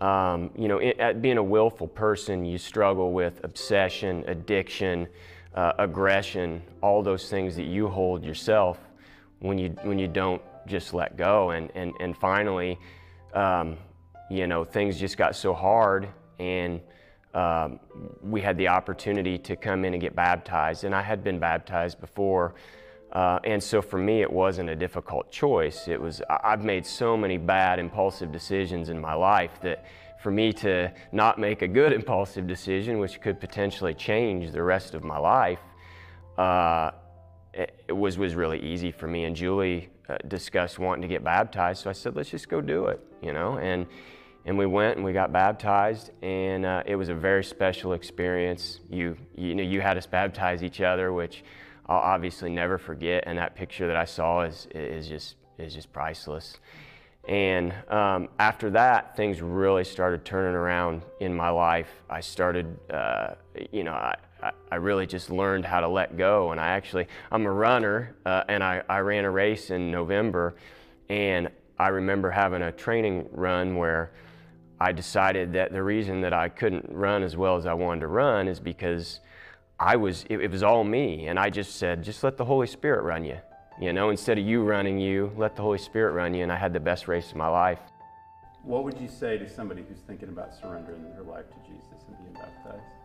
Um, 0.00 0.50
you 0.56 0.68
know, 0.68 0.78
it, 0.78 0.98
at 0.98 1.22
being 1.22 1.38
a 1.38 1.42
willful 1.42 1.88
person, 1.88 2.44
you 2.44 2.58
struggle 2.58 3.12
with 3.12 3.42
obsession, 3.44 4.24
addiction, 4.26 5.08
uh, 5.54 5.72
aggression, 5.78 6.62
all 6.82 7.02
those 7.02 7.30
things 7.30 7.56
that 7.56 7.64
you 7.64 7.88
hold 7.88 8.22
yourself 8.22 8.78
when 9.38 9.56
you 9.56 9.70
when 9.84 9.98
you 9.98 10.08
don't 10.08 10.42
just 10.66 10.92
let 10.92 11.16
go. 11.16 11.50
And 11.50 11.70
and 11.74 11.94
and 12.00 12.14
finally, 12.14 12.78
um, 13.32 13.78
you 14.30 14.46
know, 14.46 14.64
things 14.64 14.98
just 14.98 15.16
got 15.16 15.36
so 15.36 15.54
hard 15.54 16.08
and 16.38 16.80
um, 17.34 17.80
we 18.22 18.40
had 18.40 18.56
the 18.56 18.68
opportunity 18.68 19.36
to 19.36 19.56
come 19.56 19.84
in 19.84 19.92
and 19.92 20.00
get 20.00 20.16
baptized. 20.16 20.84
And 20.84 20.94
I 20.94 21.02
had 21.02 21.22
been 21.22 21.38
baptized 21.38 22.00
before. 22.00 22.54
Uh, 23.12 23.38
and 23.44 23.62
so 23.62 23.82
for 23.82 23.98
me, 23.98 24.22
it 24.22 24.32
wasn't 24.32 24.70
a 24.70 24.76
difficult 24.76 25.30
choice. 25.30 25.86
It 25.86 26.00
was, 26.00 26.22
I've 26.30 26.64
made 26.64 26.86
so 26.86 27.14
many 27.16 27.36
bad, 27.36 27.78
impulsive 27.78 28.32
decisions 28.32 28.88
in 28.88 28.98
my 28.98 29.12
life 29.12 29.60
that 29.62 29.84
for 30.22 30.30
me 30.30 30.50
to 30.54 30.90
not 31.12 31.38
make 31.38 31.60
a 31.60 31.68
good 31.68 31.92
impulsive 32.00 32.46
decision, 32.46 32.98
which 32.98 33.20
could 33.20 33.38
potentially 33.38 33.92
change 33.92 34.50
the 34.50 34.62
rest 34.62 34.94
of 34.94 35.04
my 35.04 35.18
life, 35.18 35.60
uh, 36.38 36.90
it, 37.52 37.94
was, 37.94 38.18
was 38.18 38.34
really 38.34 38.60
easy 38.60 38.90
for 38.90 39.06
me. 39.06 39.24
And 39.24 39.36
Julie 39.36 39.90
uh, 40.08 40.16
discussed 40.28 40.78
wanting 40.78 41.02
to 41.02 41.08
get 41.08 41.24
baptized. 41.24 41.82
So 41.82 41.90
I 41.90 41.92
said, 41.92 42.16
let's 42.16 42.30
just 42.30 42.48
go 42.48 42.60
do 42.60 42.86
it, 42.86 43.00
you 43.22 43.32
know? 43.32 43.58
And 43.58 43.86
and 44.46 44.56
we 44.56 44.64
went 44.64 44.96
and 44.96 45.04
we 45.04 45.12
got 45.12 45.32
baptized 45.32 46.12
and 46.22 46.64
uh, 46.64 46.82
it 46.86 46.94
was 46.94 47.08
a 47.08 47.14
very 47.14 47.44
special 47.44 47.92
experience 47.92 48.80
you 48.88 49.16
you 49.36 49.54
know 49.54 49.62
you 49.62 49.80
had 49.80 49.98
us 49.98 50.06
baptize 50.06 50.62
each 50.62 50.80
other 50.80 51.12
which 51.12 51.44
i'll 51.86 51.98
obviously 51.98 52.48
never 52.48 52.78
forget 52.78 53.24
and 53.26 53.36
that 53.36 53.54
picture 53.54 53.86
that 53.86 53.96
i 53.96 54.04
saw 54.04 54.42
is 54.42 54.68
is 54.74 55.08
just 55.08 55.34
is 55.58 55.74
just 55.74 55.92
priceless 55.92 56.58
and 57.28 57.74
um, 57.88 58.28
after 58.38 58.70
that 58.70 59.16
things 59.16 59.42
really 59.42 59.82
started 59.82 60.24
turning 60.24 60.54
around 60.54 61.02
in 61.18 61.34
my 61.34 61.50
life 61.50 61.90
i 62.08 62.20
started 62.20 62.78
uh, 62.90 63.34
you 63.72 63.82
know 63.82 63.92
I, 63.92 64.14
I 64.70 64.76
really 64.76 65.06
just 65.06 65.30
learned 65.30 65.64
how 65.64 65.80
to 65.80 65.88
let 65.88 66.16
go 66.16 66.52
and 66.52 66.60
i 66.60 66.68
actually 66.68 67.06
i'm 67.30 67.46
a 67.46 67.50
runner 67.50 68.16
uh, 68.24 68.44
and 68.48 68.62
I, 68.62 68.82
I 68.88 68.98
ran 68.98 69.24
a 69.24 69.30
race 69.30 69.70
in 69.70 69.90
november 69.90 70.56
and 71.08 71.50
i 71.78 71.88
remember 71.88 72.30
having 72.30 72.62
a 72.62 72.72
training 72.72 73.28
run 73.32 73.76
where 73.76 74.12
I 74.78 74.92
decided 74.92 75.54
that 75.54 75.72
the 75.72 75.82
reason 75.82 76.20
that 76.20 76.34
I 76.34 76.48
couldn't 76.48 76.86
run 76.90 77.22
as 77.22 77.36
well 77.36 77.56
as 77.56 77.66
I 77.66 77.72
wanted 77.72 78.00
to 78.00 78.08
run 78.08 78.46
is 78.46 78.60
because 78.60 79.20
I 79.80 79.96
was, 79.96 80.24
it, 80.28 80.40
it, 80.40 80.50
was 80.50 80.62
all 80.62 80.84
me. 80.84 81.28
And 81.28 81.38
I 81.38 81.48
just 81.48 81.76
said, 81.76 82.02
just 82.02 82.22
let 82.22 82.36
the 82.36 82.44
Holy 82.44 82.66
Spirit 82.66 83.02
run 83.02 83.24
you. 83.24 83.38
You 83.80 83.92
know, 83.92 84.10
instead 84.10 84.38
of 84.38 84.44
you 84.44 84.62
running 84.62 84.98
you, 84.98 85.32
let 85.36 85.56
the 85.56 85.62
Holy 85.62 85.78
Spirit 85.78 86.12
run 86.12 86.34
you. 86.34 86.42
And 86.42 86.52
I 86.52 86.56
had 86.56 86.72
the 86.72 86.80
best 86.80 87.08
race 87.08 87.30
of 87.30 87.36
my 87.36 87.48
life. 87.48 87.78
What 88.62 88.84
would 88.84 89.00
you 89.00 89.08
say 89.08 89.38
to 89.38 89.48
somebody 89.48 89.84
who's 89.88 90.00
thinking 90.06 90.28
about 90.28 90.54
surrendering 90.54 91.04
their 91.12 91.22
life 91.22 91.44
to 91.48 91.56
Jesus 91.66 92.04
and 92.08 92.18
being 92.18 92.34
baptized? 92.34 92.95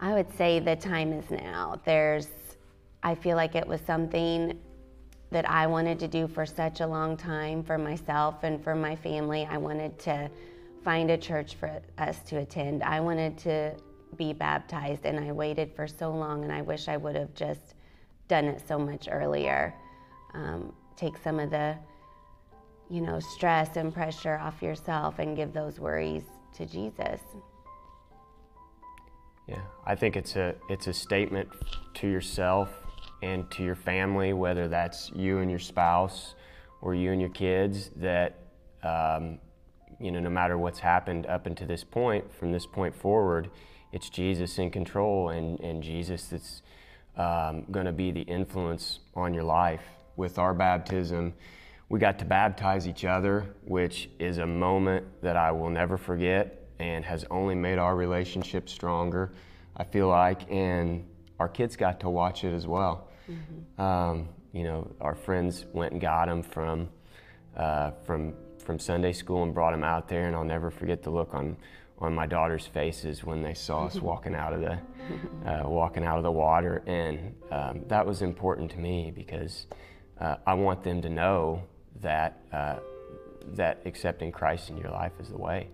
I 0.00 0.14
would 0.14 0.32
say 0.36 0.60
the 0.60 0.76
time 0.76 1.12
is 1.12 1.30
now. 1.30 1.80
There's, 1.84 2.28
I 3.02 3.14
feel 3.14 3.36
like 3.36 3.54
it 3.54 3.66
was 3.66 3.80
something 3.80 4.58
that 5.30 5.48
I 5.50 5.66
wanted 5.66 5.98
to 6.00 6.08
do 6.08 6.28
for 6.28 6.46
such 6.46 6.80
a 6.80 6.86
long 6.86 7.16
time 7.16 7.62
for 7.62 7.76
myself 7.76 8.44
and 8.44 8.62
for 8.62 8.74
my 8.74 8.94
family. 8.96 9.46
I 9.50 9.58
wanted 9.58 9.98
to 10.00 10.30
find 10.84 11.10
a 11.10 11.18
church 11.18 11.56
for 11.56 11.82
us 11.98 12.20
to 12.26 12.38
attend. 12.38 12.82
I 12.82 13.00
wanted 13.00 13.36
to 13.38 13.74
be 14.16 14.32
baptized, 14.32 15.04
and 15.04 15.18
I 15.18 15.32
waited 15.32 15.72
for 15.74 15.86
so 15.86 16.10
long, 16.10 16.44
and 16.44 16.52
I 16.52 16.62
wish 16.62 16.88
I 16.88 16.96
would 16.96 17.16
have 17.16 17.34
just 17.34 17.74
done 18.28 18.46
it 18.46 18.62
so 18.66 18.78
much 18.78 19.08
earlier. 19.10 19.74
Um, 20.32 20.72
take 20.96 21.16
some 21.18 21.40
of 21.40 21.50
the, 21.50 21.76
you 22.88 23.00
know, 23.00 23.20
stress 23.20 23.76
and 23.76 23.92
pressure 23.92 24.38
off 24.38 24.62
yourself 24.62 25.18
and 25.18 25.36
give 25.36 25.52
those 25.52 25.78
worries 25.78 26.24
to 26.54 26.64
Jesus. 26.64 27.20
Yeah, 29.48 29.62
I 29.86 29.94
think 29.94 30.16
it's 30.16 30.36
a 30.36 30.54
it's 30.68 30.88
a 30.88 30.92
statement 30.92 31.48
to 31.94 32.06
yourself 32.06 32.68
and 33.22 33.50
to 33.52 33.64
your 33.64 33.74
family, 33.74 34.34
whether 34.34 34.68
that's 34.68 35.10
you 35.14 35.38
and 35.38 35.50
your 35.50 35.58
spouse 35.58 36.34
or 36.82 36.94
you 36.94 37.12
and 37.12 37.20
your 37.20 37.30
kids, 37.30 37.90
that 37.96 38.38
um, 38.82 39.38
you 39.98 40.12
know, 40.12 40.20
no 40.20 40.30
matter 40.30 40.58
what's 40.58 40.78
happened 40.78 41.26
up 41.26 41.46
until 41.46 41.66
this 41.66 41.82
point, 41.82 42.30
from 42.32 42.52
this 42.52 42.66
point 42.66 42.94
forward, 42.94 43.50
it's 43.92 44.10
Jesus 44.10 44.58
in 44.58 44.70
control 44.70 45.30
and, 45.30 45.58
and 45.60 45.82
Jesus 45.82 46.26
that's 46.26 46.62
um, 47.16 47.64
going 47.70 47.86
to 47.86 47.92
be 47.92 48.12
the 48.12 48.22
influence 48.22 49.00
on 49.14 49.34
your 49.34 49.44
life. 49.44 49.82
With 50.16 50.38
our 50.38 50.52
baptism, 50.52 51.32
we 51.88 51.98
got 51.98 52.18
to 52.18 52.24
baptize 52.24 52.86
each 52.86 53.04
other, 53.04 53.54
which 53.64 54.10
is 54.18 54.38
a 54.38 54.46
moment 54.46 55.06
that 55.22 55.36
I 55.36 55.52
will 55.52 55.70
never 55.70 55.96
forget 55.96 56.57
and 56.78 57.04
has 57.04 57.24
only 57.30 57.54
made 57.54 57.78
our 57.78 57.96
relationship 57.96 58.68
stronger, 58.68 59.32
I 59.76 59.84
feel 59.84 60.08
like. 60.08 60.50
And 60.50 61.04
our 61.38 61.48
kids 61.48 61.76
got 61.76 62.00
to 62.00 62.10
watch 62.10 62.44
it 62.44 62.54
as 62.54 62.66
well. 62.66 63.08
Mm-hmm. 63.30 63.80
Um, 63.80 64.28
you 64.52 64.62
know, 64.62 64.90
our 65.00 65.14
friends 65.14 65.66
went 65.72 65.92
and 65.92 66.00
got 66.00 66.28
him 66.28 66.42
from 66.42 66.88
uh, 67.56 67.92
from 68.04 68.34
from 68.58 68.78
Sunday 68.78 69.12
school 69.12 69.42
and 69.44 69.54
brought 69.54 69.72
him 69.74 69.84
out 69.84 70.08
there, 70.08 70.26
and 70.26 70.36
I'll 70.36 70.44
never 70.44 70.70
forget 70.70 71.02
the 71.02 71.10
look 71.10 71.34
on 71.34 71.56
on 72.00 72.14
my 72.14 72.26
daughter's 72.26 72.66
faces 72.66 73.24
when 73.24 73.42
they 73.42 73.54
saw 73.54 73.86
us 73.86 73.96
walking 74.00 74.34
out 74.34 74.52
of 74.52 74.60
the 74.60 74.78
uh, 75.48 75.68
walking 75.68 76.04
out 76.04 76.16
of 76.16 76.24
the 76.24 76.32
water, 76.32 76.82
and 76.86 77.34
um, 77.50 77.82
that 77.88 78.06
was 78.06 78.22
important 78.22 78.70
to 78.72 78.78
me 78.78 79.12
because 79.14 79.66
uh, 80.20 80.36
I 80.46 80.54
want 80.54 80.82
them 80.82 81.02
to 81.02 81.08
know 81.08 81.62
that 82.00 82.40
uh, 82.52 82.76
that 83.54 83.82
accepting 83.84 84.32
Christ 84.32 84.70
in 84.70 84.76
your 84.76 84.90
life 84.90 85.12
is 85.20 85.28
the 85.28 85.38
way. 85.38 85.68